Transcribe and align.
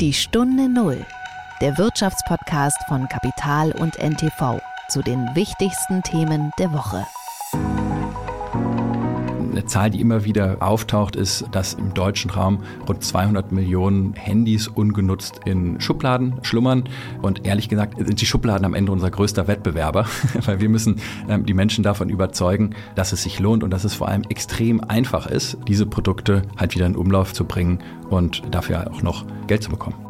Die 0.00 0.12
Stunde 0.12 0.68
Null, 0.68 1.06
der 1.62 1.78
Wirtschaftspodcast 1.78 2.76
von 2.86 3.08
Kapital 3.08 3.72
und 3.72 3.98
NTV 3.98 4.60
zu 4.88 5.00
den 5.00 5.34
wichtigsten 5.34 6.02
Themen 6.02 6.50
der 6.58 6.70
Woche. 6.74 7.06
Eine 9.56 9.64
Zahl, 9.64 9.88
die 9.88 10.02
immer 10.02 10.26
wieder 10.26 10.58
auftaucht, 10.60 11.16
ist, 11.16 11.46
dass 11.50 11.72
im 11.72 11.94
deutschen 11.94 12.30
Raum 12.30 12.62
rund 12.86 13.02
200 13.02 13.52
Millionen 13.52 14.12
Handys 14.12 14.68
ungenutzt 14.68 15.40
in 15.46 15.80
Schubladen 15.80 16.34
schlummern. 16.42 16.84
Und 17.22 17.46
ehrlich 17.46 17.70
gesagt 17.70 17.96
sind 17.96 18.20
die 18.20 18.26
Schubladen 18.26 18.66
am 18.66 18.74
Ende 18.74 18.92
unser 18.92 19.10
größter 19.10 19.48
Wettbewerber, 19.48 20.04
weil 20.44 20.60
wir 20.60 20.68
müssen 20.68 20.96
ähm, 21.26 21.46
die 21.46 21.54
Menschen 21.54 21.82
davon 21.82 22.10
überzeugen, 22.10 22.74
dass 22.96 23.12
es 23.12 23.22
sich 23.22 23.38
lohnt 23.40 23.64
und 23.64 23.70
dass 23.70 23.84
es 23.84 23.94
vor 23.94 24.08
allem 24.08 24.24
extrem 24.28 24.84
einfach 24.84 25.26
ist, 25.26 25.56
diese 25.66 25.86
Produkte 25.86 26.42
halt 26.58 26.74
wieder 26.74 26.84
in 26.84 26.94
Umlauf 26.94 27.32
zu 27.32 27.46
bringen 27.46 27.78
und 28.10 28.42
dafür 28.50 28.92
auch 28.92 29.00
noch 29.00 29.24
Geld 29.46 29.62
zu 29.62 29.70
bekommen. 29.70 30.05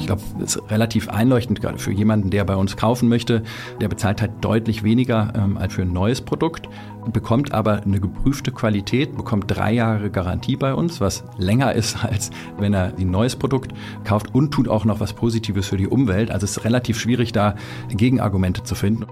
Ich 0.00 0.06
glaube, 0.06 0.22
es 0.42 0.56
ist 0.56 0.70
relativ 0.70 1.08
einleuchtend, 1.10 1.60
gerade 1.60 1.78
für 1.78 1.92
jemanden, 1.92 2.30
der 2.30 2.44
bei 2.44 2.56
uns 2.56 2.76
kaufen 2.76 3.08
möchte. 3.08 3.42
Der 3.80 3.88
bezahlt 3.88 4.22
halt 4.22 4.32
deutlich 4.40 4.82
weniger 4.82 5.32
ähm, 5.36 5.58
als 5.58 5.74
für 5.74 5.82
ein 5.82 5.92
neues 5.92 6.22
Produkt, 6.22 6.68
bekommt 7.12 7.52
aber 7.52 7.82
eine 7.82 8.00
geprüfte 8.00 8.50
Qualität, 8.50 9.16
bekommt 9.16 9.44
drei 9.48 9.72
Jahre 9.72 10.10
Garantie 10.10 10.56
bei 10.56 10.74
uns, 10.74 11.00
was 11.00 11.22
länger 11.36 11.74
ist, 11.74 12.02
als 12.04 12.30
wenn 12.58 12.72
er 12.72 12.94
ein 12.98 13.10
neues 13.10 13.36
Produkt 13.36 13.72
kauft 14.04 14.34
und 14.34 14.52
tut 14.52 14.68
auch 14.68 14.84
noch 14.84 15.00
was 15.00 15.12
Positives 15.12 15.68
für 15.68 15.76
die 15.76 15.86
Umwelt. 15.86 16.30
Also 16.30 16.44
es 16.44 16.56
ist 16.56 16.64
relativ 16.64 16.98
schwierig, 16.98 17.32
da 17.32 17.54
Gegenargumente 17.90 18.64
zu 18.64 18.74
finden. 18.74 19.04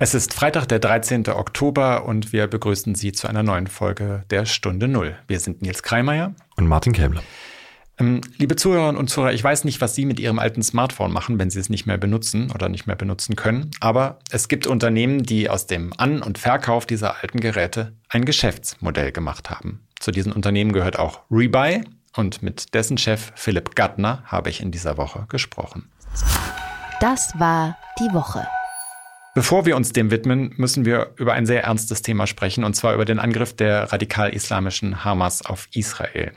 Es 0.00 0.14
ist 0.14 0.32
Freitag, 0.32 0.66
der 0.66 0.78
13. 0.78 1.26
Oktober 1.26 2.04
und 2.04 2.32
wir 2.32 2.46
begrüßen 2.46 2.94
Sie 2.94 3.10
zu 3.10 3.26
einer 3.26 3.42
neuen 3.42 3.66
Folge 3.66 4.22
der 4.30 4.46
Stunde 4.46 4.86
Null. 4.86 5.16
Wir 5.26 5.40
sind 5.40 5.60
Nils 5.60 5.82
Kreimeier 5.82 6.34
und 6.56 6.68
Martin 6.68 6.92
Käbler. 6.92 7.20
Ähm, 7.98 8.20
liebe 8.36 8.54
Zuhörerinnen 8.54 8.96
und 8.96 9.10
Zuhörer, 9.10 9.32
ich 9.32 9.42
weiß 9.42 9.64
nicht, 9.64 9.80
was 9.80 9.96
Sie 9.96 10.06
mit 10.06 10.20
Ihrem 10.20 10.38
alten 10.38 10.62
Smartphone 10.62 11.10
machen, 11.10 11.40
wenn 11.40 11.50
Sie 11.50 11.58
es 11.58 11.68
nicht 11.68 11.86
mehr 11.86 11.98
benutzen 11.98 12.52
oder 12.52 12.68
nicht 12.68 12.86
mehr 12.86 12.94
benutzen 12.94 13.34
können. 13.34 13.72
Aber 13.80 14.20
es 14.30 14.46
gibt 14.46 14.68
Unternehmen, 14.68 15.24
die 15.24 15.50
aus 15.50 15.66
dem 15.66 15.92
An- 15.96 16.22
und 16.22 16.38
Verkauf 16.38 16.86
dieser 16.86 17.20
alten 17.20 17.40
Geräte 17.40 17.96
ein 18.08 18.24
Geschäftsmodell 18.24 19.10
gemacht 19.10 19.50
haben. 19.50 19.84
Zu 19.98 20.12
diesen 20.12 20.30
Unternehmen 20.30 20.72
gehört 20.72 20.96
auch 20.96 21.22
Rebuy 21.28 21.82
und 22.14 22.40
mit 22.40 22.72
dessen 22.72 22.98
Chef 22.98 23.32
Philipp 23.34 23.74
Gattner 23.74 24.22
habe 24.26 24.48
ich 24.48 24.62
in 24.62 24.70
dieser 24.70 24.96
Woche 24.96 25.26
gesprochen. 25.28 25.90
Das 27.00 27.32
war 27.36 27.76
die 27.98 28.14
Woche. 28.14 28.46
Bevor 29.38 29.66
wir 29.66 29.76
uns 29.76 29.92
dem 29.92 30.10
widmen, 30.10 30.52
müssen 30.56 30.84
wir 30.84 31.12
über 31.14 31.32
ein 31.34 31.46
sehr 31.46 31.62
ernstes 31.62 32.02
Thema 32.02 32.26
sprechen, 32.26 32.64
und 32.64 32.74
zwar 32.74 32.94
über 32.94 33.04
den 33.04 33.20
Angriff 33.20 33.54
der 33.54 33.92
radikal-islamischen 33.92 35.04
Hamas 35.04 35.46
auf 35.46 35.68
Israel. 35.72 36.32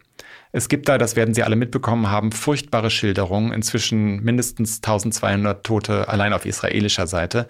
Es 0.52 0.70
gibt 0.70 0.88
da, 0.88 1.00
das 1.00 1.16
werden 1.16 1.34
Sie 1.34 1.42
alle 1.42 1.56
mitbekommen 1.56 2.12
haben, 2.12 2.32
furchtbare 2.32 2.92
Schilderungen, 2.92 3.54
inzwischen 3.54 4.22
mindestens 4.22 4.84
1200 4.84 5.66
Tote 5.66 6.10
allein 6.10 6.32
auf 6.32 6.46
israelischer 6.46 7.08
Seite. 7.08 7.48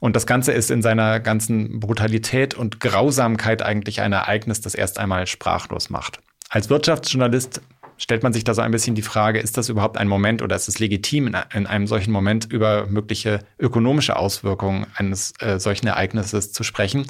Und 0.00 0.16
das 0.16 0.26
Ganze 0.26 0.52
ist 0.52 0.70
in 0.70 0.80
seiner 0.80 1.20
ganzen 1.20 1.78
Brutalität 1.78 2.54
und 2.54 2.80
Grausamkeit 2.80 3.60
eigentlich 3.60 4.00
ein 4.00 4.14
Ereignis, 4.14 4.62
das 4.62 4.74
erst 4.74 4.98
einmal 4.98 5.26
sprachlos 5.26 5.90
macht. 5.90 6.20
Als 6.48 6.70
Wirtschaftsjournalist 6.70 7.60
stellt 7.98 8.22
man 8.22 8.32
sich 8.32 8.44
da 8.44 8.54
so 8.54 8.62
ein 8.62 8.70
bisschen 8.70 8.94
die 8.94 9.02
Frage, 9.02 9.38
ist 9.38 9.56
das 9.56 9.68
überhaupt 9.68 9.96
ein 9.98 10.08
Moment 10.08 10.42
oder 10.42 10.56
ist 10.56 10.68
es 10.68 10.78
legitim, 10.78 11.26
in, 11.26 11.36
in 11.54 11.66
einem 11.66 11.86
solchen 11.86 12.12
Moment 12.12 12.50
über 12.50 12.86
mögliche 12.86 13.40
ökonomische 13.58 14.16
Auswirkungen 14.16 14.86
eines 14.96 15.32
äh, 15.40 15.58
solchen 15.58 15.86
Ereignisses 15.86 16.52
zu 16.52 16.62
sprechen? 16.62 17.06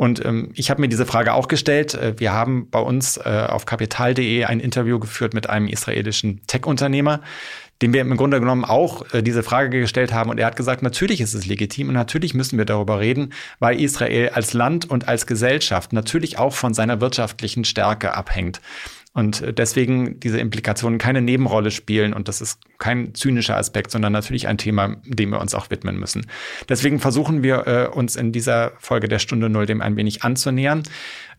Und 0.00 0.24
ähm, 0.24 0.50
ich 0.54 0.70
habe 0.70 0.80
mir 0.80 0.88
diese 0.88 1.04
Frage 1.04 1.34
auch 1.34 1.46
gestellt. 1.46 1.92
Äh, 1.92 2.18
wir 2.18 2.32
haben 2.32 2.70
bei 2.70 2.80
uns 2.80 3.18
äh, 3.18 3.46
auf 3.46 3.66
kapital.de 3.66 4.44
ein 4.44 4.58
Interview 4.58 4.98
geführt 4.98 5.34
mit 5.34 5.50
einem 5.50 5.68
israelischen 5.68 6.40
Tech-Unternehmer, 6.46 7.20
dem 7.82 7.92
wir 7.92 8.00
im 8.00 8.16
Grunde 8.16 8.40
genommen 8.40 8.64
auch 8.64 9.12
äh, 9.12 9.22
diese 9.22 9.42
Frage 9.42 9.78
gestellt 9.78 10.14
haben. 10.14 10.30
Und 10.30 10.38
er 10.38 10.46
hat 10.46 10.56
gesagt, 10.56 10.82
natürlich 10.82 11.20
ist 11.20 11.34
es 11.34 11.44
legitim 11.44 11.88
und 11.88 11.94
natürlich 11.94 12.32
müssen 12.32 12.56
wir 12.56 12.64
darüber 12.64 12.98
reden, 12.98 13.34
weil 13.58 13.78
Israel 13.78 14.30
als 14.30 14.54
Land 14.54 14.88
und 14.88 15.06
als 15.06 15.26
Gesellschaft 15.26 15.92
natürlich 15.92 16.38
auch 16.38 16.54
von 16.54 16.72
seiner 16.72 17.02
wirtschaftlichen 17.02 17.64
Stärke 17.64 18.14
abhängt. 18.14 18.62
Und 19.12 19.42
äh, 19.42 19.52
deswegen 19.52 20.20
diese 20.20 20.38
Implikationen 20.38 20.98
keine 20.98 21.20
Nebenrolle 21.20 21.70
spielen. 21.70 22.12
Und 22.12 22.28
das 22.28 22.40
ist 22.40 22.60
kein 22.78 23.14
zynischer 23.14 23.56
Aspekt, 23.56 23.90
sondern 23.90 24.12
natürlich 24.12 24.46
ein 24.46 24.58
Thema, 24.58 24.96
dem 25.04 25.30
wir 25.30 25.40
uns 25.40 25.54
auch 25.54 25.70
widmen 25.70 25.98
müssen. 25.98 26.26
Deswegen 26.68 27.00
versuchen 27.00 27.42
wir 27.42 27.66
äh, 27.66 27.86
uns 27.88 28.16
in 28.16 28.32
dieser 28.32 28.72
Folge 28.78 29.08
der 29.08 29.18
Stunde 29.18 29.48
Null 29.48 29.66
dem 29.66 29.80
ein 29.80 29.96
wenig 29.96 30.22
anzunähern. 30.22 30.84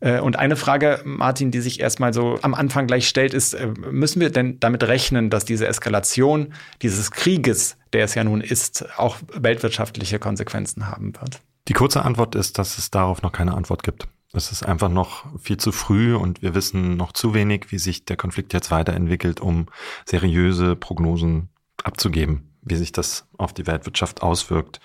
Äh, 0.01 0.19
und 0.19 0.37
eine 0.37 0.57
Frage, 0.57 1.01
Martin, 1.05 1.51
die 1.51 1.61
sich 1.61 1.79
erstmal 1.79 2.13
so 2.13 2.39
am 2.41 2.53
Anfang 2.53 2.87
gleich 2.87 3.07
stellt, 3.07 3.33
ist, 3.33 3.53
äh, 3.53 3.67
müssen 3.89 4.19
wir 4.19 4.31
denn 4.31 4.59
damit 4.59 4.83
rechnen, 4.83 5.29
dass 5.29 5.45
diese 5.45 5.67
Eskalation 5.67 6.53
dieses 6.81 7.11
Krieges, 7.11 7.77
der 7.93 8.03
es 8.03 8.15
ja 8.15 8.23
nun 8.25 8.41
ist, 8.41 8.85
auch 8.97 9.17
weltwirtschaftliche 9.33 10.19
Konsequenzen 10.19 10.87
haben 10.87 11.13
wird? 11.15 11.39
Die 11.69 11.73
kurze 11.73 12.03
Antwort 12.03 12.35
ist, 12.35 12.57
dass 12.57 12.77
es 12.77 12.91
darauf 12.91 13.21
noch 13.21 13.31
keine 13.31 13.53
Antwort 13.53 13.83
gibt. 13.83 14.07
Es 14.33 14.51
ist 14.51 14.63
einfach 14.63 14.89
noch 14.89 15.25
viel 15.39 15.57
zu 15.57 15.71
früh 15.71 16.15
und 16.15 16.41
wir 16.41 16.55
wissen 16.55 16.95
noch 16.95 17.11
zu 17.11 17.33
wenig, 17.33 17.71
wie 17.71 17.79
sich 17.79 18.05
der 18.05 18.15
Konflikt 18.15 18.53
jetzt 18.53 18.71
weiterentwickelt, 18.71 19.41
um 19.41 19.67
seriöse 20.05 20.75
Prognosen 20.77 21.49
abzugeben, 21.83 22.49
wie 22.61 22.75
sich 22.75 22.93
das 22.93 23.27
auf 23.37 23.53
die 23.53 23.67
Weltwirtschaft 23.67 24.21
auswirkt. 24.21 24.79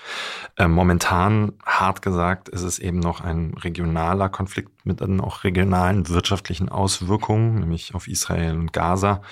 Ähm, 0.56 0.72
momentan, 0.72 1.52
hart 1.64 2.02
gesagt, 2.02 2.48
ist 2.48 2.62
es 2.62 2.80
eben 2.80 2.98
noch 2.98 3.20
ein 3.20 3.54
regionaler 3.54 4.28
Konflikt 4.28 4.84
mit 4.84 5.00
dann 5.00 5.20
auch 5.20 5.44
regionalen 5.44 6.08
wirtschaftlichen 6.08 6.68
Auswirkungen, 6.68 7.60
nämlich 7.60 7.94
auf 7.94 8.08
Israel 8.08 8.56
und 8.56 8.72
Gaza. 8.72 9.22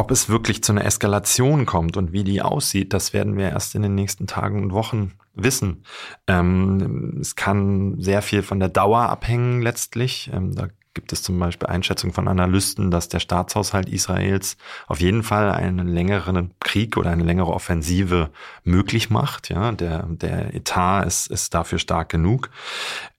Ob 0.00 0.10
es 0.10 0.30
wirklich 0.30 0.64
zu 0.64 0.72
einer 0.72 0.86
Eskalation 0.86 1.66
kommt 1.66 1.98
und 1.98 2.10
wie 2.10 2.24
die 2.24 2.40
aussieht, 2.40 2.94
das 2.94 3.12
werden 3.12 3.36
wir 3.36 3.50
erst 3.50 3.74
in 3.74 3.82
den 3.82 3.94
nächsten 3.94 4.26
Tagen 4.26 4.62
und 4.62 4.72
Wochen 4.72 5.12
wissen. 5.34 5.84
Ähm, 6.26 7.18
es 7.20 7.36
kann 7.36 8.00
sehr 8.00 8.22
viel 8.22 8.42
von 8.42 8.60
der 8.60 8.70
Dauer 8.70 9.10
abhängen 9.10 9.60
letztlich. 9.60 10.30
Ähm, 10.32 10.54
da 10.54 10.68
gibt 10.94 11.12
es 11.12 11.22
zum 11.22 11.38
Beispiel 11.38 11.68
Einschätzungen 11.68 12.14
von 12.14 12.28
Analysten, 12.28 12.90
dass 12.90 13.10
der 13.10 13.20
Staatshaushalt 13.20 13.90
Israels 13.90 14.56
auf 14.86 15.00
jeden 15.02 15.22
Fall 15.22 15.52
einen 15.52 15.86
längeren 15.86 16.54
Krieg 16.60 16.96
oder 16.96 17.10
eine 17.10 17.24
längere 17.24 17.52
Offensive 17.52 18.30
möglich 18.64 19.10
macht. 19.10 19.50
Ja, 19.50 19.70
der, 19.72 20.04
der 20.04 20.54
Etat 20.54 21.04
ist, 21.04 21.26
ist 21.26 21.52
dafür 21.52 21.78
stark 21.78 22.08
genug. 22.08 22.48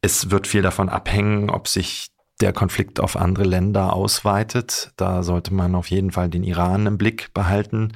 Es 0.01 0.31
wird 0.31 0.47
viel 0.47 0.63
davon 0.63 0.89
abhängen, 0.89 1.51
ob 1.51 1.67
sich 1.67 2.10
der 2.41 2.53
Konflikt 2.53 2.99
auf 2.99 3.15
andere 3.15 3.43
Länder 3.43 3.93
ausweitet. 3.93 4.91
Da 4.97 5.23
sollte 5.23 5.53
man 5.53 5.75
auf 5.75 5.87
jeden 5.87 6.11
Fall 6.11 6.29
den 6.29 6.43
Iran 6.43 6.87
im 6.87 6.97
Blick 6.97 7.33
behalten, 7.33 7.93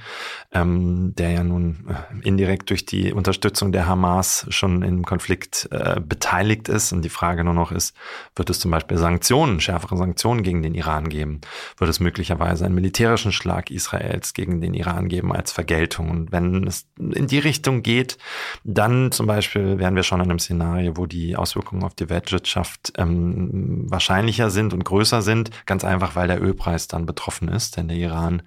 ähm, 0.52 1.14
der 1.16 1.32
ja 1.32 1.44
nun 1.44 1.88
äh, 1.90 2.28
indirekt 2.28 2.70
durch 2.70 2.86
die 2.86 3.12
Unterstützung 3.12 3.72
der 3.72 3.88
Hamas 3.88 4.46
schon 4.50 4.84
im 4.84 5.04
Konflikt 5.04 5.68
äh, 5.72 6.00
beteiligt 6.00 6.70
ist. 6.70 6.94
Und 6.94 7.02
die 7.04 7.10
Frage 7.10 7.44
nur 7.44 7.54
noch 7.54 7.72
ist, 7.72 7.96
wird 8.36 8.50
es 8.50 8.60
zum 8.60 8.72
Beispiel 8.72 8.98
Sanktionen, 8.98 9.60
schärfere 9.60 9.98
Sanktionen 9.98 10.44
gegen 10.44 10.62
den 10.62 10.76
Iran 10.76 11.10
geben? 11.10 11.42
Wird 11.78 11.90
es 11.90 12.00
möglicherweise 12.00 12.66
einen 12.66 12.76
militärischen 12.76 13.32
Schlag 13.32 13.72
Israels 13.72 14.34
gegen 14.34 14.62
den 14.62 14.74
Iran 14.74 15.08
geben 15.08 15.34
als 15.34 15.52
Vergeltung? 15.52 16.10
Und 16.12 16.32
wenn 16.32 16.68
es 16.68 16.88
in 17.00 17.28
die 17.28 17.40
Richtung 17.40 17.82
geht, 17.82 18.18
dann 18.64 19.12
zum 19.12 19.26
Beispiel 19.26 19.80
wären 19.80 19.96
wir 19.96 20.04
schon 20.04 20.22
in 20.22 20.30
einem 20.30 20.40
Szenario, 20.40 20.98
wo 20.98 21.08
die 21.08 21.36
Auswirkungen 21.36 21.84
auf 21.84 21.96
die 21.96 22.10
Weltwirtschaft 22.10 22.94
ähm, 22.98 23.86
wahrscheinlich 23.90 24.35
wahrscheinlicher 24.36 24.50
sind 24.50 24.74
und 24.74 24.84
größer 24.84 25.22
sind, 25.22 25.52
ganz 25.66 25.84
einfach, 25.84 26.16
weil 26.16 26.28
der 26.28 26.42
Ölpreis 26.42 26.88
dann 26.88 27.06
betroffen 27.06 27.48
ist, 27.48 27.78
denn 27.78 27.88
der 27.88 27.98
Iran 27.98 28.42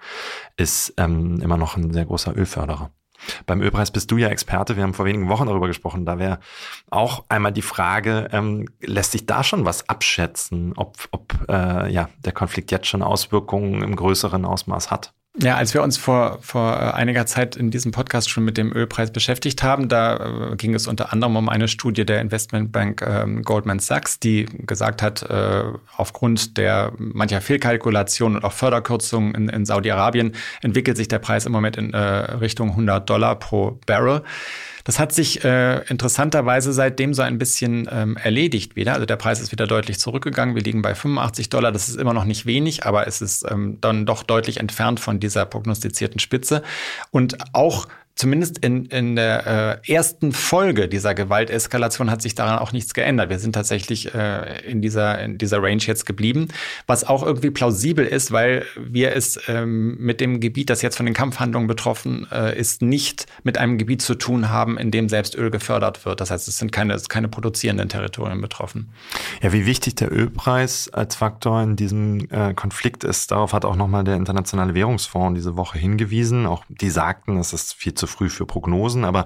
ist 0.56 0.94
ähm, 0.96 1.40
immer 1.40 1.56
noch 1.56 1.76
ein 1.76 1.92
sehr 1.92 2.04
großer 2.04 2.36
Ölförderer. 2.36 2.90
Beim 3.46 3.60
Ölpreis 3.60 3.90
bist 3.90 4.10
du 4.10 4.16
ja 4.16 4.28
Experte. 4.28 4.76
Wir 4.76 4.84
haben 4.84 4.94
vor 4.94 5.06
wenigen 5.06 5.28
Wochen 5.28 5.46
darüber 5.46 5.66
gesprochen. 5.66 6.06
Da 6.06 6.20
wäre 6.20 6.38
auch 6.88 7.24
einmal 7.28 7.52
die 7.52 7.62
Frage, 7.62 8.28
ähm, 8.30 8.68
lässt 8.80 9.12
sich 9.12 9.26
da 9.26 9.42
schon 9.42 9.64
was 9.64 9.88
abschätzen, 9.88 10.72
ob, 10.76 11.08
ob 11.10 11.34
äh, 11.48 11.90
ja, 11.90 12.08
der 12.24 12.32
Konflikt 12.32 12.70
jetzt 12.70 12.86
schon 12.86 13.02
Auswirkungen 13.02 13.82
im 13.82 13.96
größeren 13.96 14.44
Ausmaß 14.44 14.92
hat? 14.92 15.14
Ja, 15.40 15.56
als 15.56 15.72
wir 15.72 15.84
uns 15.84 15.96
vor, 15.96 16.38
vor 16.42 16.72
äh, 16.72 16.96
einiger 16.96 17.24
Zeit 17.24 17.54
in 17.54 17.70
diesem 17.70 17.92
Podcast 17.92 18.28
schon 18.28 18.44
mit 18.44 18.58
dem 18.58 18.72
Ölpreis 18.72 19.12
beschäftigt 19.12 19.62
haben, 19.62 19.88
da 19.88 20.50
äh, 20.50 20.56
ging 20.56 20.74
es 20.74 20.88
unter 20.88 21.12
anderem 21.12 21.36
um 21.36 21.48
eine 21.48 21.68
Studie 21.68 22.04
der 22.04 22.20
Investmentbank 22.20 23.02
ähm, 23.02 23.42
Goldman 23.44 23.78
Sachs, 23.78 24.18
die 24.18 24.46
gesagt 24.46 25.00
hat, 25.00 25.22
äh, 25.22 25.62
aufgrund 25.96 26.56
der 26.56 26.92
mancher 26.98 27.40
Fehlkalkulationen 27.40 28.38
und 28.38 28.44
auch 28.44 28.52
Förderkürzungen 28.52 29.34
in, 29.36 29.48
in 29.48 29.64
Saudi-Arabien 29.64 30.32
entwickelt 30.60 30.96
sich 30.96 31.06
der 31.06 31.20
Preis 31.20 31.46
im 31.46 31.52
Moment 31.52 31.76
in 31.76 31.94
äh, 31.94 31.98
Richtung 31.98 32.70
100 32.70 33.08
Dollar 33.08 33.38
pro 33.38 33.78
Barrel. 33.86 34.24
Das 34.88 34.98
hat 34.98 35.12
sich 35.12 35.44
äh, 35.44 35.84
interessanterweise 35.88 36.72
seitdem 36.72 37.12
so 37.12 37.20
ein 37.20 37.36
bisschen 37.36 37.86
ähm, 37.92 38.16
erledigt 38.16 38.74
wieder. 38.74 38.94
Also 38.94 39.04
der 39.04 39.16
Preis 39.16 39.38
ist 39.38 39.52
wieder 39.52 39.66
deutlich 39.66 40.00
zurückgegangen. 40.00 40.54
Wir 40.54 40.62
liegen 40.62 40.80
bei 40.80 40.94
85 40.94 41.50
Dollar. 41.50 41.72
Das 41.72 41.90
ist 41.90 41.96
immer 41.96 42.14
noch 42.14 42.24
nicht 42.24 42.46
wenig, 42.46 42.86
aber 42.86 43.06
es 43.06 43.20
ist 43.20 43.44
ähm, 43.50 43.76
dann 43.82 44.06
doch 44.06 44.22
deutlich 44.22 44.60
entfernt 44.60 44.98
von 44.98 45.20
dieser 45.20 45.44
prognostizierten 45.44 46.20
Spitze. 46.20 46.62
Und 47.10 47.36
auch 47.52 47.86
zumindest 48.18 48.58
in, 48.58 48.86
in 48.86 49.14
der 49.14 49.80
äh, 49.86 49.92
ersten 49.92 50.32
Folge 50.32 50.88
dieser 50.88 51.14
Gewalteskalation 51.14 52.10
hat 52.10 52.20
sich 52.20 52.34
daran 52.34 52.58
auch 52.58 52.72
nichts 52.72 52.92
geändert. 52.92 53.30
Wir 53.30 53.38
sind 53.38 53.52
tatsächlich 53.52 54.12
äh, 54.12 54.60
in, 54.68 54.82
dieser, 54.82 55.20
in 55.20 55.38
dieser 55.38 55.62
Range 55.62 55.82
jetzt 55.82 56.04
geblieben, 56.04 56.48
was 56.88 57.04
auch 57.04 57.24
irgendwie 57.24 57.50
plausibel 57.50 58.04
ist, 58.04 58.32
weil 58.32 58.66
wir 58.76 59.14
es 59.14 59.38
ähm, 59.46 59.96
mit 60.00 60.20
dem 60.20 60.40
Gebiet, 60.40 60.68
das 60.68 60.82
jetzt 60.82 60.96
von 60.96 61.06
den 61.06 61.14
Kampfhandlungen 61.14 61.68
betroffen 61.68 62.26
äh, 62.32 62.58
ist, 62.58 62.82
nicht 62.82 63.26
mit 63.44 63.56
einem 63.56 63.78
Gebiet 63.78 64.02
zu 64.02 64.16
tun 64.16 64.48
haben, 64.48 64.78
in 64.78 64.90
dem 64.90 65.08
selbst 65.08 65.36
Öl 65.36 65.52
gefördert 65.52 66.04
wird. 66.04 66.20
Das 66.20 66.32
heißt, 66.32 66.48
es 66.48 66.58
sind 66.58 66.72
keine, 66.72 67.00
keine 67.08 67.28
produzierenden 67.28 67.88
Territorien 67.88 68.40
betroffen. 68.40 68.90
Ja, 69.42 69.52
wie 69.52 69.64
wichtig 69.64 69.94
der 69.94 70.12
Ölpreis 70.12 70.92
als 70.92 71.14
Faktor 71.14 71.62
in 71.62 71.76
diesem 71.76 72.28
äh, 72.32 72.52
Konflikt 72.54 73.04
ist, 73.04 73.30
darauf 73.30 73.52
hat 73.52 73.64
auch 73.64 73.76
nochmal 73.76 74.02
der 74.02 74.16
Internationale 74.16 74.74
Währungsfonds 74.74 75.38
diese 75.38 75.56
Woche 75.56 75.78
hingewiesen. 75.78 76.46
Auch 76.46 76.64
die 76.68 76.90
sagten, 76.90 77.38
es 77.38 77.52
ist 77.52 77.74
viel 77.74 77.94
zu 77.94 78.07
früh 78.08 78.28
für 78.28 78.46
Prognosen, 78.46 79.04
aber 79.04 79.24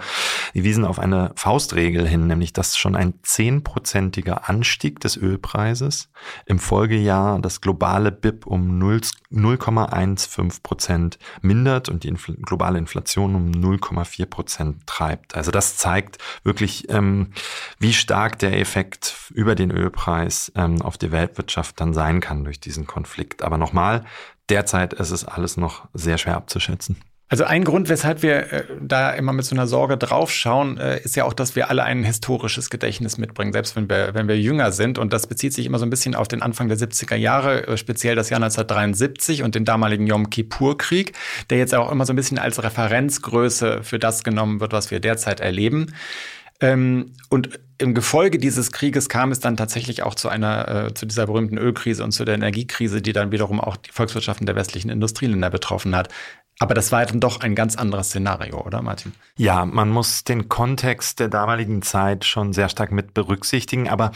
die 0.55 0.64
wiesen 0.64 0.84
auf 0.84 0.99
eine 0.99 1.32
Faustregel 1.37 2.06
hin, 2.06 2.26
nämlich 2.26 2.52
dass 2.52 2.76
schon 2.76 2.96
ein 2.96 3.14
zehnprozentiger 3.23 4.49
Anstieg 4.49 5.00
des 5.00 5.17
Ölpreises 5.17 6.11
im 6.46 6.58
Folgejahr 6.58 7.38
das 7.38 7.61
globale 7.61 8.12
BIP 8.12 8.46
um 8.46 8.79
0,15 8.79 10.62
Prozent 10.62 11.19
mindert 11.40 11.88
und 11.88 12.05
die 12.05 12.08
Infl 12.08 12.34
globale 12.34 12.79
Inflation 12.79 13.34
um 13.34 13.50
0,4 13.50 14.26
Prozent 14.26 14.87
treibt. 14.87 15.37
Also 15.37 15.50
das 15.50 15.76
zeigt 15.76 16.19
wirklich, 16.43 16.88
ähm, 16.90 17.32
wie 17.78 17.93
stark 17.93 18.38
der 18.38 18.58
Effekt 18.58 19.31
über 19.35 19.55
den 19.55 19.70
Ölpreis 19.70 20.52
ähm, 20.55 20.82
auf 20.82 20.99
die 20.99 21.12
Weltwirtschaft 21.12 21.81
dann 21.81 21.94
sein 21.94 22.20
kann 22.20 22.44
durch 22.44 22.61
diesen 22.61 22.87
Konflikt. 22.87 23.43
Aber 23.43 23.58
nochmal, 23.58 24.05
derzeit 24.49 24.93
ist 24.93 25.11
es 25.11 25.25
alles 25.25 25.56
noch 25.56 25.88
sehr 25.94 26.19
schwer 26.19 26.37
abzuschätzen. 26.37 26.96
Also 27.32 27.44
ein 27.44 27.64
Grund, 27.64 27.88
weshalb 27.88 28.23
wir 28.23 28.52
äh, 28.52 28.64
da 28.79 29.11
immer 29.12 29.32
mit 29.32 29.46
so 29.46 29.55
einer 29.55 29.67
Sorge 29.67 29.96
draufschauen, 29.96 30.76
äh, 30.76 31.00
ist 31.00 31.17
ja 31.17 31.25
auch, 31.25 31.32
dass 31.32 31.56
wir 31.56 31.70
alle 31.70 31.82
ein 31.82 32.05
historisches 32.05 32.69
Gedächtnis 32.69 33.17
mitbringen, 33.17 33.55
selbst 33.55 33.75
wenn 33.75 33.88
wir, 33.88 34.12
wenn 34.12 34.29
wir 34.29 34.38
jünger 34.38 34.70
sind. 34.70 34.99
Und 34.99 35.14
das 35.14 35.26
bezieht 35.26 35.55
sich 35.55 35.64
immer 35.64 35.79
so 35.79 35.87
ein 35.87 35.88
bisschen 35.88 36.14
auf 36.14 36.29
den 36.29 36.43
Anfang 36.43 36.69
der 36.69 36.76
70er 36.76 37.17
Jahre, 37.17 37.67
äh, 37.69 37.79
speziell 37.79 38.17
das 38.17 38.29
Jahr 38.29 38.37
1973 38.37 39.44
und 39.44 39.55
den 39.55 39.64
damaligen 39.64 40.06
Yom 40.06 40.29
Kippur-Krieg, 40.29 41.14
der 41.49 41.56
jetzt 41.56 41.75
auch 41.75 41.90
immer 41.90 42.05
so 42.05 42.12
ein 42.12 42.17
bisschen 42.17 42.38
als 42.38 42.62
Referenzgröße 42.62 43.82
für 43.82 43.99
das 43.99 44.25
genommen 44.25 44.61
wird, 44.61 44.75
was 44.75 44.90
wir 44.90 45.00
derzeit 45.00 45.40
erleben. 45.40 45.94
Ähm, 46.61 47.12
und 47.31 47.58
im 47.78 47.94
Gefolge 47.94 48.37
dieses 48.37 48.73
Krieges 48.73 49.08
kam 49.08 49.32
es 49.32 49.40
dann 49.40 49.56
tatsächlich 49.56 50.02
auch 50.02 50.14
zu 50.14 50.28
einer, 50.28 50.94
zu 50.94 51.06
dieser 51.06 51.26
berühmten 51.26 51.58
Ölkrise 51.58 52.05
und 52.05 52.12
zu 52.12 52.25
der 52.25 52.37
Energiekrise, 52.37 53.02
die 53.02 53.12
dann 53.12 53.32
wiederum 53.32 53.58
auch 53.61 53.76
die 53.76 53.90
Volkswirtschaften 53.90 54.46
der 54.46 54.55
westlichen 54.55 54.88
Industrieländer 54.88 55.50
betroffen 55.50 55.96
hat. 55.96 56.08
Aber 56.62 56.75
das 56.75 56.93
war 56.93 57.05
dann 57.05 57.19
doch 57.19 57.41
ein 57.41 57.56
ganz 57.56 57.75
anderes 57.75 58.11
Szenario, 58.11 58.61
oder 58.61 58.82
Martin? 58.82 59.12
Ja, 59.37 59.64
man 59.64 59.88
muss 59.91 60.23
den 60.23 60.49
Kontext 60.49 61.19
der 61.19 61.26
damaligen 61.26 61.82
Zeit 61.82 62.25
schon 62.25 62.53
sehr 62.53 62.69
stark 62.69 62.93
mit 62.93 63.14
berücksichtigen. 63.14 63.88
Aber 63.88 64.12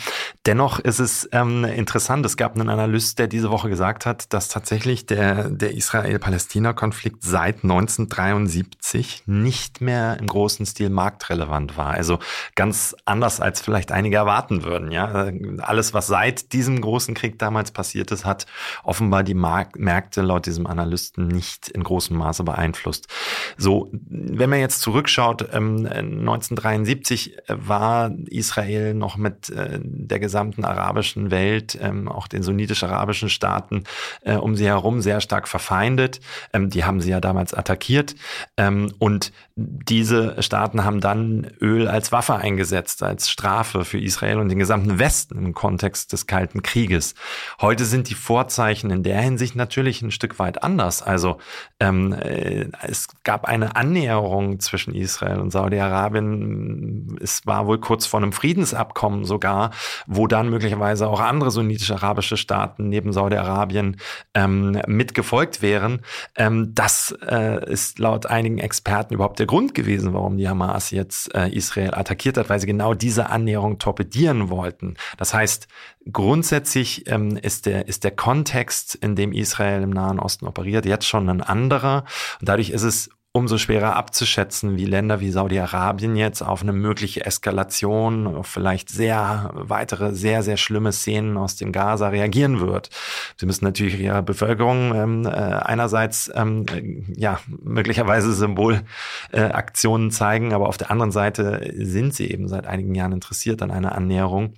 dennoch 0.46 0.78
ist 0.78 1.00
es 1.00 1.28
ähm, 1.32 1.64
interessant. 1.64 2.24
Es 2.24 2.36
gab 2.36 2.54
einen 2.54 2.68
Analyst, 2.68 3.18
der 3.18 3.26
diese 3.26 3.50
Woche 3.50 3.68
gesagt 3.68 4.06
hat, 4.06 4.32
dass 4.32 4.48
tatsächlich 4.48 5.06
der, 5.06 5.50
der 5.50 5.74
Israel-Palästina-Konflikt 5.74 7.24
seit 7.24 7.64
1973 7.64 9.24
nicht 9.26 9.80
mehr 9.80 10.16
im 10.20 10.28
großen 10.28 10.66
Stil 10.66 10.90
marktrelevant 10.90 11.76
war. 11.76 11.94
Also 11.94 12.20
ganz 12.54 12.94
anders, 13.06 13.40
als 13.40 13.60
vielleicht 13.60 13.90
einige 13.90 14.18
erwarten 14.18 14.62
würden. 14.62 14.92
Ja, 14.92 15.32
alles, 15.62 15.94
was 15.94 16.06
seit 16.06 16.52
diesem 16.52 16.80
großen 16.80 17.14
Krieg 17.14 17.40
damals 17.40 17.72
passiert 17.72 18.12
ist, 18.12 18.24
hat 18.24 18.46
offenbar 18.84 19.24
die 19.24 19.34
Mark 19.34 19.76
Märkte 19.76 20.22
laut 20.22 20.46
diesem 20.46 20.68
Analysten 20.68 21.26
nicht 21.26 21.68
in 21.70 21.82
großem 21.82 22.16
Maße 22.16 22.35
Maße 22.36 22.44
beeinflusst. 22.44 23.08
So, 23.56 23.90
wenn 23.92 24.50
man 24.50 24.60
jetzt 24.60 24.80
zurückschaut, 24.80 25.48
ähm, 25.52 25.86
1973 25.86 27.36
war 27.48 28.12
Israel 28.26 28.94
noch 28.94 29.16
mit 29.16 29.50
äh, 29.50 29.78
der 29.82 30.18
gesamten 30.20 30.64
arabischen 30.64 31.30
Welt, 31.30 31.78
ähm, 31.80 32.08
auch 32.08 32.28
den 32.28 32.42
sunnitisch-arabischen 32.42 33.28
Staaten 33.28 33.84
äh, 34.22 34.34
um 34.34 34.56
sie 34.56 34.66
herum 34.66 35.00
sehr 35.00 35.20
stark 35.20 35.48
verfeindet. 35.48 36.20
Ähm, 36.52 36.70
die 36.70 36.84
haben 36.84 37.00
sie 37.00 37.10
ja 37.10 37.20
damals 37.20 37.54
attackiert. 37.54 38.14
Ähm, 38.56 38.92
und 38.98 39.32
diese 39.56 40.42
Staaten 40.42 40.84
haben 40.84 41.00
dann 41.00 41.46
Öl 41.60 41.88
als 41.88 42.12
Waffe 42.12 42.36
eingesetzt, 42.36 43.02
als 43.02 43.30
Strafe 43.30 43.84
für 43.84 43.98
Israel 43.98 44.38
und 44.38 44.48
den 44.48 44.58
gesamten 44.58 44.98
Westen 44.98 45.38
im 45.38 45.54
Kontext 45.54 46.12
des 46.12 46.26
Kalten 46.26 46.62
Krieges. 46.62 47.14
Heute 47.60 47.84
sind 47.84 48.10
die 48.10 48.14
Vorzeichen 48.14 48.90
in 48.90 49.02
der 49.02 49.20
Hinsicht 49.20 49.56
natürlich 49.56 50.02
ein 50.02 50.10
Stück 50.10 50.38
weit 50.38 50.62
anders. 50.62 51.02
Also 51.02 51.38
ähm, 51.80 52.14
äh, 52.26 52.68
es 52.82 53.08
gab 53.24 53.44
eine 53.46 53.76
Annäherung 53.76 54.60
zwischen 54.60 54.94
Israel 54.94 55.40
und 55.40 55.50
Saudi-Arabien. 55.50 57.18
Es 57.20 57.46
war 57.46 57.66
wohl 57.66 57.78
kurz 57.78 58.06
vor 58.06 58.20
einem 58.20 58.32
Friedensabkommen 58.32 59.24
sogar, 59.24 59.70
wo 60.06 60.26
dann 60.26 60.50
möglicherweise 60.50 61.08
auch 61.08 61.20
andere 61.20 61.50
sunnitische-arabische 61.50 62.36
Staaten 62.36 62.88
neben 62.88 63.12
Saudi-Arabien 63.12 63.96
ähm, 64.34 64.80
mitgefolgt 64.86 65.62
wären. 65.62 66.00
Ähm, 66.36 66.72
das 66.74 67.16
äh, 67.28 67.70
ist 67.70 67.98
laut 67.98 68.26
einigen 68.26 68.58
Experten 68.58 69.14
überhaupt 69.14 69.38
der 69.38 69.46
Grund 69.46 69.74
gewesen, 69.74 70.12
warum 70.12 70.36
die 70.36 70.48
Hamas 70.48 70.90
jetzt 70.90 71.34
äh, 71.34 71.48
Israel 71.48 71.94
attackiert 71.94 72.36
hat, 72.36 72.50
weil 72.50 72.60
sie 72.60 72.66
genau 72.66 72.94
diese 72.94 73.30
Annäherung 73.30 73.78
torpedieren 73.78 74.50
wollten. 74.50 74.94
Das 75.16 75.32
heißt, 75.32 75.68
grundsätzlich 76.12 77.10
ähm, 77.10 77.36
ist, 77.36 77.66
der, 77.66 77.88
ist 77.88 78.04
der 78.04 78.10
Kontext, 78.10 78.94
in 78.94 79.16
dem 79.16 79.32
Israel 79.32 79.82
im 79.82 79.90
Nahen 79.90 80.20
Osten 80.20 80.46
operiert, 80.46 80.86
jetzt 80.86 81.06
schon 81.06 81.28
ein 81.28 81.40
anderer. 81.40 82.04
Und 82.40 82.48
dadurch 82.48 82.70
ist 82.70 82.82
es 82.82 83.10
umso 83.36 83.58
schwerer 83.58 83.96
abzuschätzen, 83.96 84.78
wie 84.78 84.86
Länder 84.86 85.20
wie 85.20 85.30
Saudi-Arabien 85.30 86.16
jetzt 86.16 86.40
auf 86.40 86.62
eine 86.62 86.72
mögliche 86.72 87.26
Eskalation, 87.26 88.26
auf 88.26 88.46
vielleicht 88.46 88.88
sehr 88.88 89.50
weitere, 89.52 90.14
sehr, 90.14 90.42
sehr 90.42 90.56
schlimme 90.56 90.90
Szenen 90.90 91.36
aus 91.36 91.56
dem 91.56 91.70
Gaza 91.70 92.08
reagieren 92.08 92.60
wird. 92.60 92.88
Sie 93.36 93.44
müssen 93.44 93.66
natürlich 93.66 94.00
ihrer 94.00 94.22
Bevölkerung 94.22 94.94
ähm, 94.94 95.26
äh, 95.26 95.28
einerseits 95.28 96.32
ähm, 96.34 96.64
äh, 96.72 97.02
ja 97.14 97.38
möglicherweise 97.62 98.32
Symbolaktionen 98.32 100.08
äh, 100.08 100.12
zeigen, 100.12 100.54
aber 100.54 100.68
auf 100.68 100.78
der 100.78 100.90
anderen 100.90 101.12
Seite 101.12 101.70
sind 101.76 102.14
sie 102.14 102.30
eben 102.30 102.48
seit 102.48 102.66
einigen 102.66 102.94
Jahren 102.94 103.12
interessiert 103.12 103.60
an 103.60 103.70
einer 103.70 103.94
Annäherung. 103.94 104.54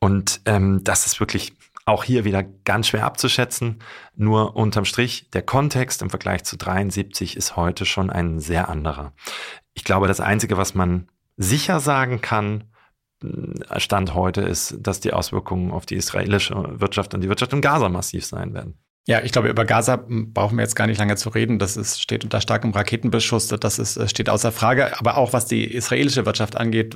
Und 0.00 0.42
ähm, 0.44 0.82
das 0.84 1.06
ist 1.06 1.18
wirklich 1.18 1.54
auch 1.88 2.04
hier 2.04 2.24
wieder 2.24 2.42
ganz 2.42 2.88
schwer 2.88 3.04
abzuschätzen. 3.04 3.78
Nur 4.14 4.56
unterm 4.56 4.84
Strich, 4.84 5.30
der 5.30 5.42
Kontext 5.42 6.02
im 6.02 6.10
Vergleich 6.10 6.44
zu 6.44 6.56
73 6.56 7.36
ist 7.36 7.56
heute 7.56 7.86
schon 7.86 8.10
ein 8.10 8.40
sehr 8.40 8.68
anderer. 8.68 9.12
Ich 9.74 9.84
glaube, 9.84 10.08
das 10.08 10.20
Einzige, 10.20 10.56
was 10.56 10.74
man 10.74 11.08
sicher 11.36 11.80
sagen 11.80 12.20
kann, 12.20 12.64
äh, 13.22 13.80
Stand 13.80 14.14
heute 14.14 14.42
ist, 14.42 14.76
dass 14.80 15.00
die 15.00 15.12
Auswirkungen 15.12 15.70
auf 15.72 15.86
die 15.86 15.96
israelische 15.96 16.54
Wirtschaft 16.80 17.14
und 17.14 17.22
die 17.22 17.28
Wirtschaft 17.28 17.52
in 17.52 17.60
Gaza 17.60 17.88
massiv 17.88 18.26
sein 18.26 18.54
werden. 18.54 18.78
Ja, 19.08 19.22
ich 19.24 19.32
glaube, 19.32 19.48
über 19.48 19.64
Gaza 19.64 20.04
brauchen 20.06 20.58
wir 20.58 20.62
jetzt 20.64 20.76
gar 20.76 20.86
nicht 20.86 20.98
lange 20.98 21.16
zu 21.16 21.30
reden. 21.30 21.58
Das 21.58 21.78
ist, 21.78 22.02
steht 22.02 22.24
unter 22.24 22.42
starkem 22.42 22.72
Raketenbeschuss. 22.72 23.48
Das 23.48 23.78
ist, 23.78 24.10
steht 24.10 24.28
außer 24.28 24.52
Frage. 24.52 24.98
Aber 24.98 25.16
auch 25.16 25.32
was 25.32 25.46
die 25.46 25.64
israelische 25.64 26.26
Wirtschaft 26.26 26.58
angeht, 26.58 26.94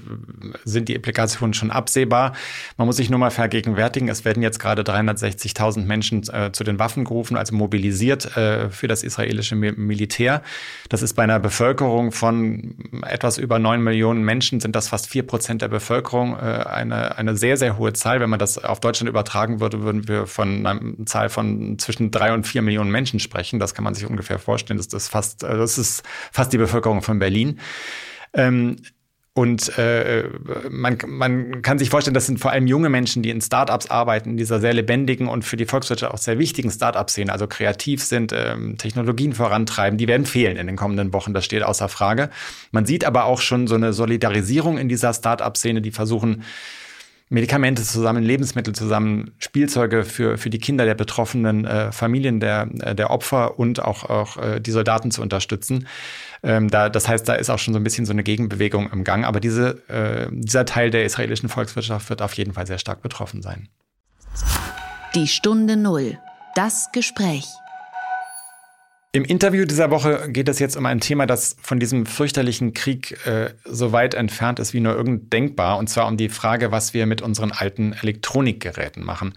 sind 0.67 0.91
die 0.91 0.95
Implikationen 0.95 1.55
schon 1.55 1.71
absehbar. 1.71 2.35
Man 2.77 2.87
muss 2.87 2.99
sich 2.99 3.09
nur 3.09 3.19
mal 3.19 3.31
vergegenwärtigen, 3.31 4.11
es 4.11 4.27
werden 4.27 4.43
jetzt 4.43 4.59
gerade 4.59 4.83
360.000 4.83 5.87
Menschen 5.87 6.23
äh, 6.31 6.53
zu 6.53 6.65
den 6.65 6.79
Waffen 6.79 7.05
gerufen, 7.05 7.39
also 7.39 7.55
mobilisiert 7.55 8.37
äh, 8.37 8.69
für 8.69 8.89
das 8.89 9.05
israelische 9.05 9.57
Militär. 9.57 10.43
Das 10.91 11.01
ist 11.01 11.15
bei 11.15 11.23
einer 11.23 11.41
Bevölkerung 11.41 12.13
von 12.13 12.75
etwas 13.07 13.39
über 13.39 13.59
neun 13.59 13.81
Millionen 13.81 14.23
Menschen, 14.23 14.61
sind 14.61 14.77
das 14.77 14.89
fast 14.89 15.09
vier 15.09 15.27
Prozent 15.27 15.63
der 15.63 15.69
Bevölkerung. 15.69 16.37
Äh, 16.37 16.65
eine, 16.67 17.17
eine 17.17 17.39
sehr, 17.39 17.57
sehr 17.57 17.79
hohe 17.79 17.95
Zahl. 17.95 18.21
Wenn 18.21 18.29
man 18.29 18.39
das 18.39 18.63
auf 18.63 18.81
Deutschland 18.81 19.09
übertragen 19.09 19.61
würde, 19.61 19.81
würden 19.81 20.09
wir 20.09 20.27
von 20.27 20.67
einer 20.67 21.07
Zahl 21.07 21.31
von 21.31 21.79
zwischen 21.79 22.02
zwischen 22.03 22.11
drei 22.11 22.33
und 22.33 22.47
vier 22.47 22.63
Millionen 22.63 22.91
Menschen 22.91 23.21
sprechen. 23.21 23.59
Das 23.59 23.75
kann 23.75 23.85
man 23.85 23.95
sich 23.95 24.07
ungefähr 24.07 24.39
vorstellen. 24.39 24.79
Das 24.79 24.87
ist 24.87 25.09
fast, 25.09 25.43
äh, 25.43 25.57
das 25.57 25.79
ist 25.79 26.03
fast 26.33 26.53
die 26.53 26.59
Bevölkerung 26.59 27.03
von 27.03 27.19
Berlin. 27.19 27.61
Ähm, 28.35 28.77
und 29.35 29.79
äh, 29.79 30.25
man, 30.69 30.99
man 31.07 31.63
kann 31.63 31.79
sich 31.79 31.89
vorstellen, 31.89 32.13
das 32.13 32.27
sind 32.27 32.39
vor 32.39 32.51
allem 32.51 32.67
junge 32.67 32.91
Menschen, 32.91 33.23
die 33.23 33.31
in 33.31 33.41
Startups 33.41 33.87
arbeiten, 33.87 34.31
in 34.31 34.37
dieser 34.37 34.61
sehr 34.61 34.75
lebendigen 34.75 35.27
und 35.27 35.43
für 35.43 35.57
die 35.57 35.65
Volkswirtschaft 35.65 36.13
auch 36.13 36.19
sehr 36.19 36.39
wichtigen 36.39 36.71
Startup-Szene, 36.71 37.33
also 37.33 37.47
kreativ 37.47 38.05
sind, 38.05 38.35
ähm, 38.37 38.77
Technologien 38.77 39.33
vorantreiben, 39.33 39.97
die 39.97 40.07
werden 40.07 40.27
fehlen 40.27 40.59
in 40.59 40.67
den 40.67 40.77
kommenden 40.77 41.15
Wochen, 41.15 41.33
das 41.33 41.47
steht 41.47 41.63
außer 41.63 41.89
Frage. 41.89 42.29
Man 42.73 42.85
sieht 42.85 43.07
aber 43.07 43.25
auch 43.25 43.41
schon 43.41 43.69
so 43.69 43.75
eine 43.75 43.95
Solidarisierung 43.95 44.77
in 44.77 44.91
dieser 44.91 45.15
Startup-Szene, 45.15 45.81
die 45.81 45.93
versuchen, 45.93 46.43
Medikamente 47.33 47.83
zusammen, 47.83 48.23
Lebensmittel 48.23 48.75
zusammen, 48.75 49.33
Spielzeuge 49.39 50.05
für, 50.05 50.37
für 50.37 50.51
die 50.51 50.59
Kinder 50.59 50.85
der 50.85 50.95
betroffenen 50.95 51.65
äh, 51.65 51.91
Familien 51.91 52.41
der, 52.41 52.69
äh, 52.81 52.95
der 52.95 53.11
Opfer 53.11 53.59
und 53.59 53.83
auch, 53.83 54.05
auch 54.11 54.37
äh, 54.37 54.61
die 54.61 54.71
Soldaten 54.71 55.11
zu 55.11 55.23
unterstützen. 55.23 55.89
Ähm, 56.43 56.69
da, 56.69 56.91
das 56.91 57.09
heißt, 57.09 57.27
da 57.27 57.33
ist 57.33 57.49
auch 57.49 57.59
schon 57.59 57.73
so 57.73 57.81
ein 57.81 57.85
bisschen 57.85 58.05
so 58.05 58.13
eine 58.13 58.23
Gegenbewegung 58.23 58.91
im 58.93 59.03
Gang. 59.03 59.25
Aber 59.25 59.41
diese, 59.41 59.83
äh, 59.89 60.29
dieser 60.31 60.67
Teil 60.67 60.91
der 60.91 61.07
israelischen 61.07 61.49
Volkswirtschaft 61.49 62.11
wird 62.11 62.21
auf 62.21 62.35
jeden 62.35 62.53
Fall 62.53 62.67
sehr 62.67 62.79
stark 62.79 63.01
betroffen 63.01 63.41
sein. 63.41 63.69
Die 65.15 65.27
Stunde 65.27 65.79
Null. 65.79 66.19
Das 66.55 66.91
Gespräch. 66.93 67.47
Im 69.15 69.27
Interview 69.27 69.67
dieser 69.67 69.91
Woche 69.91 70.31
geht 70.31 70.49
es 70.49 70.59
jetzt 70.59 70.75
um 70.75 70.87
ein 70.87 70.99
Thema, 70.99 71.27
das 71.27 71.55
von 71.61 71.79
diesem 71.79 72.07
fürchterlichen 72.07 72.73
Krieg 72.73 73.27
äh, 73.27 73.51
so 73.67 73.93
weit 73.93 74.15
entfernt 74.15 74.59
ist 74.59 74.73
wie 74.73 74.81
nur 74.81 74.95
irgend 74.95 75.31
denkbar, 75.31 75.77
und 75.77 75.89
zwar 75.89 76.07
um 76.07 76.17
die 76.17 76.31
Frage, 76.31 76.73
was 76.73 76.95
wir 76.95 77.05
mit 77.05 77.21
unseren 77.21 77.53
alten 77.53 77.93
Elektronikgeräten 77.93 79.05
machen. 79.05 79.35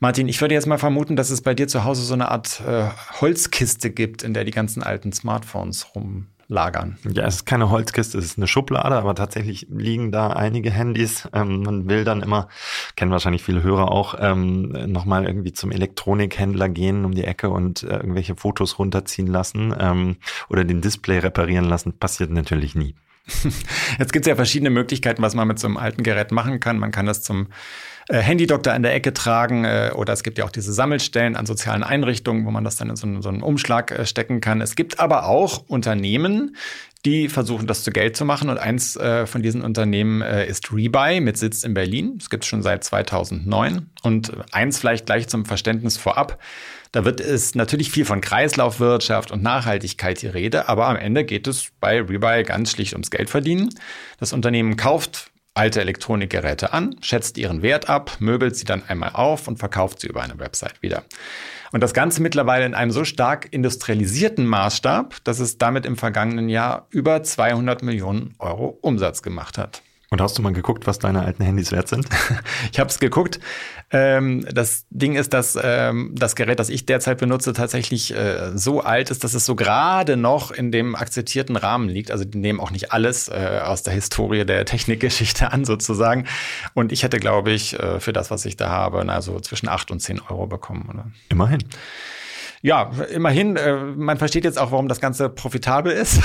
Martin, 0.00 0.28
ich 0.28 0.38
würde 0.42 0.52
jetzt 0.52 0.66
mal 0.66 0.76
vermuten, 0.76 1.16
dass 1.16 1.30
es 1.30 1.40
bei 1.40 1.54
dir 1.54 1.66
zu 1.66 1.84
Hause 1.84 2.02
so 2.02 2.12
eine 2.12 2.30
Art 2.30 2.60
äh, 2.60 2.90
Holzkiste 3.22 3.88
gibt, 3.88 4.22
in 4.22 4.34
der 4.34 4.44
die 4.44 4.50
ganzen 4.50 4.82
alten 4.82 5.12
Smartphones 5.12 5.94
rum 5.94 6.26
lagern. 6.48 6.96
Ja, 7.10 7.24
es 7.26 7.36
ist 7.36 7.46
keine 7.46 7.70
Holzkiste, 7.70 8.18
es 8.18 8.24
ist 8.24 8.38
eine 8.38 8.46
Schublade, 8.46 8.94
aber 8.96 9.14
tatsächlich 9.14 9.66
liegen 9.70 10.12
da 10.12 10.28
einige 10.28 10.70
Handys. 10.70 11.28
Ähm, 11.32 11.62
man 11.62 11.88
will 11.88 12.04
dann 12.04 12.22
immer, 12.22 12.48
kennen 12.94 13.10
wahrscheinlich 13.10 13.42
viele 13.42 13.62
Hörer 13.62 13.90
auch, 13.90 14.14
ähm, 14.20 14.68
nochmal 14.86 15.26
irgendwie 15.26 15.52
zum 15.52 15.72
Elektronikhändler 15.72 16.68
gehen 16.68 17.04
um 17.04 17.14
die 17.14 17.24
Ecke 17.24 17.50
und 17.50 17.82
äh, 17.82 17.96
irgendwelche 17.96 18.36
Fotos 18.36 18.78
runterziehen 18.78 19.26
lassen 19.26 19.74
ähm, 19.78 20.16
oder 20.48 20.64
den 20.64 20.80
Display 20.80 21.18
reparieren 21.18 21.64
lassen. 21.64 21.98
Passiert 21.98 22.30
natürlich 22.30 22.74
nie. 22.74 22.94
Jetzt 23.98 24.12
gibt 24.12 24.26
es 24.26 24.28
ja 24.28 24.36
verschiedene 24.36 24.70
Möglichkeiten, 24.70 25.22
was 25.22 25.34
man 25.34 25.48
mit 25.48 25.58
so 25.58 25.66
einem 25.66 25.76
alten 25.76 26.02
Gerät 26.02 26.30
machen 26.30 26.60
kann. 26.60 26.78
Man 26.78 26.92
kann 26.92 27.06
das 27.06 27.22
zum 27.22 27.48
äh, 28.08 28.20
Handydoktor 28.20 28.74
in 28.74 28.82
der 28.82 28.94
Ecke 28.94 29.12
tragen 29.12 29.64
äh, 29.64 29.90
oder 29.94 30.12
es 30.12 30.22
gibt 30.22 30.38
ja 30.38 30.44
auch 30.44 30.50
diese 30.50 30.72
Sammelstellen 30.72 31.36
an 31.36 31.46
sozialen 31.46 31.82
Einrichtungen, 31.82 32.46
wo 32.46 32.50
man 32.50 32.64
das 32.64 32.76
dann 32.76 32.90
in 32.90 32.96
so, 32.96 33.06
einen, 33.06 33.22
so 33.22 33.28
einen 33.28 33.42
Umschlag 33.42 33.90
äh, 33.90 34.06
stecken 34.06 34.40
kann. 34.40 34.60
Es 34.60 34.76
gibt 34.76 35.00
aber 35.00 35.26
auch 35.26 35.64
Unternehmen, 35.68 36.56
die 37.04 37.28
versuchen, 37.28 37.66
das 37.66 37.84
zu 37.84 37.92
Geld 37.92 38.16
zu 38.16 38.24
machen. 38.24 38.48
Und 38.50 38.58
eins 38.58 38.96
äh, 38.96 39.26
von 39.26 39.42
diesen 39.42 39.62
Unternehmen 39.62 40.22
äh, 40.22 40.46
ist 40.46 40.72
Rebuy 40.72 41.20
mit 41.20 41.38
Sitz 41.38 41.62
in 41.62 41.72
Berlin. 41.72 42.18
Das 42.18 42.30
gibt 42.30 42.44
es 42.44 42.48
schon 42.48 42.62
seit 42.62 42.84
2009. 42.84 43.90
Und 44.02 44.32
eins 44.52 44.78
vielleicht 44.78 45.06
gleich 45.06 45.28
zum 45.28 45.44
Verständnis 45.44 45.96
vorab. 45.96 46.40
Da 46.92 47.04
wird 47.04 47.20
es 47.20 47.54
natürlich 47.54 47.90
viel 47.90 48.04
von 48.04 48.20
Kreislaufwirtschaft 48.20 49.30
und 49.30 49.42
Nachhaltigkeit 49.42 50.22
die 50.22 50.28
Rede, 50.28 50.68
aber 50.68 50.86
am 50.86 50.96
Ende 50.96 51.24
geht 51.24 51.46
es 51.46 51.68
bei 51.80 52.00
Rebuy 52.00 52.42
ganz 52.42 52.70
schlicht 52.70 52.94
ums 52.94 53.10
Geld 53.10 53.28
verdienen. 53.28 53.68
Das 54.18 54.32
Unternehmen 54.32 54.76
kauft 54.76 55.30
alte 55.56 55.80
Elektronikgeräte 55.80 56.72
an, 56.72 56.96
schätzt 57.00 57.38
ihren 57.38 57.62
Wert 57.62 57.88
ab, 57.88 58.16
möbelt 58.18 58.56
sie 58.56 58.64
dann 58.64 58.82
einmal 58.86 59.10
auf 59.14 59.48
und 59.48 59.58
verkauft 59.58 60.00
sie 60.00 60.08
über 60.08 60.22
eine 60.22 60.38
Website 60.38 60.82
wieder. 60.82 61.04
Und 61.72 61.82
das 61.82 61.94
Ganze 61.94 62.22
mittlerweile 62.22 62.66
in 62.66 62.74
einem 62.74 62.90
so 62.90 63.04
stark 63.04 63.48
industrialisierten 63.52 64.46
Maßstab, 64.46 65.16
dass 65.24 65.40
es 65.40 65.58
damit 65.58 65.86
im 65.86 65.96
vergangenen 65.96 66.48
Jahr 66.48 66.86
über 66.90 67.22
200 67.22 67.82
Millionen 67.82 68.34
Euro 68.38 68.78
Umsatz 68.80 69.22
gemacht 69.22 69.58
hat. 69.58 69.82
Und 70.16 70.22
hast 70.22 70.38
du 70.38 70.40
mal 70.40 70.54
geguckt, 70.54 70.86
was 70.86 70.98
deine 70.98 71.26
alten 71.26 71.44
Handys 71.44 71.72
wert 71.72 71.88
sind? 71.88 72.08
ich 72.72 72.80
habe 72.80 72.88
es 72.88 72.98
geguckt. 72.98 73.38
Ähm, 73.90 74.46
das 74.50 74.86
Ding 74.88 75.14
ist, 75.14 75.34
dass 75.34 75.58
ähm, 75.62 76.14
das 76.16 76.34
Gerät, 76.36 76.58
das 76.58 76.70
ich 76.70 76.86
derzeit 76.86 77.18
benutze, 77.18 77.52
tatsächlich 77.52 78.14
äh, 78.14 78.56
so 78.56 78.80
alt 78.80 79.10
ist, 79.10 79.24
dass 79.24 79.34
es 79.34 79.44
so 79.44 79.54
gerade 79.54 80.16
noch 80.16 80.52
in 80.52 80.72
dem 80.72 80.94
akzeptierten 80.94 81.54
Rahmen 81.54 81.90
liegt. 81.90 82.10
Also 82.10 82.24
die 82.24 82.38
nehmen 82.38 82.60
auch 82.60 82.70
nicht 82.70 82.92
alles 82.92 83.28
äh, 83.28 83.60
aus 83.62 83.82
der 83.82 83.92
Historie 83.92 84.46
der 84.46 84.64
Technikgeschichte 84.64 85.52
an 85.52 85.66
sozusagen. 85.66 86.24
Und 86.72 86.92
ich 86.92 87.02
hätte, 87.02 87.18
glaube 87.18 87.50
ich, 87.50 87.78
äh, 87.78 88.00
für 88.00 88.14
das, 88.14 88.30
was 88.30 88.46
ich 88.46 88.56
da 88.56 88.70
habe, 88.70 89.06
also 89.12 89.38
zwischen 89.40 89.68
acht 89.68 89.90
und 89.90 90.00
zehn 90.00 90.18
Euro 90.30 90.46
bekommen. 90.46 90.88
Oder? 90.90 91.10
Immerhin 91.28 91.62
ja, 92.66 92.90
immerhin, 93.14 93.54
äh, 93.54 93.76
man 93.76 94.18
versteht 94.18 94.42
jetzt 94.42 94.58
auch, 94.58 94.72
warum 94.72 94.88
das 94.88 95.00
Ganze 95.00 95.28
profitabel 95.28 95.92
ist. 95.92 96.20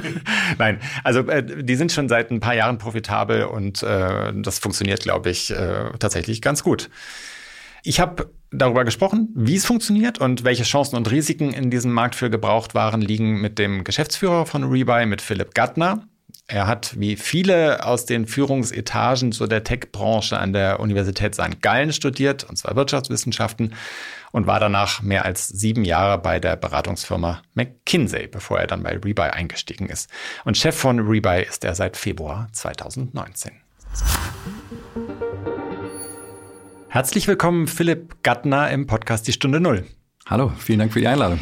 Nein, 0.58 0.80
also 1.02 1.20
äh, 1.20 1.64
die 1.64 1.76
sind 1.76 1.92
schon 1.92 2.10
seit 2.10 2.30
ein 2.30 2.40
paar 2.40 2.54
Jahren 2.54 2.76
profitabel 2.76 3.44
und 3.44 3.82
äh, 3.82 4.34
das 4.34 4.58
funktioniert, 4.58 5.00
glaube 5.00 5.30
ich, 5.30 5.50
äh, 5.50 5.88
tatsächlich 5.98 6.42
ganz 6.42 6.62
gut. 6.62 6.90
Ich 7.84 8.00
habe 8.00 8.30
darüber 8.50 8.84
gesprochen, 8.84 9.30
wie 9.34 9.56
es 9.56 9.64
funktioniert 9.64 10.18
und 10.18 10.44
welche 10.44 10.64
Chancen 10.64 10.94
und 10.94 11.10
Risiken 11.10 11.54
in 11.54 11.70
diesem 11.70 11.90
Markt 11.90 12.16
für 12.16 12.28
Gebrauchtwaren 12.28 13.00
liegen 13.00 13.40
mit 13.40 13.58
dem 13.58 13.82
Geschäftsführer 13.82 14.44
von 14.44 14.64
Rebuy, 14.64 15.06
mit 15.06 15.22
Philipp 15.22 15.54
Gattner. 15.54 16.02
Er 16.48 16.66
hat 16.66 17.00
wie 17.00 17.16
viele 17.16 17.86
aus 17.86 18.04
den 18.04 18.26
Führungsetagen 18.26 19.32
zu 19.32 19.46
der 19.46 19.64
Tech-Branche 19.64 20.38
an 20.38 20.52
der 20.52 20.80
Universität 20.80 21.34
St. 21.34 21.62
Gallen 21.62 21.94
studiert, 21.94 22.44
und 22.44 22.56
zwar 22.56 22.76
Wirtschaftswissenschaften, 22.76 23.74
und 24.32 24.46
war 24.46 24.60
danach 24.60 25.02
mehr 25.02 25.24
als 25.24 25.48
sieben 25.48 25.84
Jahre 25.84 26.18
bei 26.18 26.40
der 26.40 26.56
Beratungsfirma 26.56 27.42
McKinsey, 27.54 28.26
bevor 28.26 28.58
er 28.60 28.66
dann 28.66 28.82
bei 28.82 28.96
Rebuy 28.96 29.30
eingestiegen 29.30 29.88
ist. 29.88 30.10
Und 30.44 30.56
Chef 30.56 30.76
von 30.76 31.00
Rebuy 31.00 31.42
ist 31.42 31.64
er 31.64 31.74
seit 31.74 31.96
Februar 31.96 32.48
2019. 32.52 33.52
Herzlich 36.88 37.28
willkommen, 37.28 37.66
Philipp 37.66 38.22
Gattner 38.22 38.70
im 38.70 38.86
Podcast 38.86 39.28
Die 39.28 39.32
Stunde 39.32 39.60
Null. 39.60 39.86
Hallo, 40.26 40.52
vielen 40.58 40.78
Dank 40.78 40.92
für 40.92 41.00
die 41.00 41.08
Einladung. 41.08 41.40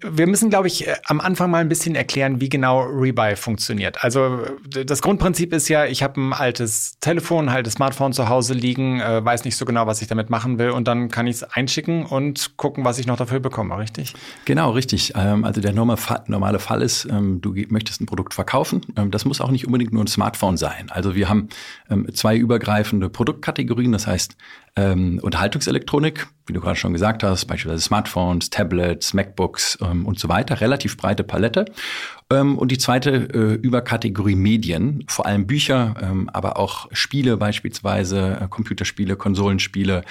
Wir 0.00 0.26
müssen, 0.26 0.50
glaube 0.50 0.68
ich, 0.68 0.86
äh, 0.86 0.96
am 1.06 1.20
Anfang 1.20 1.50
mal 1.50 1.58
ein 1.58 1.68
bisschen 1.68 1.94
erklären, 1.94 2.40
wie 2.40 2.48
genau 2.48 2.82
Rebuy 2.82 3.36
funktioniert. 3.36 4.02
Also 4.04 4.42
das 4.68 5.02
Grundprinzip 5.02 5.52
ist 5.52 5.68
ja, 5.68 5.86
ich 5.86 6.02
habe 6.02 6.20
ein 6.20 6.32
altes 6.32 6.98
Telefon, 7.00 7.48
ein 7.48 7.54
altes 7.54 7.74
Smartphone 7.74 8.12
zu 8.12 8.28
Hause 8.28 8.54
liegen, 8.54 9.00
äh, 9.00 9.24
weiß 9.24 9.44
nicht 9.44 9.56
so 9.56 9.64
genau, 9.64 9.86
was 9.86 10.02
ich 10.02 10.08
damit 10.08 10.30
machen 10.30 10.58
will 10.58 10.70
und 10.70 10.88
dann 10.88 11.10
kann 11.10 11.26
ich 11.26 11.36
es 11.36 11.42
einschicken 11.42 12.06
und 12.06 12.56
gucken, 12.56 12.84
was 12.84 12.98
ich 12.98 13.06
noch 13.06 13.16
dafür 13.16 13.40
bekomme, 13.40 13.76
richtig? 13.78 14.14
Genau, 14.44 14.70
richtig. 14.70 15.12
Ähm, 15.16 15.44
also 15.44 15.60
der 15.60 15.72
normale 15.72 16.58
Fall 16.58 16.82
ist, 16.82 17.06
ähm, 17.06 17.40
du 17.40 17.54
möchtest 17.68 18.00
ein 18.00 18.06
Produkt 18.06 18.34
verkaufen. 18.34 18.82
Ähm, 18.96 19.10
das 19.10 19.24
muss 19.24 19.40
auch 19.40 19.50
nicht 19.50 19.66
unbedingt 19.66 19.92
nur 19.92 20.04
ein 20.04 20.08
Smartphone 20.08 20.56
sein. 20.56 20.90
Also 20.90 21.14
wir 21.14 21.28
haben 21.28 21.48
zwei 22.12 22.36
übergreifende 22.36 23.08
Produktkategorien, 23.08 23.92
das 23.92 24.06
heißt 24.06 24.36
ähm, 24.78 25.18
Unterhaltungselektronik, 25.22 26.28
wie 26.46 26.52
du 26.52 26.60
gerade 26.60 26.76
schon 26.76 26.92
gesagt 26.92 27.24
hast, 27.24 27.46
beispielsweise 27.46 27.82
Smartphones, 27.82 28.50
Tablets, 28.50 29.12
MacBooks 29.12 29.78
ähm, 29.82 30.06
und 30.06 30.18
so 30.18 30.28
weiter, 30.28 30.60
relativ 30.60 30.96
breite 30.96 31.24
Palette. 31.24 31.66
Ähm, 32.30 32.58
und 32.58 32.70
die 32.70 32.78
zweite 32.78 33.10
äh, 33.10 33.54
Überkategorie 33.54 34.34
Medien, 34.34 35.04
vor 35.08 35.24
allem 35.24 35.46
Bücher, 35.46 35.94
ähm, 36.00 36.28
aber 36.30 36.58
auch 36.58 36.88
Spiele 36.92 37.38
beispielsweise, 37.38 38.38
äh, 38.42 38.48
Computerspiele, 38.48 39.16
Konsolenspiele, 39.16 40.02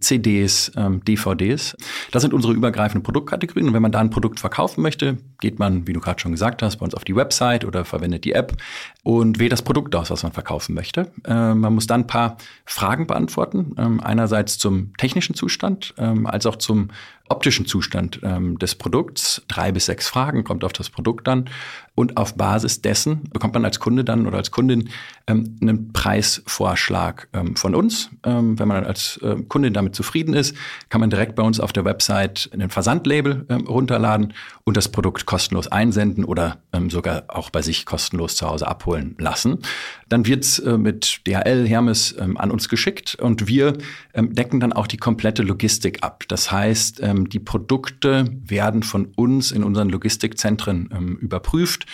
CDs, 0.00 0.72
ähm, 0.76 1.04
DVDs. 1.04 1.76
Das 2.12 2.22
sind 2.22 2.32
unsere 2.32 2.54
übergreifenden 2.54 3.02
Produktkategorien. 3.02 3.68
Und 3.68 3.74
wenn 3.74 3.82
man 3.82 3.92
da 3.92 4.00
ein 4.00 4.10
Produkt 4.10 4.40
verkaufen 4.40 4.80
möchte, 4.80 5.18
geht 5.40 5.58
man, 5.58 5.86
wie 5.86 5.92
du 5.92 6.00
gerade 6.00 6.18
schon 6.18 6.32
gesagt 6.32 6.62
hast, 6.62 6.76
bei 6.76 6.84
uns 6.84 6.94
auf 6.94 7.04
die 7.04 7.16
Website 7.16 7.64
oder 7.64 7.84
verwendet 7.84 8.24
die 8.24 8.32
App 8.32 8.56
und 9.02 9.38
wählt 9.38 9.52
das 9.52 9.62
Produkt 9.62 9.94
aus, 9.94 10.10
was 10.10 10.22
man 10.22 10.32
verkaufen 10.32 10.74
möchte. 10.74 11.10
Man 11.26 11.74
muss 11.74 11.86
dann 11.86 12.02
ein 12.02 12.06
paar 12.06 12.36
Fragen 12.66 13.06
beantworten. 13.06 14.00
Einerseits 14.02 14.58
zum 14.58 14.94
technischen 14.98 15.34
Zustand, 15.34 15.94
als 15.96 16.44
auch 16.44 16.56
zum 16.56 16.88
optischen 17.28 17.66
Zustand 17.66 18.20
ähm, 18.22 18.58
des 18.58 18.74
Produkts. 18.74 19.42
Drei 19.48 19.72
bis 19.72 19.86
sechs 19.86 20.08
Fragen 20.08 20.44
kommt 20.44 20.64
auf 20.64 20.72
das 20.72 20.90
Produkt 20.90 21.26
dann. 21.26 21.50
Und 21.94 22.18
auf 22.18 22.34
Basis 22.34 22.82
dessen 22.82 23.24
bekommt 23.32 23.54
man 23.54 23.64
als 23.64 23.80
Kunde 23.80 24.04
dann 24.04 24.26
oder 24.26 24.36
als 24.36 24.50
Kundin 24.50 24.90
ähm, 25.26 25.56
einen 25.62 25.92
Preisvorschlag 25.92 27.28
ähm, 27.32 27.56
von 27.56 27.74
uns. 27.74 28.10
Ähm, 28.22 28.58
wenn 28.58 28.68
man 28.68 28.84
als 28.84 29.18
äh, 29.22 29.36
Kundin 29.48 29.72
damit 29.72 29.94
zufrieden 29.94 30.34
ist, 30.34 30.54
kann 30.90 31.00
man 31.00 31.08
direkt 31.08 31.36
bei 31.36 31.42
uns 31.42 31.58
auf 31.58 31.72
der 31.72 31.86
Website 31.86 32.50
einen 32.52 32.68
Versandlabel 32.68 33.46
ähm, 33.48 33.66
runterladen 33.66 34.34
und 34.64 34.76
das 34.76 34.88
Produkt 34.90 35.24
kostenlos 35.24 35.68
einsenden 35.68 36.24
oder 36.24 36.58
ähm, 36.74 36.90
sogar 36.90 37.24
auch 37.28 37.48
bei 37.48 37.62
sich 37.62 37.86
kostenlos 37.86 38.36
zu 38.36 38.46
Hause 38.46 38.68
abholen 38.68 39.16
lassen. 39.18 39.60
Dann 40.08 40.26
wird's 40.26 40.58
äh, 40.60 40.78
mit 40.78 41.22
DHL, 41.26 41.66
Hermes 41.66 42.14
ähm, 42.18 42.36
an 42.36 42.50
uns 42.50 42.68
geschickt 42.68 43.16
und 43.16 43.48
wir 43.48 43.76
ähm, 44.14 44.34
decken 44.34 44.60
dann 44.60 44.72
auch 44.72 44.86
die 44.86 44.96
komplette 44.96 45.42
Logistik 45.42 46.02
ab. 46.02 46.24
Das 46.28 46.52
heißt, 46.52 47.00
ähm, 47.02 47.28
die 47.28 47.40
Produkte 47.40 48.24
werden 48.44 48.82
von 48.82 49.06
uns 49.16 49.50
in 49.50 49.64
unseren 49.64 49.88
Logistikzentren 49.88 50.90
ähm, 50.92 51.16
überprüft 51.16 51.86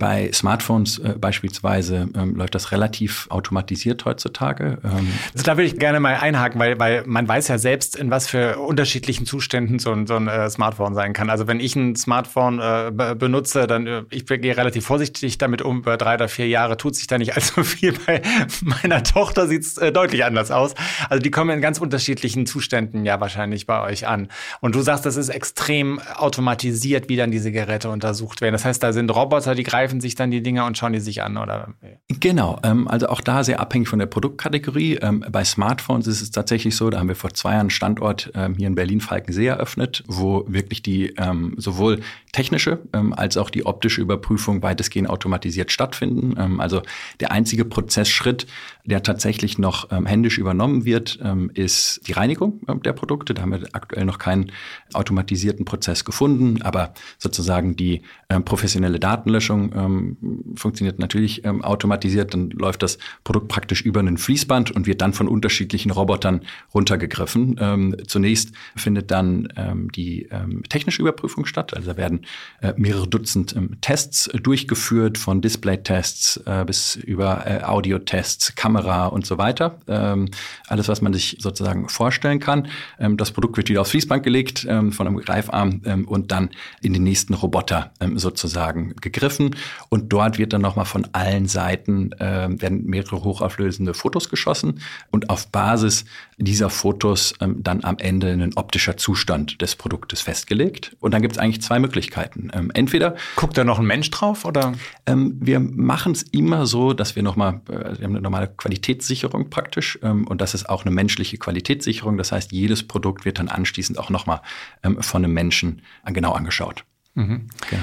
bei 0.00 0.32
Smartphones 0.32 0.98
äh, 0.98 1.14
beispielsweise 1.20 2.08
ähm, 2.16 2.34
läuft 2.34 2.56
das 2.56 2.72
relativ 2.72 3.28
automatisiert 3.30 4.04
heutzutage. 4.04 4.78
Ähm 4.82 5.12
also 5.32 5.44
da 5.44 5.56
würde 5.56 5.66
ich 5.66 5.78
gerne 5.78 6.00
mal 6.00 6.16
einhaken, 6.16 6.58
weil, 6.58 6.80
weil 6.80 7.04
man 7.06 7.28
weiß 7.28 7.46
ja 7.46 7.58
selbst, 7.58 7.94
in 7.94 8.10
was 8.10 8.26
für 8.26 8.58
unterschiedlichen 8.58 9.26
Zuständen 9.26 9.78
so 9.78 9.92
ein, 9.92 10.08
so 10.08 10.16
ein 10.16 10.26
äh, 10.26 10.50
Smartphone 10.50 10.94
sein 10.94 11.12
kann. 11.12 11.30
Also 11.30 11.46
wenn 11.46 11.60
ich 11.60 11.76
ein 11.76 11.94
Smartphone 11.94 12.58
äh, 12.58 13.14
benutze, 13.14 13.68
dann 13.68 13.86
äh, 13.86 14.02
ich 14.10 14.26
gehe 14.26 14.56
relativ 14.56 14.84
vorsichtig 14.84 15.38
damit 15.38 15.62
um. 15.62 15.80
Über 15.80 15.96
drei 15.96 16.14
oder 16.14 16.28
vier 16.28 16.48
Jahre 16.48 16.76
tut 16.76 16.96
sich 16.96 17.06
da 17.06 17.18
nicht 17.18 17.34
allzu 17.36 17.62
viel. 17.62 17.94
Bei 18.06 18.22
meiner 18.62 19.02
Tochter 19.02 19.46
sieht 19.46 19.62
es 19.62 19.78
äh, 19.78 19.92
deutlich 19.92 20.24
anders 20.24 20.50
aus. 20.50 20.74
Also 21.08 21.22
die 21.22 21.30
kommen 21.30 21.50
in 21.50 21.60
ganz 21.60 21.78
unterschiedlichen 21.78 22.46
Zuständen 22.46 23.04
ja 23.04 23.20
wahrscheinlich 23.20 23.66
bei 23.66 23.82
euch 23.82 24.06
an. 24.06 24.28
Und 24.60 24.74
du 24.74 24.80
sagst, 24.80 25.04
das 25.04 25.16
ist 25.16 25.28
extrem 25.28 26.00
automatisiert, 26.16 27.08
wie 27.08 27.16
dann 27.16 27.30
diese 27.30 27.52
Geräte 27.52 27.90
untersucht 27.90 28.40
werden. 28.40 28.54
Das 28.54 28.64
heißt, 28.64 28.82
da 28.82 28.92
sind 28.92 29.10
Roboter, 29.10 29.54
die 29.54 29.62
greifen 29.62 29.89
greifen 29.90 30.00
sich 30.00 30.14
dann 30.14 30.30
die 30.30 30.40
Dinger 30.40 30.66
und 30.66 30.78
schauen 30.78 30.92
die 30.92 31.00
sich 31.00 31.22
an, 31.22 31.36
oder? 31.36 31.74
Genau, 32.20 32.60
ähm, 32.62 32.86
also 32.86 33.08
auch 33.08 33.20
da 33.20 33.42
sehr 33.42 33.58
abhängig 33.58 33.88
von 33.88 33.98
der 33.98 34.06
Produktkategorie. 34.06 34.98
Ähm, 35.02 35.24
bei 35.28 35.42
Smartphones 35.44 36.06
ist 36.06 36.22
es 36.22 36.30
tatsächlich 36.30 36.76
so, 36.76 36.90
da 36.90 37.00
haben 37.00 37.08
wir 37.08 37.16
vor 37.16 37.34
zwei 37.34 37.52
Jahren 37.52 37.60
einen 37.60 37.70
Standort 37.70 38.30
ähm, 38.34 38.54
hier 38.54 38.68
in 38.68 38.76
Berlin-Falkensee 38.76 39.46
eröffnet, 39.46 40.04
wo 40.06 40.44
wirklich 40.46 40.82
die 40.82 41.14
ähm, 41.16 41.54
sowohl 41.56 42.00
technische 42.32 42.78
ähm, 42.92 43.12
als 43.12 43.36
auch 43.36 43.50
die 43.50 43.66
optische 43.66 44.00
Überprüfung 44.00 44.62
weitestgehend 44.62 45.10
automatisiert 45.10 45.72
stattfinden. 45.72 46.34
Ähm, 46.38 46.60
also 46.60 46.82
der 47.18 47.32
einzige 47.32 47.64
Prozessschritt, 47.64 48.46
der 48.84 49.02
tatsächlich 49.02 49.58
noch 49.58 49.90
händisch 49.90 50.38
übernommen 50.38 50.84
wird, 50.84 51.20
ist 51.54 52.00
die 52.08 52.12
Reinigung 52.12 52.60
der 52.82 52.92
Produkte. 52.92 53.34
Da 53.34 53.42
haben 53.42 53.52
wir 53.52 53.68
aktuell 53.72 54.04
noch 54.04 54.18
keinen 54.18 54.52
automatisierten 54.94 55.64
Prozess 55.64 56.04
gefunden, 56.04 56.62
aber 56.62 56.94
sozusagen 57.18 57.76
die 57.76 58.02
professionelle 58.44 58.98
Datenlöschung 58.98 59.72
ähm, 59.80 60.16
funktioniert 60.56 60.98
natürlich 60.98 61.44
ähm, 61.44 61.62
automatisiert. 61.62 62.34
Dann 62.34 62.50
läuft 62.50 62.82
das 62.82 62.98
Produkt 63.24 63.48
praktisch 63.48 63.82
über 63.82 64.00
einen 64.00 64.18
Fließband 64.18 64.70
und 64.70 64.86
wird 64.86 65.00
dann 65.00 65.12
von 65.12 65.28
unterschiedlichen 65.28 65.90
Robotern 65.90 66.42
runtergegriffen. 66.74 67.56
Ähm, 67.60 67.96
zunächst 68.06 68.52
findet 68.76 69.10
dann 69.10 69.48
ähm, 69.56 69.90
die 69.92 70.28
ähm, 70.30 70.62
technische 70.68 71.02
Überprüfung 71.02 71.46
statt. 71.46 71.74
Also 71.74 71.92
da 71.92 71.96
werden 71.96 72.26
äh, 72.60 72.74
mehrere 72.76 73.08
Dutzend 73.08 73.54
ähm, 73.56 73.80
Tests 73.80 74.26
äh, 74.28 74.38
durchgeführt, 74.38 75.18
von 75.18 75.40
Display-Tests 75.40 76.38
äh, 76.46 76.64
bis 76.64 76.96
über 76.96 77.46
äh, 77.46 77.62
Audio-Tests, 77.62 78.54
Kamera 78.54 79.06
und 79.06 79.26
so 79.26 79.38
weiter. 79.38 79.78
Alles, 79.86 80.88
was 80.88 81.00
man 81.00 81.12
sich 81.12 81.36
sozusagen 81.40 81.88
vorstellen 81.88 82.40
kann. 82.40 82.68
Das 82.98 83.30
Produkt 83.30 83.56
wird 83.56 83.68
wieder 83.68 83.80
aufs 83.80 83.90
Fließband 83.90 84.22
gelegt 84.22 84.60
von 84.60 85.06
einem 85.06 85.16
Greifarm 85.18 85.80
und 86.06 86.32
dann 86.32 86.50
in 86.82 86.92
den 86.92 87.02
nächsten 87.02 87.34
Roboter 87.34 87.92
sozusagen 88.14 88.94
gegriffen. 89.00 89.56
Und 89.88 90.12
dort 90.12 90.38
wird 90.38 90.52
dann 90.52 90.62
nochmal 90.62 90.84
von 90.84 91.06
allen 91.12 91.46
Seiten 91.46 92.12
äh, 92.12 92.48
werden 92.50 92.84
mehrere 92.84 93.22
hochauflösende 93.22 93.94
Fotos 93.94 94.28
geschossen 94.28 94.80
und 95.10 95.30
auf 95.30 95.48
Basis 95.48 96.04
dieser 96.38 96.70
Fotos 96.70 97.34
ähm, 97.40 97.62
dann 97.62 97.84
am 97.84 97.98
Ende 97.98 98.28
ein 98.28 98.56
optischer 98.56 98.96
Zustand 98.96 99.60
des 99.60 99.76
Produktes 99.76 100.22
festgelegt. 100.22 100.96
Und 101.00 101.12
dann 101.12 101.22
gibt 101.22 101.32
es 101.32 101.38
eigentlich 101.38 101.62
zwei 101.62 101.78
Möglichkeiten. 101.78 102.50
Ähm, 102.52 102.70
entweder 102.74 103.16
guckt 103.36 103.56
da 103.58 103.64
noch 103.64 103.78
ein 103.78 103.86
Mensch 103.86 104.10
drauf 104.10 104.44
oder? 104.44 104.72
Ähm, 105.06 105.36
wir 105.40 105.60
machen 105.60 106.12
es 106.12 106.22
immer 106.22 106.66
so, 106.66 106.92
dass 106.92 107.16
wir 107.16 107.22
nochmal, 107.22 107.60
äh, 107.68 107.98
wir 107.98 108.04
haben 108.04 108.12
eine 108.12 108.20
normale 108.20 108.48
Qualitätssicherung 108.48 109.50
praktisch 109.50 109.98
ähm, 110.02 110.26
und 110.26 110.40
das 110.40 110.54
ist 110.54 110.68
auch 110.68 110.84
eine 110.84 110.94
menschliche 110.94 111.38
Qualitätssicherung. 111.38 112.16
Das 112.16 112.32
heißt, 112.32 112.52
jedes 112.52 112.86
Produkt 112.86 113.24
wird 113.24 113.38
dann 113.38 113.48
anschließend 113.48 113.98
auch 113.98 114.10
nochmal 114.10 114.40
ähm, 114.82 115.02
von 115.02 115.24
einem 115.24 115.34
Menschen 115.34 115.82
genau 116.06 116.32
angeschaut. 116.32 116.84
Mhm. 117.14 117.48
Genau. 117.68 117.82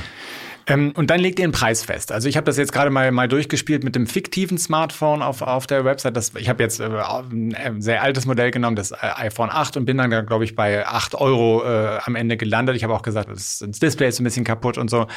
Ähm, 0.67 0.91
und 0.95 1.09
dann 1.09 1.19
legt 1.19 1.39
ihr 1.39 1.45
einen 1.45 1.53
Preis 1.53 1.83
fest. 1.83 2.11
Also 2.11 2.27
ich 2.27 2.35
habe 2.35 2.45
das 2.45 2.57
jetzt 2.57 2.73
gerade 2.73 2.89
mal, 2.89 3.11
mal 3.11 3.27
durchgespielt 3.27 3.83
mit 3.83 3.95
dem 3.95 4.05
fiktiven 4.05 4.57
Smartphone 4.57 5.21
auf, 5.21 5.41
auf 5.41 5.65
der 5.65 5.85
Website. 5.85 6.15
Das, 6.17 6.33
ich 6.35 6.49
habe 6.49 6.61
jetzt 6.61 6.79
äh, 6.81 6.89
ein 6.89 7.81
sehr 7.81 8.03
altes 8.03 8.25
Modell 8.25 8.51
genommen, 8.51 8.75
das 8.75 8.91
äh, 8.91 8.97
iPhone 9.01 9.49
8 9.49 9.77
und 9.77 9.85
bin 9.85 9.97
dann, 9.97 10.09
glaube 10.25 10.43
ich, 10.43 10.55
bei 10.55 10.85
8 10.85 11.15
Euro 11.15 11.63
äh, 11.63 11.99
am 12.03 12.15
Ende 12.15 12.35
gelandet. 12.35 12.75
Ich 12.75 12.83
habe 12.83 12.93
auch 12.93 13.01
gesagt, 13.01 13.29
das, 13.29 13.59
das 13.65 13.79
Display 13.79 14.09
ist 14.09 14.19
ein 14.19 14.25
bisschen 14.25 14.43
kaputt 14.43 14.77
und 14.77 14.89
so. 14.89 15.07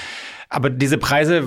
Aber 0.52 0.69
diese 0.69 0.99
Preise, 0.99 1.45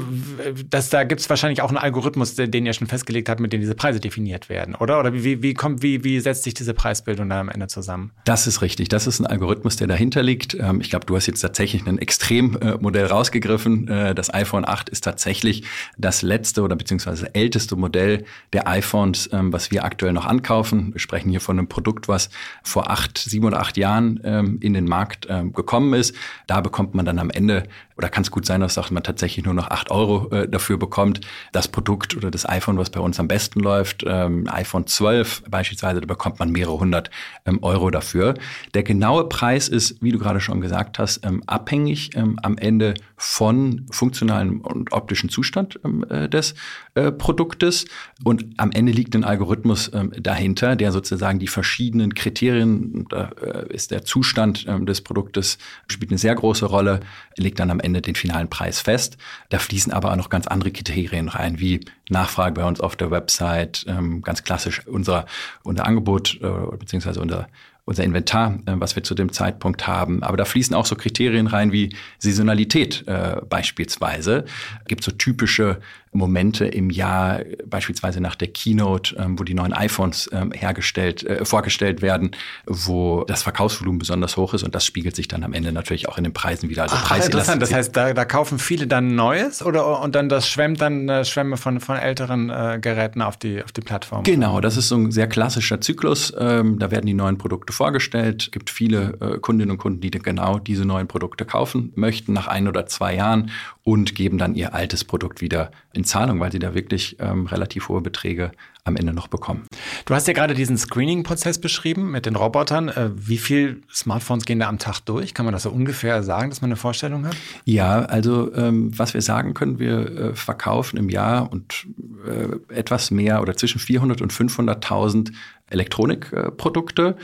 das, 0.69 0.89
da 0.89 1.03
gibt 1.03 1.19
es 1.19 1.29
wahrscheinlich 1.29 1.61
auch 1.61 1.67
einen 1.67 1.77
Algorithmus, 1.77 2.35
den 2.35 2.65
ihr 2.65 2.71
schon 2.71 2.87
festgelegt 2.87 3.27
habt, 3.27 3.41
mit 3.41 3.51
dem 3.51 3.59
diese 3.59 3.75
Preise 3.75 3.99
definiert 3.99 4.47
werden, 4.47 4.75
oder? 4.75 4.97
Oder 4.97 5.13
wie, 5.13 5.41
wie, 5.41 5.53
kommt, 5.53 5.83
wie, 5.83 6.05
wie 6.05 6.21
setzt 6.21 6.43
sich 6.43 6.53
diese 6.53 6.73
Preisbildung 6.73 7.27
da 7.27 7.41
am 7.41 7.49
Ende 7.49 7.67
zusammen? 7.67 8.11
Das 8.23 8.47
ist 8.47 8.61
richtig. 8.61 8.87
Das 8.87 9.05
ist 9.05 9.19
ein 9.19 9.27
Algorithmus, 9.27 9.75
der 9.75 9.87
dahinter 9.87 10.23
liegt. 10.23 10.53
Ähm, 10.53 10.79
ich 10.79 10.89
glaube, 10.89 11.05
du 11.05 11.17
hast 11.17 11.27
jetzt 11.27 11.41
tatsächlich 11.41 11.85
ein 11.85 11.97
Extremmodell 11.97 13.05
rausgegriffen. 13.07 13.89
Äh, 13.93 14.15
das 14.15 14.33
iPhone 14.33 14.67
8 14.67 14.89
ist 14.89 15.03
tatsächlich 15.03 15.63
das 15.97 16.21
letzte 16.21 16.61
oder 16.61 16.75
beziehungsweise 16.75 17.33
älteste 17.33 17.75
Modell 17.75 18.25
der 18.51 18.67
iPhones, 18.67 19.29
ähm, 19.31 19.53
was 19.53 19.71
wir 19.71 19.85
aktuell 19.85 20.13
noch 20.13 20.25
ankaufen. 20.25 20.93
Wir 20.93 20.99
sprechen 20.99 21.29
hier 21.29 21.41
von 21.41 21.57
einem 21.57 21.67
Produkt, 21.67 22.07
was 22.07 22.29
vor 22.63 22.89
acht, 22.89 23.17
sieben 23.17 23.45
oder 23.45 23.59
acht 23.59 23.77
Jahren 23.77 24.19
ähm, 24.23 24.57
in 24.61 24.73
den 24.73 24.85
Markt 24.85 25.27
gekommen 25.53 25.93
ist. 25.93 26.15
Da 26.47 26.61
bekommt 26.61 26.95
man 26.95 27.05
dann 27.05 27.19
am 27.19 27.29
Ende 27.29 27.63
oder 27.97 28.09
kann 28.09 28.23
es 28.23 28.31
gut 28.31 28.45
sein, 28.45 28.61
dass 28.61 28.91
man 28.91 29.03
tatsächlich 29.03 29.45
nur 29.45 29.53
noch 29.53 29.69
acht 29.69 29.91
Euro 29.91 30.29
äh, 30.31 30.47
dafür 30.47 30.77
bekommt. 30.77 31.21
Das 31.51 31.67
Produkt 31.67 32.15
oder 32.15 32.31
das 32.31 32.47
iPhone, 32.47 32.77
was 32.77 32.89
bei 32.89 32.99
uns 32.99 33.19
am 33.19 33.27
besten 33.27 33.59
läuft, 33.59 34.03
ähm, 34.05 34.47
iPhone 34.49 34.87
12 34.87 35.43
beispielsweise, 35.49 36.01
da 36.01 36.07
bekommt 36.07 36.39
man 36.39 36.51
mehrere 36.51 36.79
hundert 36.79 37.11
ähm, 37.45 37.59
Euro 37.61 37.91
dafür. 37.91 38.33
Der 38.73 38.83
genaue 38.83 39.29
Preis 39.29 39.67
ist, 39.67 40.01
wie 40.01 40.11
du 40.11 40.19
gerade 40.19 40.39
schon 40.39 40.61
gesagt 40.61 40.99
hast, 40.99 41.25
ähm, 41.25 41.43
abhängig 41.45 42.15
ähm, 42.15 42.39
am 42.41 42.57
Ende 42.57 42.95
von 43.25 43.85
funktionalen 43.89 44.59
und 44.59 44.91
optischen 44.91 45.29
Zustand 45.29 45.79
ähm, 45.85 46.05
äh, 46.09 46.27
des 46.27 46.55
äh, 46.93 47.09
Produktes. 47.09 47.85
Und 48.25 48.45
am 48.57 48.71
Ende 48.71 48.91
liegt 48.91 49.15
ein 49.15 49.23
Algorithmus 49.23 49.89
ähm, 49.93 50.11
dahinter, 50.19 50.75
der 50.75 50.91
sozusagen 50.91 51.39
die 51.39 51.47
verschiedenen 51.47 52.15
Kriterien, 52.15 53.05
da 53.09 53.31
äh, 53.41 53.73
ist 53.73 53.91
der 53.91 54.03
Zustand 54.03 54.65
ähm, 54.67 54.85
des 54.85 54.99
Produktes, 54.99 55.57
spielt 55.87 56.11
eine 56.11 56.17
sehr 56.17 56.35
große 56.35 56.65
Rolle, 56.65 56.99
legt 57.37 57.59
dann 57.59 57.71
am 57.71 57.79
Ende 57.79 58.01
den 58.01 58.15
finalen 58.15 58.49
Preis 58.49 58.81
fest. 58.81 59.15
Da 59.47 59.57
fließen 59.57 59.93
aber 59.93 60.11
auch 60.11 60.17
noch 60.17 60.29
ganz 60.29 60.45
andere 60.45 60.71
Kriterien 60.71 61.29
rein, 61.29 61.61
wie 61.61 61.79
Nachfrage 62.09 62.55
bei 62.55 62.67
uns 62.67 62.81
auf 62.81 62.97
der 62.97 63.09
Website, 63.09 63.85
ähm, 63.87 64.21
ganz 64.21 64.43
klassisch 64.43 64.85
unser, 64.85 65.25
unser 65.63 65.85
Angebot 65.85 66.39
äh, 66.41 66.77
beziehungsweise 66.77 67.21
unser 67.21 67.47
unser 67.85 68.03
Inventar, 68.03 68.59
äh, 68.65 68.73
was 68.75 68.95
wir 68.95 69.03
zu 69.03 69.15
dem 69.15 69.31
Zeitpunkt 69.31 69.87
haben. 69.87 70.23
Aber 70.23 70.37
da 70.37 70.45
fließen 70.45 70.75
auch 70.75 70.85
so 70.85 70.95
Kriterien 70.95 71.47
rein 71.47 71.71
wie 71.71 71.95
Saisonalität 72.17 73.03
äh, 73.07 73.37
beispielsweise. 73.47 74.45
Gibt 74.87 75.03
so 75.03 75.11
typische 75.11 75.79
Momente 76.13 76.65
im 76.65 76.89
Jahr, 76.89 77.41
beispielsweise 77.65 78.21
nach 78.21 78.35
der 78.35 78.47
Keynote, 78.47 79.15
ähm, 79.17 79.39
wo 79.39 79.43
die 79.43 79.53
neuen 79.53 79.73
iPhones 79.73 80.29
ähm, 80.31 80.51
hergestellt, 80.51 81.23
äh, 81.23 81.45
vorgestellt 81.45 82.01
werden, 82.01 82.31
wo 82.65 83.23
das 83.25 83.43
Verkaufsvolumen 83.43 83.99
besonders 83.99 84.37
hoch 84.37 84.53
ist 84.53 84.63
und 84.63 84.75
das 84.75 84.85
spiegelt 84.85 85.15
sich 85.15 85.27
dann 85.27 85.43
am 85.43 85.53
Ende 85.53 85.71
natürlich 85.71 86.07
auch 86.09 86.17
in 86.17 86.23
den 86.23 86.33
Preisen 86.33 86.69
wieder. 86.69 86.83
Also 86.83 86.95
Ach, 86.97 87.15
interessant. 87.15 87.61
Das 87.61 87.73
heißt, 87.73 87.95
da, 87.95 88.13
da 88.13 88.25
kaufen 88.25 88.59
viele 88.59 88.87
dann 88.87 89.15
Neues 89.15 89.63
oder 89.63 90.01
und 90.01 90.15
dann 90.15 90.29
das 90.29 90.47
schwemmt 90.47 90.81
dann 90.81 91.09
äh, 91.09 91.25
Schwämme 91.25 91.57
von, 91.57 91.79
von 91.79 91.97
älteren 91.97 92.49
äh, 92.49 92.79
Geräten 92.81 93.21
auf 93.21 93.37
die, 93.37 93.63
auf 93.63 93.71
die 93.71 93.81
Plattform. 93.81 94.23
Genau, 94.23 94.61
das 94.61 94.77
ist 94.77 94.89
so 94.89 94.95
ein 94.95 95.11
sehr 95.11 95.27
klassischer 95.27 95.81
Zyklus. 95.81 96.33
Ähm, 96.37 96.79
da 96.79 96.91
werden 96.91 97.05
die 97.05 97.13
neuen 97.13 97.37
Produkte 97.37 97.73
vorgestellt. 97.73 98.43
Es 98.43 98.51
gibt 98.51 98.69
viele 98.69 99.17
äh, 99.19 99.39
Kundinnen 99.39 99.71
und 99.71 99.77
Kunden, 99.77 100.01
die 100.01 100.11
genau 100.11 100.59
diese 100.59 100.85
neuen 100.85 101.07
Produkte 101.07 101.45
kaufen 101.45 101.91
möchten 101.95 102.33
nach 102.33 102.47
ein 102.47 102.67
oder 102.67 102.85
zwei 102.85 103.15
Jahren 103.15 103.51
und 103.83 104.15
geben 104.15 104.37
dann 104.37 104.55
ihr 104.55 104.73
altes 104.73 105.03
Produkt 105.03 105.41
wieder 105.41 105.71
in 105.93 106.02
Zahlung, 106.03 106.39
weil 106.39 106.51
sie 106.51 106.59
da 106.59 106.73
wirklich 106.73 107.17
ähm, 107.19 107.47
relativ 107.47 107.89
hohe 107.89 108.01
Beträge 108.01 108.51
am 108.85 108.97
Ende 108.97 109.13
noch 109.13 109.27
bekommen. 109.27 109.63
Du 110.05 110.13
hast 110.13 110.27
ja 110.27 110.33
gerade 110.33 110.53
diesen 110.53 110.77
Screening-Prozess 110.77 111.59
beschrieben 111.59 112.11
mit 112.11 112.25
den 112.25 112.35
Robotern. 112.35 112.89
Äh, 112.89 113.11
wie 113.15 113.37
viele 113.37 113.77
Smartphones 113.91 114.45
gehen 114.45 114.59
da 114.59 114.67
am 114.67 114.77
Tag 114.77 114.99
durch? 115.01 115.33
Kann 115.33 115.45
man 115.45 115.53
das 115.53 115.63
so 115.63 115.69
ungefähr 115.69 116.21
sagen, 116.23 116.49
dass 116.49 116.61
man 116.61 116.69
eine 116.69 116.75
Vorstellung 116.75 117.25
hat? 117.25 117.35
Ja, 117.63 118.01
also 118.01 118.53
ähm, 118.55 118.91
was 118.97 119.13
wir 119.13 119.21
sagen 119.21 119.53
können, 119.53 119.79
wir 119.79 119.99
äh, 119.99 120.33
verkaufen 120.33 120.97
im 120.97 121.09
Jahr 121.09 121.51
und 121.51 121.87
äh, 122.27 122.73
etwas 122.73 123.09
mehr 123.09 123.41
oder 123.41 123.55
zwischen 123.55 123.79
400 123.79 124.21
und 124.21 124.33
500.000 124.33 125.31
Elektronikprodukte. 125.69 127.15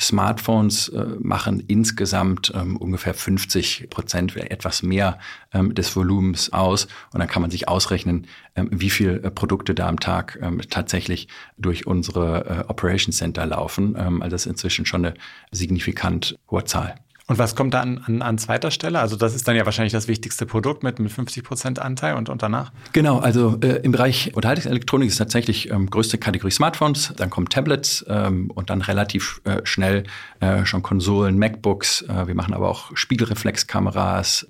Smartphones 0.00 0.88
äh, 0.88 1.04
machen 1.20 1.60
insgesamt 1.60 2.52
ähm, 2.54 2.76
ungefähr 2.76 3.14
50 3.14 3.88
Prozent, 3.90 4.36
etwas 4.36 4.82
mehr 4.82 5.18
ähm, 5.52 5.74
des 5.74 5.94
Volumens 5.94 6.52
aus. 6.52 6.86
Und 7.12 7.20
dann 7.20 7.28
kann 7.28 7.42
man 7.42 7.50
sich 7.50 7.68
ausrechnen, 7.68 8.26
ähm, 8.54 8.68
wie 8.72 8.90
viele 8.90 9.22
äh, 9.22 9.30
Produkte 9.30 9.74
da 9.74 9.88
am 9.88 10.00
Tag 10.00 10.38
ähm, 10.42 10.60
tatsächlich 10.68 11.28
durch 11.56 11.86
unsere 11.86 12.64
äh, 12.66 12.70
Operation 12.70 13.12
Center 13.12 13.46
laufen. 13.46 13.96
Ähm, 13.98 14.22
also 14.22 14.34
das 14.34 14.42
ist 14.42 14.52
inzwischen 14.52 14.86
schon 14.86 15.06
eine 15.06 15.14
signifikant 15.50 16.38
hohe 16.50 16.64
Zahl. 16.64 16.96
Und 17.28 17.38
was 17.38 17.56
kommt 17.56 17.74
da 17.74 17.80
an, 17.80 17.98
an, 18.06 18.22
an 18.22 18.38
zweiter 18.38 18.70
Stelle? 18.70 19.00
Also 19.00 19.16
das 19.16 19.34
ist 19.34 19.48
dann 19.48 19.56
ja 19.56 19.64
wahrscheinlich 19.64 19.92
das 19.92 20.06
wichtigste 20.06 20.46
Produkt 20.46 20.84
mit, 20.84 21.00
mit 21.00 21.10
50 21.10 21.42
Prozent 21.42 21.78
Anteil 21.80 22.14
und, 22.14 22.28
und 22.28 22.40
danach? 22.42 22.70
Genau, 22.92 23.18
also 23.18 23.58
äh, 23.62 23.80
im 23.82 23.90
Bereich 23.90 24.32
Unterhaltungselektronik 24.34 25.08
ist 25.08 25.16
tatsächlich 25.16 25.70
ähm, 25.72 25.90
größte 25.90 26.18
Kategorie 26.18 26.52
Smartphones, 26.52 27.12
dann 27.16 27.28
kommen 27.28 27.48
Tablets 27.48 28.04
ähm, 28.08 28.52
und 28.52 28.70
dann 28.70 28.80
relativ 28.80 29.40
äh, 29.42 29.60
schnell 29.64 30.04
äh, 30.38 30.64
schon 30.64 30.84
Konsolen, 30.84 31.36
MacBooks. 31.36 32.02
Äh, 32.02 32.28
wir 32.28 32.36
machen 32.36 32.54
aber 32.54 32.68
auch 32.68 32.96
Spiegelreflexkameras, 32.96 34.46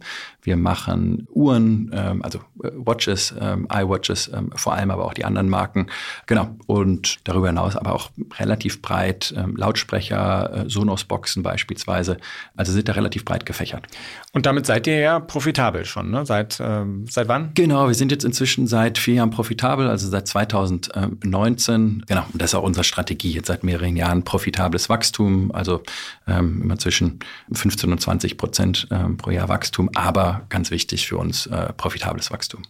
wir 0.46 0.56
machen 0.56 1.26
Uhren, 1.34 1.90
ähm, 1.92 2.22
also 2.22 2.38
äh, 2.62 2.70
Watches, 2.74 3.34
ähm, 3.38 3.66
iWatches, 3.70 4.30
ähm, 4.32 4.50
vor 4.54 4.74
allem 4.74 4.92
aber 4.92 5.04
auch 5.04 5.12
die 5.12 5.24
anderen 5.24 5.48
Marken. 5.48 5.88
Genau. 6.26 6.56
Und 6.66 7.18
darüber 7.24 7.48
hinaus 7.48 7.76
aber 7.76 7.94
auch 7.94 8.10
relativ 8.38 8.80
breit 8.80 9.34
ähm, 9.36 9.56
Lautsprecher, 9.56 10.64
äh, 10.66 10.70
Sonos-Boxen 10.70 11.42
beispielsweise. 11.42 12.16
Also 12.56 12.72
sind 12.72 12.88
da 12.88 12.92
relativ 12.92 13.24
breit 13.24 13.44
gefächert. 13.44 13.86
Und 14.32 14.46
damit 14.46 14.66
seid 14.66 14.86
ihr 14.86 15.00
ja 15.00 15.18
profitabel 15.18 15.84
schon, 15.84 16.10
ne? 16.10 16.24
Seit, 16.24 16.58
ähm, 16.60 17.06
seit 17.08 17.26
wann? 17.26 17.50
Genau, 17.54 17.88
wir 17.88 17.94
sind 17.94 18.12
jetzt 18.12 18.24
inzwischen 18.24 18.68
seit 18.68 18.98
vier 18.98 19.14
Jahren 19.14 19.30
profitabel, 19.30 19.88
also 19.88 20.08
seit 20.08 20.28
2019. 20.28 22.04
Genau, 22.06 22.24
und 22.32 22.40
das 22.40 22.50
ist 22.50 22.54
auch 22.54 22.62
unsere 22.62 22.84
Strategie, 22.84 23.32
jetzt 23.32 23.48
seit 23.48 23.64
mehreren 23.64 23.96
Jahren 23.96 24.22
profitables 24.22 24.88
Wachstum, 24.88 25.50
also 25.52 25.82
ähm, 26.28 26.62
immer 26.62 26.78
zwischen 26.78 27.18
15 27.52 27.90
und 27.90 28.00
20 28.00 28.36
Prozent 28.36 28.86
ähm, 28.92 29.16
pro 29.16 29.30
Jahr 29.30 29.48
Wachstum, 29.48 29.90
aber 29.94 30.35
ganz 30.48 30.70
wichtig 30.70 31.06
für 31.06 31.18
uns, 31.18 31.46
äh, 31.46 31.72
profitables 31.72 32.30
Wachstum. 32.30 32.62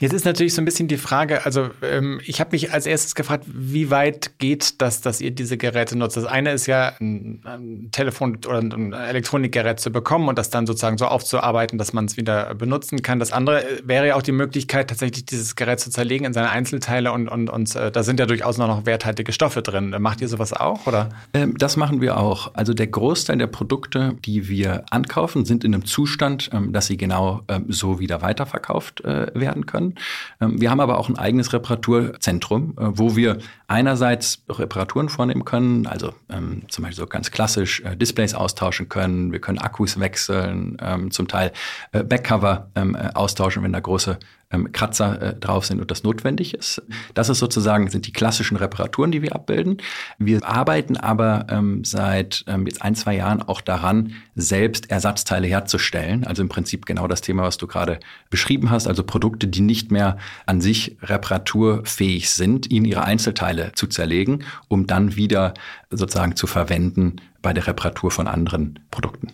Jetzt 0.00 0.12
ist 0.12 0.24
natürlich 0.24 0.54
so 0.54 0.62
ein 0.62 0.64
bisschen 0.64 0.88
die 0.88 0.96
Frage, 0.96 1.44
also 1.44 1.70
ähm, 1.82 2.20
ich 2.24 2.40
habe 2.40 2.50
mich 2.52 2.72
als 2.72 2.86
erstes 2.86 3.14
gefragt, 3.14 3.44
wie 3.46 3.90
weit 3.90 4.38
geht 4.38 4.80
das, 4.80 5.00
dass 5.00 5.20
ihr 5.20 5.30
diese 5.30 5.56
Geräte 5.56 5.96
nutzt? 5.96 6.16
Das 6.16 6.24
eine 6.24 6.52
ist 6.52 6.66
ja 6.66 6.92
ein, 7.00 7.40
ein 7.44 7.88
Telefon 7.92 8.38
oder 8.46 8.58
ein 8.58 8.92
Elektronikgerät 8.92 9.80
zu 9.80 9.90
bekommen 9.90 10.28
und 10.28 10.38
das 10.38 10.50
dann 10.50 10.66
sozusagen 10.66 10.98
so 10.98 11.06
aufzuarbeiten, 11.06 11.78
dass 11.78 11.92
man 11.92 12.06
es 12.06 12.16
wieder 12.16 12.54
benutzen 12.54 13.02
kann. 13.02 13.18
Das 13.18 13.32
andere 13.32 13.64
äh, 13.64 13.82
wäre 13.84 14.08
ja 14.08 14.16
auch 14.16 14.22
die 14.22 14.32
Möglichkeit, 14.32 14.88
tatsächlich 14.88 15.26
dieses 15.26 15.56
Gerät 15.56 15.80
zu 15.80 15.90
zerlegen 15.90 16.26
in 16.26 16.32
seine 16.32 16.50
Einzelteile 16.50 17.12
und, 17.12 17.28
und, 17.28 17.50
und 17.50 17.74
äh, 17.76 17.90
da 17.90 18.02
sind 18.02 18.20
ja 18.20 18.26
durchaus 18.26 18.58
noch 18.58 18.86
werthaltige 18.86 19.32
Stoffe 19.32 19.62
drin. 19.62 19.94
Macht 19.98 20.20
ihr 20.20 20.28
sowas 20.28 20.52
auch? 20.52 20.86
Oder? 20.86 21.10
Ähm, 21.34 21.56
das 21.58 21.76
machen 21.76 22.00
wir 22.00 22.18
auch. 22.18 22.54
Also 22.54 22.74
der 22.74 22.86
Großteil 22.86 23.38
der 23.38 23.46
Produkte, 23.46 24.16
die 24.24 24.48
wir 24.48 24.84
ankaufen, 24.90 25.44
sind 25.44 25.64
in 25.64 25.74
einem 25.74 25.84
Zustand, 25.84 26.50
ähm, 26.52 26.72
dass 26.72 26.86
sie 26.86 26.96
genau 26.96 27.42
ähm, 27.48 27.66
so 27.68 27.98
wieder 27.98 28.22
weiterverkauft 28.22 29.04
äh, 29.04 29.26
werden 29.34 29.66
können. 29.66 29.71
Ähm, 29.74 30.60
wir 30.60 30.70
haben 30.70 30.80
aber 30.80 30.98
auch 30.98 31.08
ein 31.08 31.18
eigenes 31.18 31.52
Reparaturzentrum, 31.52 32.74
äh, 32.78 32.86
wo 32.94 33.16
wir 33.16 33.38
einerseits 33.68 34.42
Reparaturen 34.48 35.08
vornehmen 35.08 35.44
können, 35.44 35.86
also 35.86 36.12
ähm, 36.28 36.62
zum 36.68 36.84
Beispiel 36.84 36.98
so 36.98 37.06
ganz 37.06 37.30
klassisch 37.30 37.80
äh, 37.80 37.96
Displays 37.96 38.34
austauschen 38.34 38.88
können, 38.88 39.32
wir 39.32 39.40
können 39.40 39.58
Akkus 39.58 39.98
wechseln, 39.98 40.76
ähm, 40.80 41.10
zum 41.10 41.28
Teil 41.28 41.52
äh, 41.92 42.02
Backcover 42.02 42.68
austauschen, 43.14 43.62
wenn 43.62 43.72
da 43.72 43.80
große 43.80 44.18
ähm, 44.52 44.72
Kratzer 44.72 45.22
äh, 45.22 45.34
drauf 45.34 45.66
sind 45.66 45.80
und 45.80 45.90
das 45.90 46.02
notwendig 46.02 46.54
ist. 46.54 46.82
Das 47.14 47.28
ist 47.28 47.38
sozusagen 47.38 47.88
sind 47.90 48.06
die 48.06 48.12
klassischen 48.12 48.56
Reparaturen, 48.56 49.10
die 49.10 49.22
wir 49.22 49.34
abbilden. 49.34 49.78
Wir 50.18 50.44
arbeiten 50.46 50.96
aber 50.96 51.46
ähm, 51.48 51.84
seit 51.84 52.44
ähm, 52.46 52.66
jetzt 52.66 52.82
ein 52.82 52.94
zwei 52.94 53.16
Jahren 53.16 53.42
auch 53.42 53.60
daran, 53.60 54.14
selbst 54.34 54.90
Ersatzteile 54.90 55.46
herzustellen. 55.46 56.24
Also 56.24 56.42
im 56.42 56.48
Prinzip 56.48 56.86
genau 56.86 57.08
das 57.08 57.20
Thema, 57.20 57.42
was 57.44 57.58
du 57.58 57.66
gerade 57.66 58.00
beschrieben 58.30 58.70
hast. 58.70 58.86
Also 58.86 59.02
Produkte, 59.02 59.46
die 59.46 59.60
nicht 59.60 59.90
mehr 59.90 60.18
an 60.46 60.60
sich 60.60 60.96
reparaturfähig 61.02 62.30
sind, 62.30 62.66
in 62.66 62.84
ihre 62.84 63.04
Einzelteile 63.04 63.72
zu 63.74 63.86
zerlegen, 63.86 64.44
um 64.68 64.86
dann 64.86 65.16
wieder 65.16 65.54
sozusagen 65.90 66.36
zu 66.36 66.46
verwenden 66.46 67.16
bei 67.42 67.52
der 67.52 67.66
Reparatur 67.66 68.10
von 68.10 68.28
anderen 68.28 68.78
Produkten. 68.90 69.32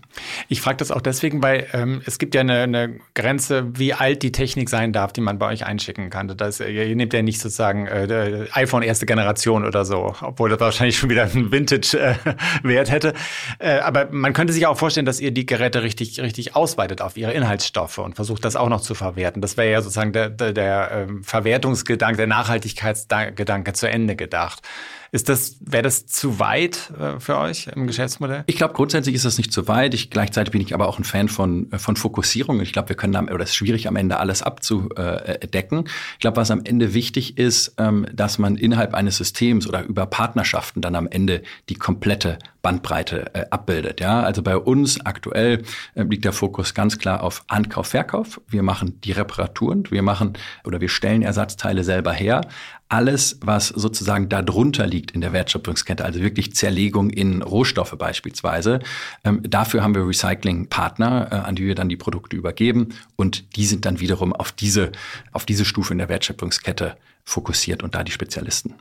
Ich 0.49 0.61
frage 0.61 0.79
das 0.79 0.90
auch 0.90 1.03
deswegen, 1.03 1.42
weil 1.42 1.66
ähm, 1.73 2.01
es 2.07 2.18
gibt 2.18 2.35
ja 2.35 2.40
eine, 2.40 2.62
eine, 2.62 3.01
Grenze, 3.14 3.79
wie 3.79 3.92
alt 3.92 4.23
die 4.23 4.33
Technik 4.33 4.71
sein 4.71 4.92
darf, 4.92 5.12
die 5.12 5.21
man 5.21 5.38
bei 5.38 5.47
euch 5.47 5.66
einschicken 5.66 6.11
kann. 6.11 6.29
Das, 6.29 6.61
ihr 6.61 6.97
nehmt 6.97 7.12
ja 7.12 7.23
nicht 7.23 7.40
sozusagen 7.40 7.87
äh, 7.87 8.47
iPhone 8.53 8.83
erste 8.83 9.07
Generation 9.07 9.64
oder 9.64 9.85
so, 9.85 10.14
obwohl 10.23 10.49
das 10.49 10.61
wahrscheinlich 10.61 10.99
schon 10.99 11.11
wieder 11.11 11.25
einen 11.25 11.53
Vintage-Wert 11.53 12.88
äh, 12.88 12.90
hätte. 12.90 13.14
Äh, 13.59 13.79
aber 13.81 14.09
man 14.11 14.33
könnte 14.33 14.53
sich 14.53 14.66
auch 14.66 14.79
vorstellen, 14.79 15.07
dass 15.07 15.21
ihr 15.21 15.31
die 15.31 15.47
Geräte 15.47 15.83
richtig, 15.83 16.21
richtig 16.21 16.57
ausweitet 16.57 17.03
auf 17.03 17.16
ihre 17.16 17.33
Inhaltsstoffe 17.33 17.99
und 17.99 18.16
versucht, 18.16 18.44
das 18.44 18.57
auch 18.57 18.68
noch 18.68 18.81
zu 18.81 18.94
verwerten. 18.94 19.42
Das 19.42 19.57
wäre 19.57 19.71
ja 19.71 19.83
sozusagen 19.83 20.12
der, 20.12 20.31
der, 20.31 20.53
der 20.53 20.90
ähm, 20.92 21.23
Verwertungsgedanke, 21.25 22.16
der 22.16 22.27
Nachhaltigkeitsgedanke 22.27 23.75
zu 23.75 23.88
Ende 23.88 24.16
gedacht. 24.16 24.62
Ist 25.11 25.29
das, 25.29 25.57
wäre 25.61 25.83
das 25.83 26.07
zu 26.07 26.38
weit 26.38 26.92
äh, 26.99 27.18
für 27.18 27.38
euch 27.38 27.68
im 27.68 27.87
Geschäftsmodell? 27.87 28.44
Ich 28.47 28.57
glaube, 28.57 28.75
grundsätzlich 28.75 29.14
ist 29.14 29.25
das 29.25 29.38
nicht 29.38 29.53
zu 29.53 29.66
weit. 29.68 29.94
Ich, 29.94 30.11
gleichzeitig 30.11 30.53
bin 30.53 30.61
ich 30.61 30.75
aber 30.75 30.87
auch 30.87 30.99
ein 30.99 31.05
Fan 31.05 31.29
von, 31.29 31.73
äh, 31.73 31.79
von 31.79 31.97
Fokussierung. 31.97 32.61
Ich 32.61 32.73
glaube, 32.73 32.90
wir 32.90 32.97
können 32.97 33.16
am, 33.16 33.29
oder 33.29 33.44
es 33.44 33.51
ist 33.51 33.57
schwierig, 33.57 33.88
am 33.88 33.97
Ende 33.97 34.18
alles 34.18 34.42
abzudecken. 34.42 35.88
Ich 36.14 36.21
glaube, 36.21 36.37
was 36.37 36.51
am 36.51 36.62
Ende 36.64 36.92
wichtig 36.94 37.38
ist, 37.38 37.75
ähm, 37.79 38.07
dass 38.12 38.38
man 38.38 38.57
innerhalb 38.57 38.94
eines 38.94 39.16
Systems 39.16 39.66
oder 39.66 39.83
über 39.85 40.07
Partnerschaften 40.07 40.83
dann 40.83 40.94
am 40.94 41.07
Ende 41.07 41.42
die 41.68 41.77
komplette 41.77 42.38
Bandbreite 42.62 43.35
äh, 43.35 43.47
abbildet. 43.51 44.01
Ja, 44.01 44.23
also 44.23 44.42
bei 44.42 44.57
uns 44.57 45.05
aktuell 45.05 45.62
äh, 45.94 46.03
liegt 46.03 46.25
der 46.25 46.33
Fokus 46.33 46.75
ganz 46.75 46.99
klar 46.99 47.23
auf 47.23 47.44
Ankauf, 47.47 47.88
Verkauf. 47.88 48.40
Wir 48.49 48.62
machen 48.62 49.01
die 49.03 49.12
Reparaturen, 49.12 49.85
wir 49.90 50.03
machen 50.03 50.33
oder 50.64 50.81
wir 50.81 50.88
stellen 50.88 51.23
Ersatzteile 51.23 51.85
selber 51.85 52.12
her. 52.12 52.42
Alles, 52.90 53.38
was 53.42 53.68
sozusagen 53.68 54.29
darunter 54.29 54.87
liegt 54.87 55.11
in 55.11 55.21
der 55.21 55.33
Wertschöpfungskette, 55.33 56.05
also 56.05 56.21
wirklich 56.21 56.55
Zerlegung 56.55 57.11
in 57.11 57.42
Rohstoffe 57.42 57.94
beispielsweise, 57.99 58.81
ähm, 59.25 59.42
dafür 59.42 59.83
haben 59.83 59.94
wir 59.94 60.07
Recyclingpartner, 60.07 61.29
äh, 61.31 61.35
an 61.37 61.55
die 61.55 61.66
wir 61.66 61.75
dann 61.75 61.88
die 61.88 61.97
Produkte 61.97 62.37
übergeben 62.37 62.88
und 63.16 63.57
die 63.57 63.66
sind 63.66 63.85
dann 63.85 64.01
wiederum 64.01 64.33
auf 64.33 64.53
diese, 64.53 64.92
auf 65.33 65.44
diese 65.44 65.64
Stufe 65.64 65.92
in 65.92 65.99
der 65.99 66.09
Wertschöpfungskette 66.09 66.97
fokussiert 67.29 67.83
und 67.83 67.95
da 67.95 68.05
die 68.05 68.11
Spezialisten. 68.11 68.75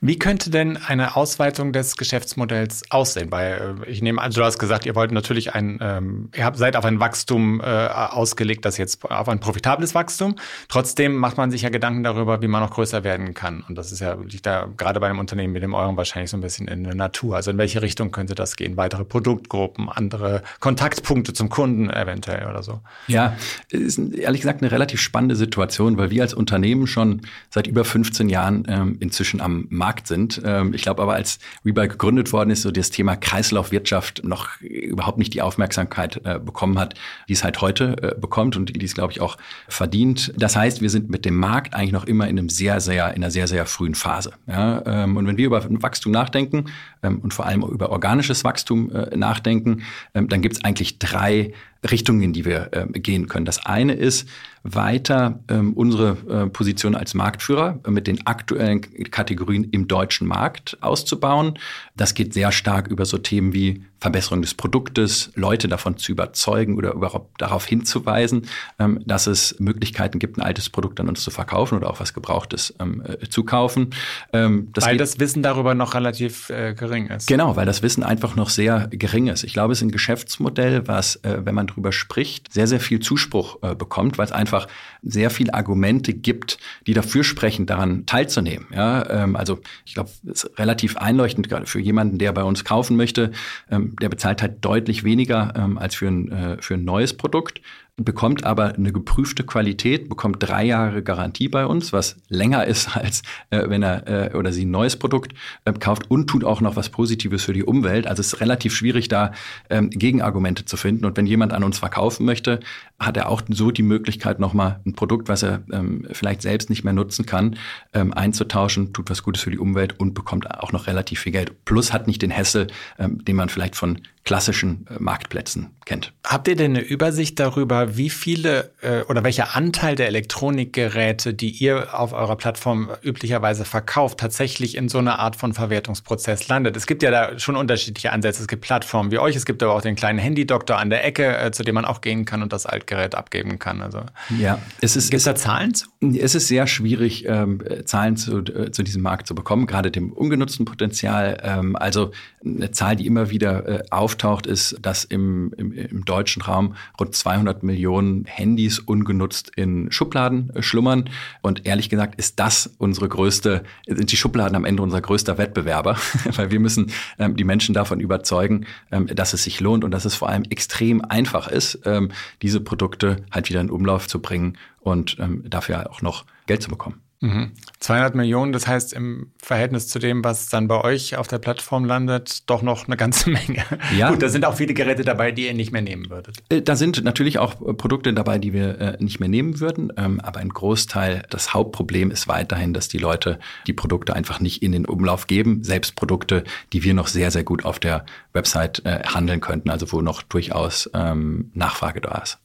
Wie 0.00 0.20
könnte 0.20 0.50
denn 0.50 0.76
eine 0.76 1.16
Ausweitung 1.16 1.72
des 1.72 1.96
Geschäftsmodells 1.96 2.84
aussehen? 2.90 3.32
Weil 3.32 3.76
äh, 3.82 3.90
ich 3.90 4.02
nehme 4.02 4.22
an, 4.22 4.30
du 4.30 4.44
hast 4.44 4.60
gesagt, 4.60 4.86
ihr 4.86 4.94
wollt 4.94 5.10
natürlich 5.10 5.54
ein, 5.54 5.80
ähm, 5.82 6.30
ihr 6.36 6.44
habt, 6.44 6.58
seid 6.58 6.76
auf 6.76 6.84
ein 6.84 7.00
Wachstum 7.00 7.60
äh, 7.60 7.64
ausgelegt, 7.64 8.64
das 8.64 8.78
jetzt 8.78 9.04
auf 9.10 9.28
ein 9.28 9.40
profitables 9.40 9.96
Wachstum. 9.96 10.36
Trotzdem 10.68 11.16
macht 11.16 11.38
man 11.38 11.50
sich 11.50 11.62
ja 11.62 11.70
Gedanken 11.70 12.04
darüber, 12.04 12.40
wie 12.40 12.46
man 12.46 12.62
noch 12.62 12.70
größer 12.70 13.02
werden 13.02 13.34
kann. 13.34 13.64
Und 13.68 13.76
das 13.76 13.90
ist 13.90 13.98
ja 13.98 14.14
liegt 14.14 14.46
da 14.46 14.68
gerade 14.76 15.00
bei 15.00 15.08
einem 15.08 15.18
Unternehmen 15.18 15.54
wie 15.54 15.60
dem 15.60 15.74
euren 15.74 15.96
wahrscheinlich 15.96 16.30
so 16.30 16.36
ein 16.36 16.40
bisschen 16.40 16.68
in 16.68 16.84
der 16.84 16.94
Natur. 16.94 17.34
Also 17.34 17.50
in 17.50 17.58
welche 17.58 17.82
Richtung 17.82 18.12
könnte 18.12 18.36
das 18.36 18.54
gehen? 18.54 18.76
Weitere 18.76 19.04
Produktgruppen, 19.04 19.88
andere 19.88 20.44
Kontaktpunkte 20.60 21.32
zum 21.32 21.48
Kunden 21.48 21.90
eventuell 21.90 22.46
oder 22.48 22.62
so? 22.62 22.80
Ja, 23.08 23.36
ist 23.70 23.98
ehrlich 23.98 24.42
gesagt 24.42 24.62
eine 24.62 24.70
relativ 24.70 25.00
spannende 25.00 25.34
Situation, 25.34 25.98
weil 25.98 26.10
wir 26.10 26.22
als 26.22 26.32
Unternehmen 26.32 26.86
schon 26.86 27.22
seit 27.50 27.66
über 27.66 27.87
15 27.88 28.28
Jahren 28.28 28.64
ähm, 28.68 28.96
inzwischen 29.00 29.40
am 29.40 29.66
Markt 29.70 30.06
sind. 30.06 30.40
Ähm, 30.44 30.74
ich 30.74 30.82
glaube 30.82 31.02
aber, 31.02 31.14
als 31.14 31.38
Rebuy 31.64 31.88
gegründet 31.88 32.32
worden 32.32 32.50
ist, 32.50 32.62
so 32.62 32.70
das 32.70 32.90
Thema 32.90 33.16
Kreislaufwirtschaft 33.16 34.24
noch 34.24 34.60
überhaupt 34.60 35.18
nicht 35.18 35.34
die 35.34 35.42
Aufmerksamkeit 35.42 36.20
äh, 36.24 36.38
bekommen 36.38 36.78
hat, 36.78 36.94
die 37.28 37.32
es 37.32 37.44
halt 37.44 37.60
heute 37.60 37.96
äh, 38.02 38.20
bekommt 38.20 38.56
und 38.56 38.74
die 38.80 38.84
es, 38.84 38.94
glaube 38.94 39.12
ich, 39.12 39.20
auch 39.20 39.36
verdient. 39.68 40.32
Das 40.36 40.56
heißt, 40.56 40.80
wir 40.80 40.90
sind 40.90 41.10
mit 41.10 41.24
dem 41.24 41.36
Markt 41.36 41.74
eigentlich 41.74 41.92
noch 41.92 42.04
immer 42.04 42.28
in 42.28 42.38
einem 42.38 42.48
sehr, 42.48 42.80
sehr, 42.80 43.08
in 43.08 43.22
einer 43.22 43.30
sehr, 43.30 43.46
sehr 43.46 43.66
frühen 43.66 43.94
Phase. 43.94 44.32
Ja? 44.46 44.82
Ähm, 44.86 45.16
und 45.16 45.26
wenn 45.26 45.36
wir 45.36 45.46
über 45.46 45.64
Wachstum 45.82 46.12
nachdenken 46.12 46.66
ähm, 47.02 47.20
und 47.20 47.34
vor 47.34 47.46
allem 47.46 47.62
über 47.62 47.90
organisches 47.90 48.44
Wachstum 48.44 48.90
äh, 48.92 49.16
nachdenken, 49.16 49.82
ähm, 50.14 50.28
dann 50.28 50.42
gibt 50.42 50.56
es 50.56 50.64
eigentlich 50.64 50.98
drei 50.98 51.52
Richtungen, 51.88 52.22
in 52.22 52.32
die 52.32 52.44
wir 52.44 52.68
äh, 52.72 52.98
gehen 52.98 53.28
können. 53.28 53.44
Das 53.44 53.64
eine 53.64 53.94
ist, 53.94 54.28
weiter 54.62 55.40
ähm, 55.48 55.72
unsere 55.74 56.16
äh, 56.28 56.50
Position 56.50 56.94
als 56.94 57.14
Marktführer 57.14 57.80
mit 57.86 58.06
den 58.06 58.26
aktuellen 58.26 58.80
Kategorien 59.10 59.64
im 59.64 59.88
deutschen 59.88 60.26
Markt 60.26 60.76
auszubauen. 60.80 61.58
Das 61.96 62.14
geht 62.14 62.34
sehr 62.34 62.52
stark 62.52 62.88
über 62.88 63.04
so 63.06 63.18
Themen 63.18 63.52
wie 63.52 63.84
Verbesserung 64.00 64.42
des 64.42 64.54
Produktes, 64.54 65.30
Leute 65.34 65.66
davon 65.66 65.96
zu 65.96 66.12
überzeugen 66.12 66.76
oder 66.76 66.92
überhaupt 66.92 67.40
darauf 67.40 67.66
hinzuweisen, 67.66 68.46
ähm, 68.78 69.00
dass 69.04 69.26
es 69.26 69.56
Möglichkeiten 69.58 70.18
gibt, 70.18 70.38
ein 70.38 70.42
altes 70.42 70.70
Produkt 70.70 71.00
an 71.00 71.08
uns 71.08 71.22
zu 71.22 71.30
verkaufen 71.30 71.76
oder 71.76 71.90
auch 71.90 71.98
was 71.98 72.14
Gebrauchtes 72.14 72.74
ähm, 72.78 73.02
äh, 73.04 73.28
zu 73.28 73.42
kaufen. 73.42 73.90
Ähm, 74.32 74.68
das 74.72 74.86
weil 74.86 74.96
das 74.96 75.18
Wissen 75.18 75.42
darüber 75.42 75.74
noch 75.74 75.94
relativ 75.94 76.48
äh, 76.50 76.74
gering 76.74 77.08
ist. 77.08 77.26
Genau, 77.26 77.56
weil 77.56 77.66
das 77.66 77.82
Wissen 77.82 78.04
einfach 78.04 78.36
noch 78.36 78.50
sehr 78.50 78.86
gering 78.90 79.26
ist. 79.26 79.42
Ich 79.42 79.52
glaube, 79.52 79.72
es 79.72 79.80
ist 79.80 79.82
ein 79.82 79.90
Geschäftsmodell, 79.90 80.86
was, 80.86 81.16
äh, 81.16 81.40
wenn 81.44 81.56
man 81.56 81.66
drüber 81.66 81.90
spricht, 81.90 82.52
sehr, 82.52 82.68
sehr 82.68 82.80
viel 82.80 83.00
Zuspruch 83.00 83.58
äh, 83.62 83.74
bekommt, 83.74 84.16
weil 84.16 84.26
es 84.26 84.32
einfach 84.32 84.68
sehr 85.02 85.30
viele 85.30 85.54
Argumente 85.54 86.14
gibt, 86.14 86.58
die 86.86 86.94
dafür 86.94 87.24
sprechen, 87.24 87.66
daran 87.66 88.06
teilzunehmen. 88.06 88.68
Ja, 88.72 89.08
ähm, 89.10 89.34
also 89.34 89.58
ich 89.84 89.94
glaube, 89.94 90.10
es 90.30 90.44
ist 90.44 90.58
relativ 90.58 90.96
einleuchtend 90.96 91.48
gerade 91.48 91.66
für 91.66 91.80
jemanden, 91.80 92.18
der 92.18 92.32
bei 92.32 92.44
uns 92.44 92.64
kaufen 92.64 92.96
möchte. 92.96 93.32
Ähm, 93.70 93.87
der 93.96 94.08
bezahlt 94.08 94.42
halt 94.42 94.64
deutlich 94.64 95.04
weniger 95.04 95.52
ähm, 95.56 95.78
als 95.78 95.94
für 95.94 96.08
ein, 96.08 96.30
äh, 96.30 96.62
für 96.62 96.74
ein 96.74 96.84
neues 96.84 97.16
Produkt 97.16 97.60
bekommt 97.98 98.44
aber 98.44 98.74
eine 98.74 98.92
geprüfte 98.92 99.44
Qualität, 99.44 100.08
bekommt 100.08 100.36
drei 100.40 100.64
Jahre 100.64 101.02
Garantie 101.02 101.48
bei 101.48 101.66
uns, 101.66 101.92
was 101.92 102.16
länger 102.28 102.64
ist, 102.64 102.96
als 102.96 103.22
äh, 103.50 103.68
wenn 103.68 103.82
er 103.82 104.32
äh, 104.32 104.36
oder 104.36 104.52
sie 104.52 104.64
ein 104.64 104.70
neues 104.70 104.96
Produkt 104.96 105.34
äh, 105.64 105.72
kauft 105.72 106.10
und 106.10 106.28
tut 106.28 106.44
auch 106.44 106.60
noch 106.60 106.76
was 106.76 106.88
Positives 106.88 107.44
für 107.44 107.52
die 107.52 107.64
Umwelt. 107.64 108.06
Also 108.06 108.20
es 108.20 108.34
ist 108.34 108.40
relativ 108.40 108.74
schwierig, 108.74 109.08
da 109.08 109.32
ähm, 109.68 109.90
Gegenargumente 109.90 110.64
zu 110.64 110.76
finden. 110.76 111.04
Und 111.04 111.16
wenn 111.16 111.26
jemand 111.26 111.52
an 111.52 111.64
uns 111.64 111.78
verkaufen 111.78 112.24
möchte, 112.24 112.60
hat 112.98 113.16
er 113.16 113.28
auch 113.28 113.42
so 113.48 113.70
die 113.70 113.82
Möglichkeit, 113.82 114.38
nochmal 114.38 114.80
ein 114.86 114.94
Produkt, 114.94 115.28
was 115.28 115.42
er 115.42 115.62
ähm, 115.72 116.06
vielleicht 116.12 116.42
selbst 116.42 116.70
nicht 116.70 116.84
mehr 116.84 116.92
nutzen 116.92 117.26
kann, 117.26 117.56
ähm, 117.92 118.12
einzutauschen, 118.12 118.92
tut 118.92 119.10
was 119.10 119.22
Gutes 119.22 119.42
für 119.42 119.50
die 119.50 119.58
Umwelt 119.58 119.98
und 119.98 120.14
bekommt 120.14 120.50
auch 120.50 120.72
noch 120.72 120.86
relativ 120.86 121.20
viel 121.20 121.32
Geld. 121.32 121.64
Plus 121.64 121.92
hat 121.92 122.06
nicht 122.06 122.22
den 122.22 122.30
Hessel, 122.30 122.68
ähm, 122.98 123.24
den 123.24 123.36
man 123.36 123.48
vielleicht 123.48 123.76
von 123.76 124.00
klassischen 124.28 124.86
äh, 124.90 124.96
Marktplätzen 124.98 125.70
kennt. 125.86 126.12
Habt 126.22 126.48
ihr 126.48 126.54
denn 126.54 126.76
eine 126.76 126.84
Übersicht 126.84 127.40
darüber, 127.40 127.96
wie 127.96 128.10
viele 128.10 128.72
äh, 128.82 129.00
oder 129.04 129.24
welcher 129.24 129.56
Anteil 129.56 129.94
der 129.94 130.06
Elektronikgeräte, 130.08 131.32
die 131.32 131.48
ihr 131.48 131.98
auf 131.98 132.12
eurer 132.12 132.36
Plattform 132.36 132.90
üblicherweise 133.02 133.64
verkauft, 133.64 134.20
tatsächlich 134.20 134.76
in 134.76 134.90
so 134.90 134.98
einer 134.98 135.18
Art 135.18 135.34
von 135.34 135.54
Verwertungsprozess 135.54 136.46
landet? 136.46 136.76
Es 136.76 136.86
gibt 136.86 137.02
ja 137.02 137.10
da 137.10 137.38
schon 137.38 137.56
unterschiedliche 137.56 138.12
Ansätze. 138.12 138.42
Es 138.42 138.48
gibt 138.48 138.60
Plattformen 138.64 139.10
wie 139.12 139.18
euch, 139.18 139.34
es 139.34 139.46
gibt 139.46 139.62
aber 139.62 139.72
auch 139.72 139.80
den 139.80 139.96
kleinen 139.96 140.18
Handydoktor 140.18 140.76
an 140.76 140.90
der 140.90 141.06
Ecke, 141.06 141.34
äh, 141.38 141.50
zu 141.50 141.62
dem 141.62 141.76
man 141.76 141.86
auch 141.86 142.02
gehen 142.02 142.26
kann 142.26 142.42
und 142.42 142.52
das 142.52 142.66
Altgerät 142.66 143.14
abgeben 143.14 143.58
kann. 143.58 143.80
Also 143.80 144.02
ja, 144.38 144.58
es 144.82 144.94
ist 144.94 145.10
gibt 145.10 145.20
es 145.20 145.24
da 145.24 145.36
Zahlen 145.36 145.72
zu? 145.72 145.86
Es 146.20 146.34
ist 146.34 146.48
sehr 146.48 146.66
schwierig, 146.66 147.24
ähm, 147.26 147.62
Zahlen 147.86 148.18
zu, 148.18 148.40
äh, 148.40 148.72
zu 148.72 148.82
diesem 148.82 149.00
Markt 149.00 149.26
zu 149.26 149.34
bekommen, 149.34 149.66
gerade 149.66 149.90
dem 149.90 150.12
ungenutzten 150.12 150.66
Potenzial. 150.66 151.40
Ähm, 151.42 151.76
also 151.76 152.10
eine 152.44 152.72
Zahl, 152.72 152.94
die 152.94 153.06
immer 153.06 153.30
wieder 153.30 153.66
äh, 153.66 153.82
auf 153.88 154.17
auftaucht, 154.18 154.46
ist, 154.46 154.76
dass 154.82 155.04
im, 155.04 155.52
im, 155.56 155.72
im 155.72 156.04
deutschen 156.04 156.42
Raum 156.42 156.74
rund 156.98 157.14
200 157.14 157.62
Millionen 157.62 158.24
Handys 158.24 158.78
ungenutzt 158.78 159.52
in 159.54 159.90
Schubladen 159.92 160.50
äh, 160.54 160.62
schlummern. 160.62 161.08
Und 161.40 161.66
ehrlich 161.66 161.88
gesagt 161.88 162.16
ist 162.16 162.40
das 162.40 162.74
unsere 162.78 163.08
größte, 163.08 163.62
sind 163.86 164.10
die 164.10 164.16
Schubladen 164.16 164.56
am 164.56 164.64
Ende 164.64 164.82
unser 164.82 165.00
größter 165.00 165.38
Wettbewerber, 165.38 165.96
weil 166.36 166.50
wir 166.50 166.60
müssen 166.60 166.90
ähm, 167.18 167.36
die 167.36 167.44
Menschen 167.44 167.74
davon 167.74 168.00
überzeugen, 168.00 168.66
ähm, 168.90 169.06
dass 169.06 169.32
es 169.32 169.44
sich 169.44 169.60
lohnt 169.60 169.84
und 169.84 169.92
dass 169.92 170.04
es 170.04 170.14
vor 170.14 170.28
allem 170.28 170.44
extrem 170.50 171.04
einfach 171.04 171.48
ist, 171.48 171.80
ähm, 171.84 172.10
diese 172.42 172.60
Produkte 172.60 173.24
halt 173.30 173.48
wieder 173.48 173.60
in 173.60 173.70
Umlauf 173.70 174.08
zu 174.08 174.20
bringen 174.20 174.58
und 174.80 175.16
ähm, 175.20 175.44
dafür 175.48 175.90
auch 175.90 176.02
noch 176.02 176.24
Geld 176.46 176.62
zu 176.62 176.70
bekommen. 176.70 177.00
Mhm. 177.20 177.52
200 177.80 178.14
Millionen, 178.14 178.52
das 178.52 178.66
heißt 178.66 178.92
im 178.92 179.32
Verhältnis 179.40 179.88
zu 179.88 179.98
dem, 179.98 180.22
was 180.24 180.48
dann 180.48 180.68
bei 180.68 180.82
euch 180.82 181.16
auf 181.16 181.26
der 181.26 181.38
Plattform 181.38 181.84
landet, 181.84 182.48
doch 182.50 182.62
noch 182.62 182.86
eine 182.86 182.96
ganze 182.96 183.30
Menge. 183.30 183.64
Ja. 183.96 184.10
Gut, 184.10 184.22
da 184.22 184.28
sind 184.28 184.44
auch 184.44 184.54
viele 184.56 184.74
Geräte 184.74 185.04
dabei, 185.04 185.32
die 185.32 185.46
ihr 185.46 185.54
nicht 185.54 185.72
mehr 185.72 185.82
nehmen 185.82 186.10
würdet. 186.10 186.38
Äh, 186.48 186.62
da 186.62 186.76
sind 186.76 187.02
natürlich 187.02 187.38
auch 187.38 187.60
äh, 187.60 187.74
Produkte 187.74 188.12
dabei, 188.12 188.38
die 188.38 188.52
wir 188.52 188.80
äh, 188.80 188.96
nicht 189.02 189.20
mehr 189.20 189.28
nehmen 189.28 189.60
würden, 189.60 189.92
ähm, 189.96 190.20
aber 190.20 190.40
ein 190.40 190.48
Großteil, 190.48 191.24
das 191.30 191.54
Hauptproblem 191.54 192.10
ist 192.10 192.28
weiterhin, 192.28 192.72
dass 192.72 192.88
die 192.88 192.98
Leute 192.98 193.38
die 193.66 193.72
Produkte 193.72 194.14
einfach 194.14 194.40
nicht 194.40 194.62
in 194.62 194.72
den 194.72 194.86
Umlauf 194.86 195.26
geben, 195.26 195.64
selbst 195.64 195.96
Produkte, 195.96 196.44
die 196.72 196.84
wir 196.84 196.94
noch 196.94 197.08
sehr, 197.08 197.30
sehr 197.30 197.44
gut 197.44 197.64
auf 197.64 197.78
der 197.78 198.04
Website 198.32 198.82
handeln 198.84 199.40
könnten, 199.40 199.70
also 199.70 199.90
wo 199.90 200.00
noch 200.00 200.22
durchaus 200.22 200.88
ähm, 200.94 201.50
Nachfrage 201.54 202.00
da 202.00 202.18
ist. 202.18 202.38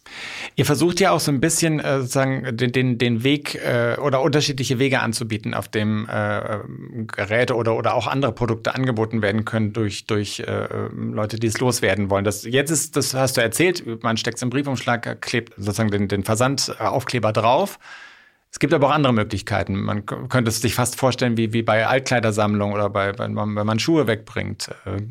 Ihr 0.56 0.66
versucht 0.66 1.00
ja 1.00 1.12
auch 1.12 1.20
so 1.20 1.32
ein 1.32 1.40
bisschen 1.40 1.80
sozusagen 1.80 2.58
den, 2.58 2.72
den, 2.72 2.98
den 2.98 3.24
Weg 3.24 3.60
oder 4.02 4.22
unterschiedliche 4.22 4.63
unterschiedliche 4.64 4.80
Wege 4.80 5.00
anzubieten, 5.02 5.54
auf 5.54 5.68
dem 5.68 6.08
äh, 6.10 6.60
Geräte 7.08 7.56
oder, 7.56 7.76
oder 7.76 7.96
auch 7.96 8.08
andere 8.08 8.32
Produkte 8.32 8.74
angeboten 8.74 9.22
werden 9.22 9.46
können 9.46 9.74
durch, 9.74 10.06
durch 10.06 10.40
äh, 10.40 10.68
Leute, 10.96 11.38
die 11.38 11.48
es 11.48 11.60
loswerden 11.60 12.10
wollen. 12.10 12.24
Das, 12.24 12.44
jetzt 12.44 12.72
ist, 12.72 12.96
das 12.96 13.14
hast 13.14 13.38
du 13.38 13.42
erzählt, 13.42 14.04
man 14.04 14.18
steckt 14.18 14.38
es 14.38 14.42
im 14.42 14.50
Briefumschlag, 14.50 15.22
klebt 15.22 15.54
sozusagen 15.58 15.92
den, 15.92 16.08
den 16.08 16.24
Versandaufkleber 16.24 17.34
drauf. 17.34 17.80
Es 18.54 18.60
gibt 18.60 18.72
aber 18.72 18.90
auch 18.90 18.92
andere 18.92 19.14
Möglichkeiten. 19.14 19.82
Man 19.82 20.06
könnte 20.06 20.50
es 20.50 20.62
sich 20.62 20.76
fast 20.76 20.96
vorstellen, 20.96 21.38
wie, 21.38 21.54
wie 21.54 21.64
bei 21.64 21.88
Altkleidersammlungen 21.88 22.76
oder 22.76 22.88
bei, 22.88 23.18
wenn, 23.18 23.34
man, 23.34 23.56
wenn 23.56 23.66
man 23.66 23.80
Schuhe 23.80 24.06
wegbringt. 24.06 24.70
Äh, 24.86 25.02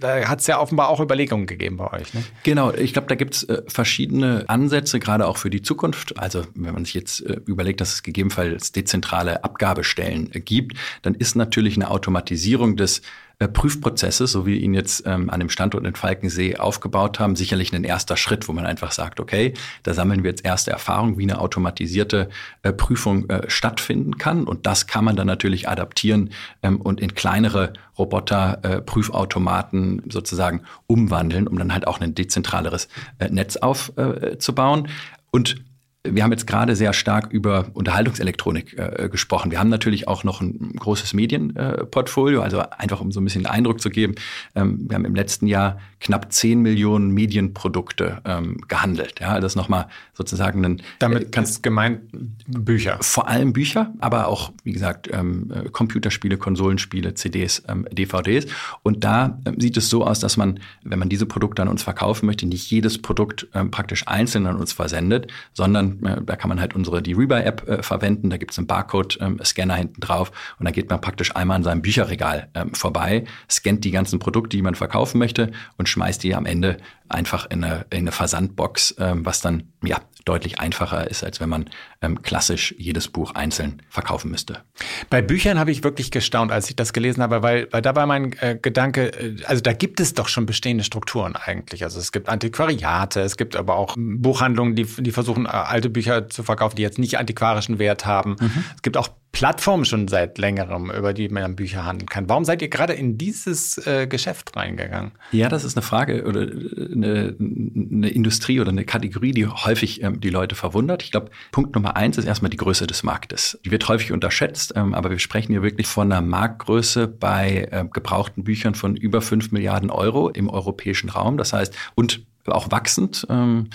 da 0.00 0.28
hat 0.28 0.40
es 0.40 0.48
ja 0.48 0.58
offenbar 0.58 0.88
auch 0.88 0.98
Überlegungen 0.98 1.46
gegeben 1.46 1.76
bei 1.76 1.92
euch. 1.92 2.12
Ne? 2.12 2.24
Genau, 2.42 2.72
ich 2.72 2.92
glaube, 2.92 3.06
da 3.06 3.14
gibt 3.14 3.36
es 3.36 3.44
äh, 3.44 3.62
verschiedene 3.68 4.46
Ansätze, 4.48 4.98
gerade 4.98 5.28
auch 5.28 5.36
für 5.36 5.48
die 5.48 5.62
Zukunft. 5.62 6.18
Also 6.18 6.42
wenn 6.56 6.74
man 6.74 6.84
sich 6.84 6.94
jetzt 6.94 7.24
äh, 7.24 7.36
überlegt, 7.46 7.80
dass 7.80 7.94
es 7.94 8.02
gegebenenfalls 8.02 8.72
dezentrale 8.72 9.44
Abgabestellen 9.44 10.30
äh, 10.32 10.40
gibt, 10.40 10.76
dann 11.02 11.14
ist 11.14 11.36
natürlich 11.36 11.76
eine 11.76 11.88
Automatisierung 11.88 12.76
des 12.76 13.02
äh, 13.42 13.48
Prüfprozesses, 13.48 14.30
so 14.30 14.46
wie 14.46 14.58
ihn 14.58 14.72
jetzt 14.72 15.02
ähm, 15.04 15.28
an 15.28 15.40
dem 15.40 15.48
Standort 15.48 15.84
in 15.84 15.96
Falkensee 15.96 16.56
aufgebaut 16.56 17.18
haben, 17.18 17.34
sicherlich 17.34 17.72
ein 17.72 17.82
erster 17.82 18.16
Schritt, 18.16 18.46
wo 18.46 18.52
man 18.52 18.66
einfach 18.66 18.92
sagt, 18.92 19.18
okay, 19.18 19.54
da 19.82 19.94
sammeln 19.94 20.22
wir 20.22 20.30
jetzt 20.30 20.44
erste 20.44 20.70
Erfahrungen, 20.70 21.18
wie 21.18 21.24
eine 21.24 21.40
automatisierte 21.40 22.28
äh, 22.62 22.72
Prüfung 22.72 23.28
äh, 23.28 23.50
stattfinden 23.50 24.16
kann. 24.16 24.44
Und 24.44 24.66
das 24.66 24.86
kann 24.86 25.04
man 25.04 25.16
dann 25.16 25.26
natürlich 25.26 25.68
adaptieren 25.68 26.30
ähm, 26.62 26.80
und 26.80 27.00
in 27.00 27.14
kleinere 27.14 27.72
Roboter, 27.98 28.60
äh, 28.62 28.80
Prüfautomaten 28.80 30.02
sozusagen 30.08 30.62
umwandeln, 30.86 31.48
um 31.48 31.58
dann 31.58 31.72
halt 31.72 31.88
auch 31.88 32.00
ein 32.00 32.14
dezentraleres 32.14 32.86
äh, 33.18 33.28
Netz 33.28 33.56
aufzubauen. 33.56 34.88
Und 35.32 35.64
wir 36.04 36.24
haben 36.24 36.32
jetzt 36.32 36.48
gerade 36.48 36.74
sehr 36.74 36.92
stark 36.92 37.32
über 37.32 37.66
Unterhaltungselektronik 37.74 38.76
äh, 38.76 39.08
gesprochen. 39.08 39.52
Wir 39.52 39.60
haben 39.60 39.68
natürlich 39.68 40.08
auch 40.08 40.24
noch 40.24 40.40
ein 40.40 40.72
großes 40.76 41.14
Medienportfolio, 41.14 42.40
äh, 42.40 42.42
also 42.42 42.58
einfach 42.58 43.00
um 43.00 43.12
so 43.12 43.20
ein 43.20 43.24
bisschen 43.24 43.46
Eindruck 43.46 43.80
zu 43.80 43.88
geben. 43.88 44.16
Ähm, 44.56 44.86
wir 44.88 44.96
haben 44.96 45.04
im 45.04 45.14
letzten 45.14 45.46
Jahr 45.46 45.78
knapp 46.00 46.32
10 46.32 46.60
Millionen 46.60 47.12
Medienprodukte 47.12 48.20
ähm, 48.24 48.60
gehandelt. 48.66 49.20
Ja, 49.20 49.38
das 49.38 49.52
ist 49.52 49.56
nochmal 49.56 49.86
sozusagen 50.12 50.64
ein. 50.64 50.82
Damit 50.98 51.22
äh, 51.22 51.26
kannst 51.30 51.62
gemeint 51.62 52.00
Bücher. 52.48 52.98
Vor 53.00 53.28
allem 53.28 53.52
Bücher, 53.52 53.94
aber 54.00 54.26
auch, 54.26 54.52
wie 54.64 54.72
gesagt, 54.72 55.08
ähm, 55.12 55.52
äh, 55.54 55.68
Computerspiele, 55.68 56.36
Konsolenspiele, 56.36 57.14
CDs, 57.14 57.62
ähm, 57.68 57.86
DVDs. 57.92 58.46
Und 58.82 59.04
da 59.04 59.38
ähm, 59.44 59.60
sieht 59.60 59.76
es 59.76 59.88
so 59.88 60.04
aus, 60.04 60.18
dass 60.18 60.36
man, 60.36 60.58
wenn 60.82 60.98
man 60.98 61.08
diese 61.08 61.26
Produkte 61.26 61.62
an 61.62 61.68
uns 61.68 61.84
verkaufen 61.84 62.26
möchte, 62.26 62.44
nicht 62.46 62.68
jedes 62.72 63.00
Produkt 63.00 63.46
ähm, 63.54 63.70
praktisch 63.70 64.08
einzeln 64.08 64.46
an 64.46 64.56
uns 64.56 64.72
versendet, 64.72 65.30
sondern 65.52 65.91
äh, 66.04 66.20
da 66.24 66.36
kann 66.36 66.48
man 66.48 66.60
halt 66.60 66.74
unsere 66.74 67.02
die 67.02 67.12
Rebuy-App 67.12 67.68
äh, 67.68 67.82
verwenden. 67.82 68.30
Da 68.30 68.36
gibt 68.36 68.52
es 68.52 68.58
einen 68.58 68.66
Barcode-Scanner 68.66 69.74
hinten 69.74 70.00
drauf 70.00 70.30
und 70.58 70.64
dann 70.64 70.72
geht 70.72 70.90
man 70.90 71.00
praktisch 71.00 71.34
einmal 71.36 71.56
an 71.56 71.62
seinem 71.62 71.82
Bücherregal 71.82 72.48
ähm, 72.54 72.74
vorbei, 72.74 73.24
scannt 73.50 73.84
die 73.84 73.90
ganzen 73.90 74.18
Produkte, 74.18 74.56
die 74.56 74.62
man 74.62 74.74
verkaufen 74.74 75.18
möchte 75.18 75.52
und 75.76 75.88
schmeißt 75.88 76.22
die 76.22 76.34
am 76.34 76.46
Ende 76.46 76.78
einfach 77.08 77.48
in 77.50 77.64
eine, 77.64 77.86
in 77.90 78.00
eine 78.00 78.12
Versandbox, 78.12 78.96
ähm, 78.98 79.24
was 79.26 79.40
dann 79.40 79.64
ja 79.84 79.98
deutlich 80.24 80.60
einfacher 80.60 81.10
ist, 81.10 81.24
als 81.24 81.40
wenn 81.40 81.48
man 81.48 81.70
ähm, 82.00 82.22
klassisch 82.22 82.74
jedes 82.78 83.08
Buch 83.08 83.34
einzeln 83.34 83.82
verkaufen 83.88 84.30
müsste. 84.30 84.62
Bei 85.10 85.22
Büchern 85.22 85.58
habe 85.58 85.70
ich 85.70 85.84
wirklich 85.84 86.10
gestaunt, 86.10 86.52
als 86.52 86.68
ich 86.70 86.76
das 86.76 86.92
gelesen 86.92 87.22
habe, 87.22 87.42
weil, 87.42 87.68
weil 87.70 87.82
da 87.82 87.94
war 87.94 88.06
mein 88.06 88.32
äh, 88.40 88.58
Gedanke, 88.60 89.12
äh, 89.12 89.36
also 89.44 89.62
da 89.62 89.72
gibt 89.72 90.00
es 90.00 90.14
doch 90.14 90.28
schon 90.28 90.46
bestehende 90.46 90.84
Strukturen 90.84 91.36
eigentlich. 91.36 91.84
Also 91.84 91.98
es 91.98 92.12
gibt 92.12 92.28
Antiquariate, 92.28 93.20
es 93.20 93.36
gibt 93.36 93.56
aber 93.56 93.76
auch 93.76 93.96
Buchhandlungen, 93.98 94.74
die, 94.76 94.84
die 94.84 95.12
versuchen, 95.12 95.46
äh, 95.46 95.50
alte 95.50 95.90
Bücher 95.90 96.28
zu 96.28 96.42
verkaufen, 96.42 96.76
die 96.76 96.82
jetzt 96.82 96.98
nicht 96.98 97.18
antiquarischen 97.18 97.78
Wert 97.78 98.06
haben. 98.06 98.36
Mhm. 98.40 98.64
Es 98.76 98.82
gibt 98.82 98.96
auch 98.96 99.08
Plattform 99.32 99.86
schon 99.86 100.08
seit 100.08 100.36
längerem, 100.36 100.90
über 100.90 101.14
die 101.14 101.28
man 101.30 101.56
Bücher 101.56 101.86
handeln 101.86 102.06
kann. 102.06 102.28
Warum 102.28 102.44
seid 102.44 102.60
ihr 102.60 102.68
gerade 102.68 102.92
in 102.92 103.16
dieses 103.16 103.78
äh, 103.86 104.06
Geschäft 104.06 104.54
reingegangen? 104.54 105.12
Ja, 105.32 105.48
das 105.48 105.64
ist 105.64 105.74
eine 105.76 105.82
Frage 105.82 106.24
oder 106.24 106.42
äh, 106.42 106.92
eine, 106.92 107.34
eine 107.38 108.10
Industrie 108.10 108.60
oder 108.60 108.70
eine 108.70 108.84
Kategorie, 108.84 109.32
die 109.32 109.46
häufig 109.46 110.02
ähm, 110.02 110.11
die 110.20 110.30
Leute 110.30 110.54
verwundert. 110.54 111.02
Ich 111.02 111.10
glaube, 111.10 111.30
Punkt 111.50 111.74
Nummer 111.74 111.96
eins 111.96 112.18
ist 112.18 112.24
erstmal 112.24 112.50
die 112.50 112.56
Größe 112.56 112.86
des 112.86 113.02
Marktes. 113.02 113.58
Die 113.64 113.70
wird 113.70 113.86
häufig 113.88 114.12
unterschätzt, 114.12 114.74
ähm, 114.76 114.94
aber 114.94 115.10
wir 115.10 115.18
sprechen 115.18 115.52
hier 115.52 115.62
wirklich 115.62 115.86
von 115.86 116.10
einer 116.10 116.20
Marktgröße 116.20 117.08
bei 117.08 117.68
äh, 117.70 117.84
gebrauchten 117.92 118.44
Büchern 118.44 118.74
von 118.74 118.96
über 118.96 119.20
fünf 119.20 119.52
Milliarden 119.52 119.90
Euro 119.90 120.28
im 120.28 120.48
europäischen 120.48 121.10
Raum. 121.10 121.36
Das 121.38 121.52
heißt, 121.52 121.74
und 121.94 122.24
auch 122.46 122.70
wachsend. 122.70 123.26
Ähm, 123.30 123.68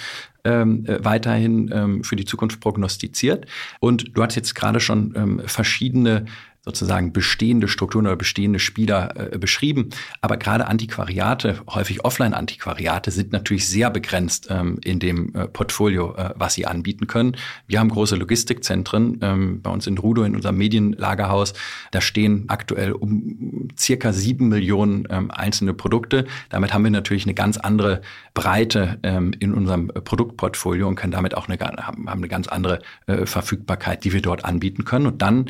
ähm, 0.47 0.86
äh, 0.86 1.04
weiterhin 1.04 1.69
ähm, 1.73 2.04
für 2.04 2.15
die 2.15 2.26
Zukunft 2.26 2.60
prognostiziert. 2.62 3.45
Und 3.80 4.15
du 4.15 4.23
hast 4.23 4.36
jetzt 4.36 4.56
gerade 4.56 4.80
schon 4.80 5.13
ähm, 5.15 5.41
verschiedene 5.45 6.26
sozusagen 6.67 7.13
bestehende 7.13 7.69
Strukturen 7.69 8.08
oder 8.08 8.17
bestehende 8.17 8.60
Spieler 8.60 9.34
äh, 9.34 9.38
beschrieben. 9.38 9.89
Aber 10.19 10.36
gerade 10.36 10.67
Antiquariate, 10.67 11.62
häufig 11.69 12.03
Offline-Antiquariate, 12.03 13.10
sind 13.10 13.32
natürlich 13.32 13.67
sehr 13.69 13.89
begrenzt 13.89 14.47
ähm, 14.49 14.77
in 14.84 14.99
dem 14.99 15.34
äh, 15.34 15.47
Portfolio, 15.47 16.13
äh, 16.15 16.32
was 16.36 16.56
sie 16.56 16.65
anbieten 16.65 17.08
können. 17.08 17.38
Wir 17.67 17.80
haben 17.80 17.88
große 17.88 18.17
Logistikzentren 18.17 19.19
ähm, 19.21 19.62
bei 19.62 19.69
uns 19.69 19.88
in 19.88 19.97
Rudo, 19.97 20.23
in 20.23 20.36
unserem 20.36 20.58
Medienlagerhaus. 20.58 21.53
Da 21.91 22.01
stehen 22.01 22.45
aktuell 22.49 22.91
um 22.91 23.69
circa 23.80 24.12
sieben 24.12 24.49
Millionen 24.49 25.08
ähm, 25.10 25.32
einzelne 25.32 25.73
Produkte. 25.73 26.25
Damit 26.49 26.73
haben 26.73 26.84
wir 26.84 26.91
natürlich 26.91 27.23
eine 27.23 27.34
ganz 27.34 27.56
andere 27.56 28.01
Breite 28.34 28.99
ähm, 29.03 29.32
in 29.39 29.53
unserem 29.53 29.88
Produktportfolio 29.88 30.86
und 30.86 30.95
können 30.95 31.13
damit 31.13 31.38
auch 31.38 31.47
eine, 31.47 31.58
haben 31.58 32.08
eine 32.10 32.27
ganz 32.27 32.49
andere 32.49 32.80
äh, 33.06 33.25
Verfügbarkeit, 33.25 34.03
die 34.03 34.12
wir 34.12 34.21
dort 34.21 34.43
anbieten 34.43 34.84
können. 34.84 35.06
Und 35.06 35.21
dann 35.21 35.45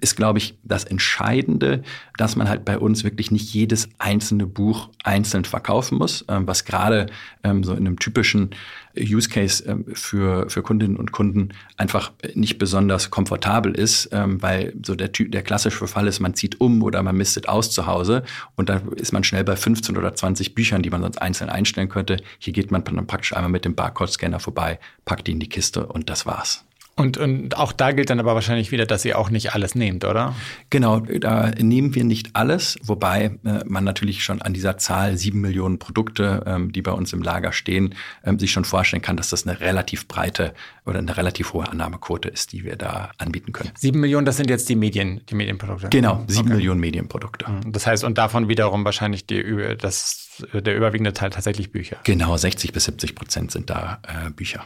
ist, 0.00 0.16
glaube 0.16 0.38
ich, 0.38 0.56
das 0.62 0.84
Entscheidende, 0.84 1.82
dass 2.16 2.36
man 2.36 2.48
halt 2.48 2.64
bei 2.64 2.78
uns 2.78 3.02
wirklich 3.04 3.30
nicht 3.30 3.52
jedes 3.52 3.88
einzelne 3.98 4.46
Buch 4.46 4.90
einzeln 5.02 5.44
verkaufen 5.44 5.98
muss, 5.98 6.24
ähm, 6.28 6.46
was 6.46 6.64
gerade 6.64 7.06
ähm, 7.42 7.64
so 7.64 7.72
in 7.72 7.86
einem 7.86 7.98
typischen 7.98 8.50
Use 8.98 9.28
Case 9.28 9.64
ähm, 9.64 9.84
für, 9.92 10.48
für 10.48 10.62
Kundinnen 10.62 10.96
und 10.96 11.12
Kunden 11.12 11.50
einfach 11.76 12.12
nicht 12.34 12.58
besonders 12.58 13.10
komfortabel 13.10 13.74
ist, 13.74 14.08
weil 14.10 14.74
so 14.84 14.94
der, 14.94 15.08
der 15.08 15.42
klassische 15.42 15.86
Fall 15.86 16.06
ist, 16.06 16.20
man 16.20 16.34
zieht 16.34 16.60
um 16.60 16.82
oder 16.82 17.02
man 17.02 17.16
mistet 17.16 17.48
aus 17.48 17.70
zu 17.70 17.86
Hause 17.86 18.22
und 18.54 18.68
da 18.68 18.80
ist 18.96 19.12
man 19.12 19.24
schnell 19.24 19.44
bei 19.44 19.56
15 19.56 19.96
oder 19.96 20.14
20 20.14 20.54
Büchern, 20.54 20.82
die 20.82 20.90
man 20.90 21.02
sonst 21.02 21.18
einzeln 21.20 21.50
einstellen 21.50 21.88
könnte. 21.88 22.18
Hier 22.38 22.52
geht 22.52 22.70
man 22.70 22.84
dann 22.84 23.06
praktisch 23.06 23.34
einmal 23.34 23.50
mit 23.50 23.64
dem 23.64 23.74
Barcode-Scanner 23.74 24.40
vorbei, 24.40 24.78
packt 25.04 25.26
die 25.26 25.32
in 25.32 25.40
die 25.40 25.48
Kiste 25.48 25.86
und 25.86 26.08
das 26.08 26.26
war's. 26.26 26.65
Und, 26.98 27.18
und 27.18 27.58
auch 27.58 27.72
da 27.72 27.92
gilt 27.92 28.08
dann 28.08 28.20
aber 28.20 28.34
wahrscheinlich 28.34 28.72
wieder, 28.72 28.86
dass 28.86 29.04
ihr 29.04 29.18
auch 29.18 29.28
nicht 29.28 29.52
alles 29.52 29.74
nehmt, 29.74 30.06
oder? 30.06 30.34
Genau, 30.70 31.00
da 31.00 31.50
nehmen 31.50 31.94
wir 31.94 32.04
nicht 32.04 32.30
alles, 32.32 32.78
wobei 32.82 33.38
äh, 33.44 33.64
man 33.66 33.84
natürlich 33.84 34.24
schon 34.24 34.40
an 34.40 34.54
dieser 34.54 34.78
Zahl 34.78 35.18
sieben 35.18 35.42
Millionen 35.42 35.78
Produkte, 35.78 36.42
ähm, 36.46 36.72
die 36.72 36.80
bei 36.80 36.92
uns 36.92 37.12
im 37.12 37.20
Lager 37.20 37.52
stehen, 37.52 37.94
ähm, 38.24 38.38
sich 38.38 38.50
schon 38.50 38.64
vorstellen 38.64 39.02
kann, 39.02 39.18
dass 39.18 39.28
das 39.28 39.46
eine 39.46 39.60
relativ 39.60 40.08
breite 40.08 40.54
oder 40.86 40.98
eine 40.98 41.16
relativ 41.16 41.52
hohe 41.52 41.68
Annahmequote 41.68 42.28
ist, 42.28 42.52
die 42.52 42.64
wir 42.64 42.76
da 42.76 43.10
anbieten 43.18 43.52
können. 43.52 43.72
Sieben 43.76 44.00
Millionen, 44.00 44.24
das 44.24 44.36
sind 44.36 44.48
jetzt 44.48 44.68
die 44.68 44.76
Medien, 44.76 45.20
die 45.28 45.34
Medienprodukte. 45.34 45.88
Genau, 45.88 46.24
sieben 46.28 46.48
okay. 46.48 46.56
Millionen 46.56 46.80
Medienprodukte. 46.80 47.50
Mhm. 47.50 47.72
Das 47.72 47.86
heißt, 47.86 48.04
und 48.04 48.18
davon 48.18 48.48
wiederum 48.48 48.84
wahrscheinlich 48.84 49.26
die, 49.26 49.76
das 49.78 50.26
der 50.52 50.76
überwiegende 50.76 51.12
Teil 51.12 51.30
tatsächlich 51.30 51.72
Bücher. 51.72 51.96
Genau, 52.04 52.36
60 52.36 52.72
bis 52.72 52.84
70 52.84 53.14
Prozent 53.14 53.50
sind 53.50 53.70
da 53.70 54.00
äh, 54.02 54.30
Bücher. 54.30 54.64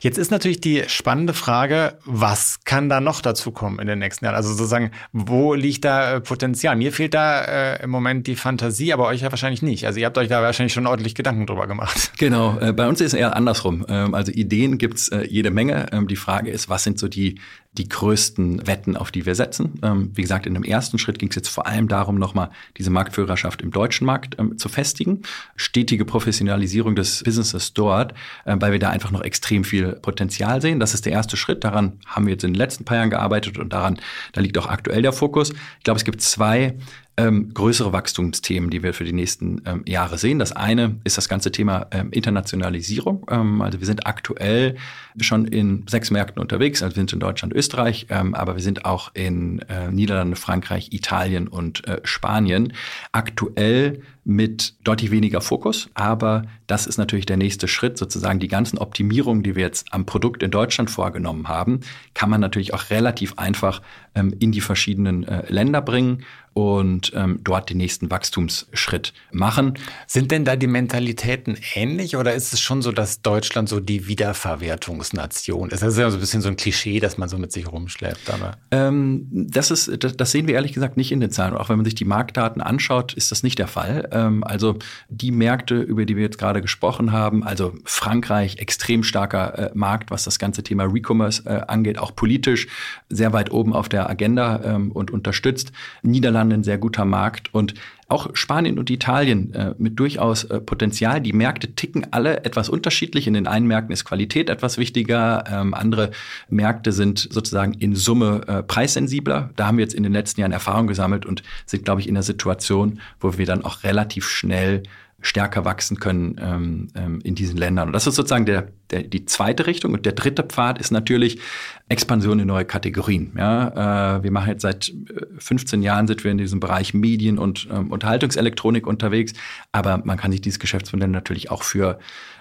Jetzt 0.00 0.18
ist 0.18 0.30
natürlich 0.30 0.60
die 0.60 0.84
spannende 0.88 1.34
Frage, 1.34 1.98
was 2.04 2.60
kann 2.64 2.88
da 2.88 3.00
noch 3.00 3.20
dazu 3.20 3.52
kommen 3.52 3.78
in 3.78 3.86
den 3.86 3.98
nächsten 3.98 4.24
Jahren? 4.24 4.34
Also 4.34 4.50
sozusagen, 4.50 4.90
wo 5.12 5.54
liegt 5.54 5.84
da 5.84 6.14
äh, 6.14 6.20
Potenzial? 6.20 6.76
Mir 6.76 6.92
fehlt 6.92 7.14
da 7.14 7.42
äh, 7.44 7.82
im 7.82 7.90
Moment 7.90 8.26
die 8.26 8.36
Fantasie, 8.36 8.92
aber 8.92 9.06
euch 9.06 9.22
ja 9.22 9.30
wahrscheinlich 9.30 9.62
nicht. 9.62 9.86
Also 9.86 10.00
ihr 10.00 10.06
habt 10.06 10.18
euch 10.18 10.28
da 10.28 10.42
wahrscheinlich 10.42 10.72
schon 10.72 10.86
ordentlich 10.86 11.14
Gedanken 11.14 11.46
drüber 11.46 11.66
gemacht. 11.66 12.12
Genau, 12.18 12.58
äh, 12.58 12.72
bei 12.72 12.88
uns 12.88 13.00
ist 13.00 13.12
es 13.12 13.18
eher 13.18 13.36
andersrum. 13.36 13.84
Ähm, 13.88 14.14
also 14.14 14.32
Ideen 14.32 14.78
gibt's 14.78 15.08
äh, 15.08 15.26
jede 15.28 15.50
Menge. 15.54 15.86
Ähm, 15.92 16.08
die 16.08 16.16
Frage 16.16 16.50
ist, 16.50 16.68
was 16.68 16.84
sind 16.84 16.98
so 16.98 17.08
die 17.08 17.40
die 17.76 17.88
größten 17.88 18.68
Wetten, 18.68 18.96
auf 18.96 19.10
die 19.10 19.26
wir 19.26 19.34
setzen. 19.34 19.80
Ähm, 19.82 20.12
wie 20.14 20.22
gesagt, 20.22 20.46
in 20.46 20.54
dem 20.54 20.62
ersten 20.62 20.96
Schritt 20.96 21.18
ging 21.18 21.30
es 21.30 21.34
jetzt 21.34 21.48
vor 21.48 21.66
allem 21.66 21.88
darum, 21.88 22.20
nochmal 22.20 22.50
diese 22.78 22.90
Marktführerschaft 22.90 23.62
im 23.62 23.72
deutschen 23.72 24.06
Markt 24.06 24.36
ähm, 24.38 24.58
zu 24.58 24.68
festigen. 24.68 25.22
Stetige 25.56 26.04
Professionalisierung 26.04 26.94
des 26.94 27.24
Businesses 27.24 27.74
dort, 27.74 28.14
weil 28.44 28.72
wir 28.72 28.78
da 28.78 28.90
einfach 28.90 29.10
noch 29.10 29.22
extrem 29.22 29.64
viel 29.64 29.94
Potenzial 29.94 30.60
sehen. 30.60 30.78
Das 30.78 30.94
ist 30.94 31.04
der 31.04 31.12
erste 31.12 31.36
Schritt. 31.36 31.64
Daran 31.64 31.98
haben 32.06 32.26
wir 32.26 32.34
jetzt 32.34 32.44
in 32.44 32.52
den 32.52 32.58
letzten 32.58 32.84
paar 32.84 32.98
Jahren 32.98 33.10
gearbeitet 33.10 33.58
und 33.58 33.72
daran, 33.72 33.98
da 34.32 34.40
liegt 34.40 34.56
auch 34.58 34.66
aktuell 34.66 35.02
der 35.02 35.12
Fokus. 35.12 35.50
Ich 35.50 35.84
glaube, 35.84 35.98
es 35.98 36.04
gibt 36.04 36.20
zwei 36.20 36.76
ähm, 37.16 37.54
größere 37.54 37.92
Wachstumsthemen, 37.92 38.70
die 38.70 38.82
wir 38.82 38.92
für 38.92 39.04
die 39.04 39.12
nächsten 39.12 39.62
ähm, 39.66 39.82
Jahre 39.86 40.18
sehen. 40.18 40.38
Das 40.38 40.52
eine 40.52 40.96
ist 41.04 41.16
das 41.16 41.28
ganze 41.28 41.52
Thema 41.52 41.86
ähm, 41.92 42.10
Internationalisierung. 42.10 43.26
Ähm, 43.30 43.62
also 43.62 43.78
wir 43.78 43.86
sind 43.86 44.06
aktuell 44.06 44.76
schon 45.20 45.46
in 45.46 45.84
sechs 45.88 46.10
Märkten 46.10 46.40
unterwegs. 46.40 46.82
Also 46.82 46.96
wir 46.96 47.00
sind 47.00 47.12
in 47.12 47.20
Deutschland, 47.20 47.52
Österreich, 47.52 48.06
ähm, 48.10 48.34
aber 48.34 48.56
wir 48.56 48.62
sind 48.62 48.84
auch 48.84 49.12
in 49.14 49.60
äh, 49.68 49.90
Niederlande, 49.92 50.36
Frankreich, 50.36 50.92
Italien 50.92 51.46
und 51.46 51.86
äh, 51.86 52.00
Spanien. 52.02 52.72
Aktuell 53.12 54.02
mit 54.24 54.74
deutlich 54.84 55.10
weniger 55.10 55.40
Fokus, 55.40 55.88
aber 55.94 56.44
das 56.66 56.86
ist 56.86 56.96
natürlich 56.96 57.26
der 57.26 57.36
nächste 57.36 57.68
Schritt, 57.68 57.98
sozusagen 57.98 58.40
die 58.40 58.48
ganzen 58.48 58.78
Optimierungen, 58.78 59.42
die 59.42 59.54
wir 59.54 59.62
jetzt 59.62 59.92
am 59.92 60.06
Produkt 60.06 60.42
in 60.42 60.50
Deutschland 60.50 60.90
vorgenommen 60.90 61.48
haben, 61.48 61.80
kann 62.14 62.30
man 62.30 62.40
natürlich 62.40 62.72
auch 62.72 62.90
relativ 62.90 63.38
einfach 63.38 63.82
ähm, 64.14 64.34
in 64.38 64.52
die 64.52 64.60
verschiedenen 64.60 65.24
äh, 65.24 65.44
Länder 65.52 65.82
bringen 65.82 66.24
und 66.54 67.12
ähm, 67.16 67.40
dort 67.42 67.68
den 67.68 67.78
nächsten 67.78 68.10
Wachstumsschritt 68.10 69.12
machen. 69.32 69.74
Sind 70.06 70.30
denn 70.30 70.44
da 70.44 70.54
die 70.54 70.68
Mentalitäten 70.68 71.58
ähnlich 71.74 72.16
oder 72.16 72.32
ist 72.32 72.52
es 72.52 72.60
schon 72.60 72.80
so, 72.80 72.92
dass 72.92 73.22
Deutschland 73.22 73.68
so 73.68 73.80
die 73.80 74.06
Wiederverwertungsnation 74.06 75.70
ist? 75.70 75.82
Das 75.82 75.94
ist 75.94 75.98
ja 75.98 76.08
so 76.10 76.16
ein 76.16 76.20
bisschen 76.20 76.42
so 76.42 76.48
ein 76.48 76.56
Klischee, 76.56 77.00
dass 77.00 77.18
man 77.18 77.28
so 77.28 77.38
mit 77.38 77.50
sich 77.50 77.70
rumschleppt. 77.70 78.30
Aber 78.30 78.56
ähm, 78.70 79.26
das, 79.32 79.72
ist, 79.72 79.90
das, 80.02 80.16
das 80.16 80.30
sehen 80.30 80.46
wir 80.46 80.54
ehrlich 80.54 80.72
gesagt 80.72 80.96
nicht 80.96 81.10
in 81.10 81.20
den 81.20 81.32
Zahlen. 81.32 81.54
Auch 81.54 81.68
wenn 81.68 81.76
man 81.76 81.84
sich 81.84 81.96
die 81.96 82.04
Marktdaten 82.04 82.62
anschaut, 82.62 83.14
ist 83.14 83.32
das 83.32 83.42
nicht 83.42 83.58
der 83.58 83.68
Fall. 83.68 84.08
Ähm, 84.14 84.44
also 84.44 84.76
die 85.08 85.30
Märkte, 85.30 85.80
über 85.80 86.06
die 86.06 86.16
wir 86.16 86.22
jetzt 86.22 86.38
gerade 86.38 86.62
gesprochen 86.62 87.12
haben, 87.12 87.44
also 87.44 87.74
Frankreich, 87.84 88.58
extrem 88.58 89.02
starker 89.02 89.58
äh, 89.58 89.70
Markt, 89.74 90.10
was 90.10 90.24
das 90.24 90.38
ganze 90.38 90.62
Thema 90.62 90.84
Recommerce 90.84 91.42
äh, 91.44 91.62
angeht, 91.66 91.98
auch 91.98 92.14
politisch 92.14 92.68
sehr 93.08 93.32
weit 93.32 93.50
oben 93.50 93.72
auf 93.72 93.88
der 93.88 94.08
Agenda 94.08 94.60
ähm, 94.64 94.92
und 94.92 95.10
unterstützt. 95.10 95.72
Niederlande 96.02 96.54
ein 96.54 96.64
sehr 96.64 96.78
guter 96.78 97.04
Markt 97.04 97.52
und 97.52 97.74
auch 98.08 98.34
Spanien 98.34 98.78
und 98.78 98.90
Italien 98.90 99.54
äh, 99.54 99.74
mit 99.78 99.98
durchaus 99.98 100.44
äh, 100.44 100.60
Potenzial. 100.60 101.20
Die 101.20 101.32
Märkte 101.32 101.74
ticken 101.74 102.06
alle 102.12 102.44
etwas 102.44 102.68
unterschiedlich. 102.68 103.26
In 103.26 103.34
den 103.34 103.46
einen 103.46 103.66
Märkten 103.66 103.92
ist 103.92 104.04
Qualität 104.04 104.50
etwas 104.50 104.78
wichtiger, 104.78 105.44
ähm, 105.50 105.74
andere 105.74 106.10
Märkte 106.48 106.92
sind 106.92 107.28
sozusagen 107.30 107.74
in 107.74 107.94
Summe 107.94 108.42
äh, 108.46 108.62
preissensibler. 108.62 109.50
Da 109.56 109.66
haben 109.66 109.78
wir 109.78 109.84
jetzt 109.84 109.94
in 109.94 110.02
den 110.02 110.12
letzten 110.12 110.40
Jahren 110.40 110.52
Erfahrung 110.52 110.86
gesammelt 110.86 111.26
und 111.26 111.42
sind, 111.66 111.84
glaube 111.84 112.00
ich, 112.00 112.08
in 112.08 112.14
der 112.14 112.22
Situation, 112.22 113.00
wo 113.20 113.38
wir 113.38 113.46
dann 113.46 113.64
auch 113.64 113.84
relativ 113.84 114.28
schnell 114.28 114.82
stärker 115.20 115.64
wachsen 115.64 115.98
können 115.98 116.36
ähm, 116.38 116.88
ähm, 116.94 117.20
in 117.24 117.34
diesen 117.34 117.56
Ländern. 117.56 117.88
Und 117.88 117.92
das 117.94 118.06
ist 118.06 118.14
sozusagen 118.14 118.44
der, 118.44 118.68
der, 118.90 119.02
die 119.02 119.26
zweite 119.26 119.66
Richtung. 119.66 119.92
Und 119.92 120.06
der 120.06 120.12
dritte 120.12 120.42
Pfad 120.42 120.78
ist 120.78 120.90
natürlich 120.90 121.40
Expansion 121.88 122.40
in 122.40 122.46
neue 122.46 122.64
Kategorien. 122.64 123.32
Ja, 123.36 124.16
äh, 124.16 124.22
wir 124.22 124.30
machen 124.30 124.48
jetzt 124.48 124.62
seit 124.62 124.92
15 125.38 125.82
äh, 125.82 125.84
Jahren 125.84 126.06
sind 126.06 126.24
wir 126.24 126.30
in 126.30 126.38
diesem 126.38 126.60
Bereich 126.60 126.94
Medien 126.94 127.38
und 127.38 127.68
ähm, 127.70 127.90
Unterhaltungselektronik 127.90 128.86
unterwegs. 128.86 129.32
Aber 129.72 130.02
man 130.04 130.16
kann 130.16 130.32
sich 130.32 130.40
dieses 130.40 130.58
Geschäftsmodell 130.58 131.08
natürlich 131.08 131.50
auch 131.50 131.62
für 131.62 131.98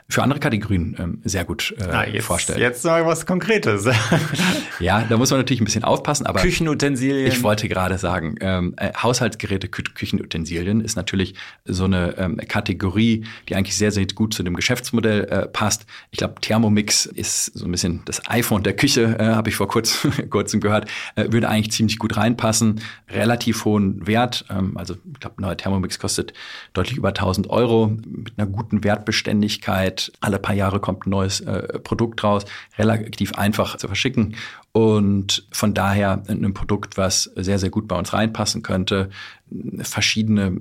für 0.09 0.21
andere 0.21 0.39
Kategorien 0.39 0.95
ähm, 0.99 1.21
sehr 1.23 1.45
gut 1.45 1.73
äh, 1.79 1.83
ah, 1.85 2.05
jetzt, 2.05 2.25
vorstellen. 2.25 2.59
Jetzt 2.59 2.83
mal 2.83 3.05
was 3.05 3.25
Konkretes. 3.25 3.87
ja, 4.79 5.05
da 5.07 5.17
muss 5.17 5.31
man 5.31 5.39
natürlich 5.39 5.61
ein 5.61 5.65
bisschen 5.65 5.83
aufpassen, 5.83 6.25
aber 6.25 6.41
Küchenutensilien. 6.41 7.27
Ich 7.27 7.41
wollte 7.41 7.67
gerade 7.69 7.97
sagen, 7.97 8.35
ähm, 8.41 8.73
äh, 8.77 8.91
Haushaltsgeräte, 8.93 9.69
Kü 9.69 9.83
Küchenutensilien 9.83 10.81
ist 10.81 10.95
natürlich 10.95 11.35
so 11.65 11.85
eine 11.85 12.17
ähm, 12.17 12.37
Kategorie, 12.47 13.25
die 13.47 13.55
eigentlich 13.55 13.77
sehr, 13.77 13.91
sehr 13.91 14.05
gut 14.05 14.33
zu 14.33 14.43
dem 14.43 14.55
Geschäftsmodell 14.55 15.23
äh, 15.25 15.47
passt. 15.47 15.85
Ich 16.11 16.17
glaube, 16.17 16.32
Thermomix 16.41 17.05
ist 17.05 17.45
so 17.57 17.65
ein 17.65 17.71
bisschen 17.71 18.01
das 18.05 18.21
iPhone 18.29 18.63
der 18.63 18.75
Küche, 18.75 19.17
äh, 19.19 19.25
habe 19.25 19.49
ich 19.49 19.55
vor 19.55 19.67
kurz, 19.67 20.07
kurzem 20.29 20.59
gehört, 20.59 20.89
äh, 21.15 21.31
würde 21.31 21.49
eigentlich 21.49 21.71
ziemlich 21.71 21.99
gut 21.99 22.17
reinpassen. 22.17 22.81
Relativ 23.09 23.65
hohen 23.65 24.05
Wert, 24.05 24.45
ähm, 24.49 24.77
also 24.77 24.95
ich 24.95 25.19
glaube, 25.19 25.41
neuer 25.41 25.57
Thermomix 25.57 25.99
kostet 25.99 26.33
deutlich 26.73 26.97
über 26.97 27.09
1000 27.09 27.49
Euro 27.49 27.87
mit 28.05 28.33
einer 28.37 28.47
guten 28.47 28.83
Wertbeständigkeit 28.83 30.11
alle 30.21 30.39
paar 30.39 30.55
Jahre 30.55 30.79
kommt 30.79 31.05
ein 31.05 31.09
neues 31.09 31.41
äh, 31.41 31.79
Produkt 31.79 32.23
raus, 32.23 32.45
relativ 32.77 33.33
einfach 33.33 33.77
zu 33.77 33.87
verschicken 33.87 34.35
und 34.71 35.47
von 35.51 35.75
daher 35.75 36.23
ein 36.27 36.53
Produkt, 36.55 36.97
was 36.97 37.25
sehr, 37.35 37.59
sehr 37.59 37.69
gut 37.69 37.87
bei 37.87 37.95
uns 37.95 38.11
reinpassen 38.11 38.63
könnte. 38.63 39.11
Verschiedene 39.81 40.57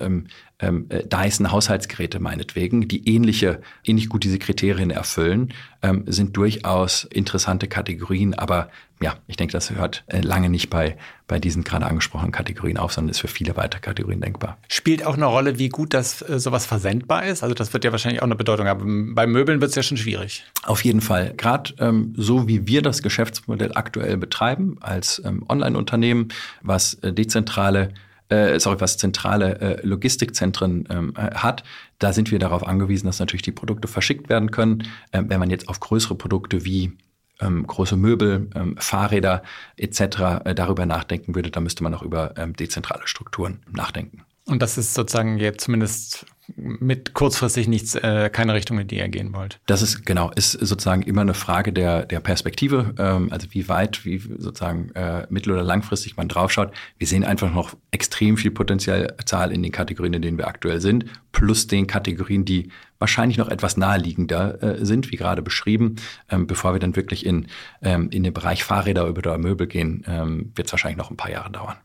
ähm, 0.00 0.26
ähm, 0.58 0.88
Dyson 0.88 1.52
Haushaltsgeräte 1.52 2.20
meinetwegen, 2.20 2.88
die 2.88 3.08
ähnliche, 3.08 3.60
ähnlich 3.84 4.08
gut 4.08 4.24
diese 4.24 4.38
Kriterien 4.38 4.90
erfüllen, 4.90 5.52
ähm, 5.82 6.04
sind 6.06 6.36
durchaus 6.36 7.04
interessante 7.04 7.68
Kategorien. 7.68 8.34
Aber 8.34 8.70
ja, 9.02 9.16
ich 9.26 9.36
denke, 9.36 9.52
das 9.52 9.70
hört 9.70 10.04
äh, 10.06 10.20
lange 10.20 10.48
nicht 10.48 10.70
bei, 10.70 10.96
bei 11.26 11.38
diesen 11.38 11.64
gerade 11.64 11.84
angesprochenen 11.84 12.32
Kategorien 12.32 12.78
auf, 12.78 12.92
sondern 12.92 13.10
ist 13.10 13.20
für 13.20 13.28
viele 13.28 13.56
weitere 13.56 13.80
Kategorien 13.80 14.22
denkbar. 14.22 14.56
Spielt 14.68 15.04
auch 15.04 15.16
eine 15.16 15.26
Rolle, 15.26 15.58
wie 15.58 15.68
gut 15.68 15.92
das 15.92 16.22
äh, 16.22 16.38
sowas 16.38 16.64
versendbar 16.64 17.26
ist? 17.26 17.42
Also 17.42 17.54
das 17.54 17.74
wird 17.74 17.84
ja 17.84 17.92
wahrscheinlich 17.92 18.22
auch 18.22 18.26
eine 18.26 18.36
Bedeutung 18.36 18.66
haben. 18.66 19.14
Bei 19.14 19.26
Möbeln 19.26 19.60
wird 19.60 19.70
es 19.70 19.74
ja 19.74 19.82
schon 19.82 19.98
schwierig. 19.98 20.44
Auf 20.62 20.82
jeden 20.82 21.02
Fall. 21.02 21.34
Gerade 21.36 21.74
ähm, 21.78 22.14
so 22.16 22.48
wie 22.48 22.66
wir 22.66 22.80
das 22.80 23.02
Geschäftsmodell 23.02 23.26
Geschäftsmodell 23.26 23.72
aktuell 23.74 24.16
betreiben 24.16 24.76
als 24.80 25.22
ähm, 25.24 25.44
Online-Unternehmen, 25.48 26.28
was 26.62 26.94
äh, 26.94 27.12
dezentrale 27.12 27.92
äh, 28.28 28.58
sorry, 28.58 28.80
was 28.80 28.98
zentrale 28.98 29.60
äh, 29.60 29.86
Logistikzentren 29.86 30.88
ähm, 30.90 31.14
äh, 31.16 31.34
hat, 31.34 31.64
da 31.98 32.12
sind 32.12 32.30
wir 32.30 32.38
darauf 32.38 32.66
angewiesen, 32.66 33.06
dass 33.06 33.20
natürlich 33.20 33.42
die 33.42 33.52
Produkte 33.52 33.88
verschickt 33.88 34.28
werden 34.28 34.50
können. 34.50 34.84
Ähm, 35.12 35.30
wenn 35.30 35.40
man 35.40 35.50
jetzt 35.50 35.68
auf 35.68 35.80
größere 35.80 36.14
Produkte 36.14 36.64
wie 36.64 36.92
ähm, 37.40 37.66
große 37.66 37.96
Möbel, 37.96 38.50
ähm, 38.54 38.76
Fahrräder 38.78 39.42
etc. 39.76 40.44
Äh, 40.44 40.54
darüber 40.54 40.86
nachdenken 40.86 41.34
würde, 41.34 41.50
dann 41.50 41.62
müsste 41.62 41.82
man 41.82 41.94
auch 41.94 42.02
über 42.02 42.36
ähm, 42.36 42.54
dezentrale 42.54 43.06
Strukturen 43.06 43.60
nachdenken. 43.70 44.25
Und 44.46 44.62
das 44.62 44.78
ist 44.78 44.94
sozusagen 44.94 45.38
jetzt 45.38 45.62
zumindest 45.64 46.24
mit 46.54 47.14
kurzfristig 47.14 47.66
nichts, 47.66 47.96
äh, 47.96 48.30
keine 48.32 48.54
Richtung, 48.54 48.78
in 48.78 48.86
die 48.86 48.98
ihr 48.98 49.08
gehen 49.08 49.34
wollt. 49.34 49.58
Das 49.66 49.82
ist 49.82 50.06
genau, 50.06 50.30
ist 50.30 50.52
sozusagen 50.52 51.02
immer 51.02 51.22
eine 51.22 51.34
Frage 51.34 51.72
der, 51.72 52.06
der 52.06 52.20
Perspektive, 52.20 52.94
ähm, 52.98 53.32
also 53.32 53.48
wie 53.50 53.68
weit, 53.68 54.04
wie 54.04 54.18
sozusagen 54.18 54.90
äh, 54.94 55.26
mittel- 55.28 55.52
oder 55.52 55.64
langfristig 55.64 56.16
man 56.16 56.28
draufschaut. 56.28 56.72
Wir 56.98 57.08
sehen 57.08 57.24
einfach 57.24 57.52
noch 57.52 57.74
extrem 57.90 58.36
viel 58.36 58.52
Potenzialzahl 58.52 59.50
in 59.50 59.64
den 59.64 59.72
Kategorien, 59.72 60.14
in 60.14 60.22
denen 60.22 60.38
wir 60.38 60.46
aktuell 60.46 60.80
sind, 60.80 61.06
plus 61.32 61.66
den 61.66 61.88
Kategorien, 61.88 62.44
die 62.44 62.70
wahrscheinlich 63.00 63.38
noch 63.38 63.48
etwas 63.48 63.76
naheliegender 63.76 64.62
äh, 64.62 64.84
sind, 64.84 65.10
wie 65.10 65.16
gerade 65.16 65.42
beschrieben. 65.42 65.96
Ähm, 66.30 66.46
bevor 66.46 66.72
wir 66.72 66.78
dann 66.78 66.94
wirklich 66.94 67.26
in, 67.26 67.48
ähm, 67.82 68.10
in 68.10 68.22
den 68.22 68.32
Bereich 68.32 68.62
Fahrräder 68.62 69.08
oder 69.08 69.36
Möbel 69.38 69.66
gehen, 69.66 70.04
ähm, 70.06 70.52
wird 70.54 70.68
es 70.68 70.72
wahrscheinlich 70.72 70.98
noch 70.98 71.10
ein 71.10 71.16
paar 71.16 71.32
Jahre 71.32 71.50
dauern. 71.50 71.76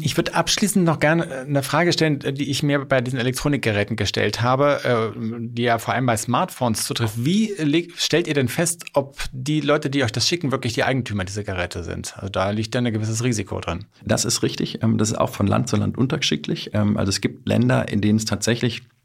Ich 0.00 0.16
würde 0.16 0.34
abschließend 0.34 0.84
noch 0.84 0.98
gerne 0.98 1.26
äh, 1.30 1.40
eine 1.40 1.62
Frage 1.62 1.92
stellen, 1.92 2.18
die 2.18 2.50
ich 2.50 2.62
mir 2.64 2.84
bei 2.84 3.00
diesen 3.00 3.18
Elektronikgeräten 3.18 3.96
gestellt 3.96 4.42
habe, 4.42 5.12
äh, 5.14 5.16
die 5.16 5.62
ja 5.62 5.78
vor 5.78 5.94
allem 5.94 6.06
bei 6.06 6.16
Smartphones 6.16 6.84
zutrifft. 6.84 7.24
Wie 7.24 7.54
stellt 7.96 8.26
ihr 8.26 8.34
denn 8.34 8.48
fest, 8.48 8.84
ob 8.94 9.18
die 9.32 9.60
Leute, 9.60 9.88
die 9.88 10.02
euch 10.02 10.10
das 10.10 10.26
schicken, 10.26 10.50
wirklich 10.50 10.72
die 10.72 10.82
Eigentümer 10.82 11.24
dieser 11.24 11.44
Geräte 11.44 11.84
sind? 11.84 12.14
Also 12.16 12.28
da 12.28 12.50
liegt 12.50 12.74
ja 12.74 12.80
ein 12.80 12.92
gewisses 12.92 13.22
Risiko 13.22 13.60
drin. 13.60 13.84
Das 14.04 14.24
ist 14.24 14.42
richtig. 14.42 14.82
Ähm, 14.82 14.98
das 14.98 15.12
ist 15.12 15.18
auch 15.18 15.30
von 15.30 15.46
Land 15.46 15.68
zu 15.68 15.76
Land 15.76 15.96
unterschiedlich. 15.96 16.70
Ähm, 16.74 16.96
also 16.96 17.10
es 17.10 17.20
gibt 17.20 17.46
Länder, 17.46 17.88
in 17.88 18.00
denen 18.00 18.18
es 18.18 18.24
tatsächlich 18.24 18.78
äh, 18.78 18.97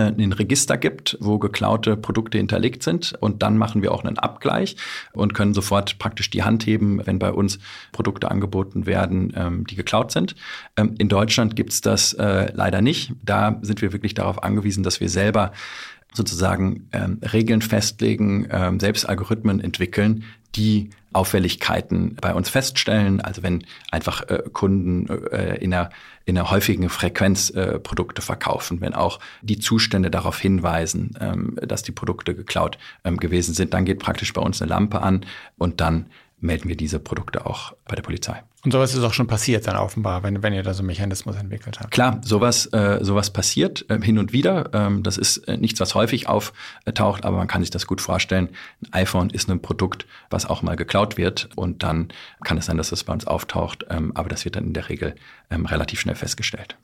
ein 0.00 0.32
Register 0.32 0.76
gibt, 0.76 1.16
wo 1.20 1.38
geklaute 1.38 1.96
Produkte 1.96 2.38
hinterlegt 2.38 2.82
sind. 2.82 3.14
Und 3.20 3.42
dann 3.42 3.58
machen 3.58 3.82
wir 3.82 3.92
auch 3.92 4.04
einen 4.04 4.18
Abgleich 4.18 4.76
und 5.12 5.34
können 5.34 5.54
sofort 5.54 5.98
praktisch 5.98 6.30
die 6.30 6.42
Hand 6.42 6.66
heben, 6.66 7.00
wenn 7.06 7.18
bei 7.18 7.32
uns 7.32 7.58
Produkte 7.92 8.30
angeboten 8.30 8.86
werden, 8.86 9.32
ähm, 9.36 9.66
die 9.66 9.76
geklaut 9.76 10.10
sind. 10.10 10.34
Ähm, 10.76 10.94
in 10.98 11.08
Deutschland 11.08 11.56
gibt's 11.56 11.80
das 11.80 12.12
äh, 12.14 12.52
leider 12.54 12.82
nicht. 12.82 13.12
Da 13.22 13.58
sind 13.62 13.82
wir 13.82 13.92
wirklich 13.92 14.14
darauf 14.14 14.42
angewiesen, 14.42 14.82
dass 14.82 15.00
wir 15.00 15.08
selber 15.08 15.52
sozusagen 16.14 16.88
ähm, 16.92 17.18
Regeln 17.22 17.60
festlegen, 17.60 18.46
ähm, 18.50 18.80
selbst 18.80 19.06
Algorithmen 19.08 19.60
entwickeln, 19.60 20.24
die 20.56 20.90
Auffälligkeiten 21.12 22.16
bei 22.20 22.34
uns 22.34 22.48
feststellen. 22.48 23.20
Also 23.20 23.42
wenn 23.42 23.64
einfach 23.90 24.28
äh, 24.28 24.42
Kunden 24.52 25.08
äh, 25.30 25.56
in, 25.56 25.72
einer, 25.72 25.90
in 26.24 26.36
einer 26.36 26.50
häufigen 26.50 26.88
Frequenz 26.88 27.50
äh, 27.50 27.78
Produkte 27.78 28.22
verkaufen, 28.22 28.80
wenn 28.80 28.94
auch 28.94 29.20
die 29.42 29.58
Zustände 29.58 30.10
darauf 30.10 30.38
hinweisen, 30.38 31.16
ähm, 31.20 31.56
dass 31.62 31.82
die 31.82 31.92
Produkte 31.92 32.34
geklaut 32.34 32.78
ähm, 33.04 33.16
gewesen 33.16 33.54
sind, 33.54 33.74
dann 33.74 33.84
geht 33.84 34.00
praktisch 34.00 34.32
bei 34.32 34.40
uns 34.40 34.60
eine 34.60 34.70
Lampe 34.70 35.02
an 35.02 35.24
und 35.56 35.80
dann 35.80 36.06
melden 36.44 36.68
wir 36.68 36.76
diese 36.76 36.98
Produkte 37.00 37.46
auch 37.46 37.74
bei 37.86 37.96
der 37.96 38.02
Polizei. 38.02 38.42
Und 38.64 38.72
sowas 38.72 38.94
ist 38.94 39.02
auch 39.02 39.12
schon 39.12 39.26
passiert 39.26 39.66
dann 39.66 39.76
offenbar, 39.76 40.22
wenn, 40.22 40.42
wenn 40.42 40.52
ihr 40.52 40.62
da 40.62 40.72
so 40.72 40.80
einen 40.80 40.86
Mechanismus 40.86 41.36
entwickelt 41.36 41.80
habt. 41.80 41.90
Klar, 41.90 42.20
sowas, 42.22 42.66
äh, 42.66 42.98
sowas 43.02 43.30
passiert 43.30 43.84
äh, 43.90 44.00
hin 44.00 44.18
und 44.18 44.32
wieder. 44.32 44.70
Ähm, 44.72 45.02
das 45.02 45.18
ist 45.18 45.38
äh, 45.48 45.56
nichts, 45.56 45.80
was 45.80 45.94
häufig 45.94 46.28
auftaucht, 46.28 47.24
aber 47.24 47.36
man 47.36 47.48
kann 47.48 47.62
sich 47.62 47.70
das 47.70 47.86
gut 47.86 48.00
vorstellen. 48.00 48.50
Ein 48.82 49.02
iPhone 49.02 49.30
ist 49.30 49.50
ein 49.50 49.60
Produkt, 49.60 50.06
was 50.30 50.46
auch 50.46 50.62
mal 50.62 50.76
geklaut 50.76 51.16
wird 51.18 51.48
und 51.56 51.82
dann 51.82 52.08
kann 52.42 52.56
es 52.56 52.66
sein, 52.66 52.78
dass 52.78 52.90
das 52.90 53.04
bei 53.04 53.12
uns 53.12 53.26
auftaucht, 53.26 53.84
ähm, 53.90 54.12
aber 54.14 54.28
das 54.28 54.44
wird 54.44 54.56
dann 54.56 54.64
in 54.64 54.72
der 54.72 54.88
Regel 54.88 55.14
ähm, 55.50 55.66
relativ 55.66 56.00
schnell 56.00 56.14
festgestellt. 56.14 56.76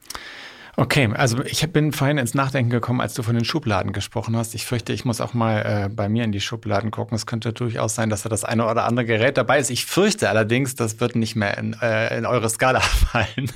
Okay, 0.80 1.10
also 1.12 1.44
ich 1.44 1.60
bin 1.74 1.92
vorhin 1.92 2.16
ins 2.16 2.32
Nachdenken 2.32 2.70
gekommen, 2.70 3.02
als 3.02 3.12
du 3.12 3.22
von 3.22 3.34
den 3.34 3.44
Schubladen 3.44 3.92
gesprochen 3.92 4.34
hast. 4.34 4.54
Ich 4.54 4.64
fürchte, 4.64 4.94
ich 4.94 5.04
muss 5.04 5.20
auch 5.20 5.34
mal 5.34 5.58
äh, 5.58 5.88
bei 5.90 6.08
mir 6.08 6.24
in 6.24 6.32
die 6.32 6.40
Schubladen 6.40 6.90
gucken. 6.90 7.14
Es 7.14 7.26
könnte 7.26 7.52
durchaus 7.52 7.94
sein, 7.94 8.08
dass 8.08 8.22
da 8.22 8.30
das 8.30 8.44
eine 8.44 8.64
oder 8.64 8.86
andere 8.86 9.04
Gerät 9.04 9.36
dabei 9.36 9.58
ist. 9.58 9.68
Ich 9.68 9.84
fürchte 9.84 10.30
allerdings, 10.30 10.76
das 10.76 10.98
wird 10.98 11.16
nicht 11.16 11.36
mehr 11.36 11.58
in, 11.58 11.76
äh, 11.82 12.16
in 12.16 12.24
eure 12.24 12.48
Skala 12.48 12.80
fallen. 12.80 13.52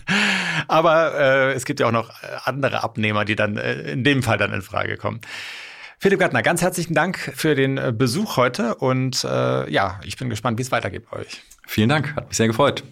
Aber 0.69 1.15
äh, 1.15 1.53
es 1.55 1.65
gibt 1.65 1.81
ja 1.81 1.87
auch 1.87 1.93
noch 1.93 2.11
äh, 2.11 2.27
andere 2.45 2.85
Abnehmer, 2.85 3.25
die 3.25 3.37
dann 3.37 3.57
äh, 3.57 3.93
in 3.93 4.05
dem 4.05 4.23
Fall 4.23 4.37
dann 4.37 4.53
in 4.53 4.61
Frage 4.61 4.99
kommen. 4.99 5.23
Philipp 5.99 6.21
Gattner, 6.21 6.43
ganz 6.43 6.61
herzlichen 6.61 6.93
Dank 6.93 7.33
für 7.35 7.55
den 7.55 7.79
äh, 7.79 7.95
Besuch 7.97 8.37
heute 8.37 8.75
und 8.75 9.23
ja, 9.23 9.99
ich 10.05 10.19
bin 10.19 10.29
gespannt, 10.29 10.59
wie 10.59 10.63
es 10.63 10.71
weitergeht 10.71 11.07
bei 11.11 11.21
euch. 11.21 11.43
Vielen 11.67 11.89
Dank, 11.89 12.15
hat 12.17 12.29
mich 12.29 12.37
sehr 12.37 12.49
gefreut. 12.49 12.85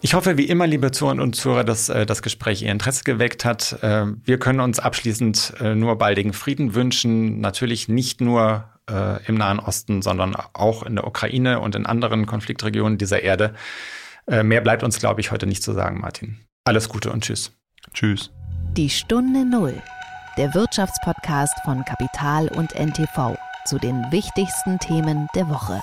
Ich 0.00 0.14
hoffe, 0.14 0.38
wie 0.38 0.44
immer, 0.44 0.66
liebe 0.66 0.92
Zuhörer 0.92 1.20
und 1.20 1.34
Zuhörer, 1.34 1.64
dass 1.64 1.88
äh, 1.88 2.06
das 2.06 2.22
Gespräch 2.22 2.62
Ihr 2.62 2.70
Interesse 2.70 3.02
geweckt 3.02 3.44
hat. 3.44 3.82
Äh, 3.82 4.06
wir 4.24 4.38
können 4.38 4.60
uns 4.60 4.78
abschließend 4.78 5.54
äh, 5.60 5.74
nur 5.74 5.98
baldigen 5.98 6.32
Frieden 6.32 6.74
wünschen. 6.74 7.40
Natürlich 7.40 7.88
nicht 7.88 8.20
nur 8.20 8.64
äh, 8.88 9.24
im 9.26 9.34
Nahen 9.34 9.58
Osten, 9.58 10.00
sondern 10.02 10.36
auch 10.52 10.84
in 10.84 10.94
der 10.94 11.06
Ukraine 11.06 11.58
und 11.58 11.74
in 11.74 11.84
anderen 11.84 12.26
Konfliktregionen 12.26 12.96
dieser 12.96 13.22
Erde. 13.22 13.54
Äh, 14.28 14.44
mehr 14.44 14.60
bleibt 14.60 14.84
uns, 14.84 15.00
glaube 15.00 15.20
ich, 15.20 15.32
heute 15.32 15.46
nicht 15.46 15.64
zu 15.64 15.72
sagen, 15.72 16.00
Martin. 16.00 16.38
Alles 16.64 16.88
Gute 16.88 17.10
und 17.10 17.24
Tschüss. 17.24 17.52
Tschüss. 17.92 18.30
Die 18.76 18.90
Stunde 18.90 19.44
Null, 19.44 19.74
der 20.36 20.54
Wirtschaftspodcast 20.54 21.54
von 21.64 21.84
Kapital 21.84 22.48
und 22.48 22.72
NTV 22.74 23.36
zu 23.64 23.78
den 23.78 24.04
wichtigsten 24.12 24.78
Themen 24.78 25.26
der 25.34 25.48
Woche. 25.48 25.82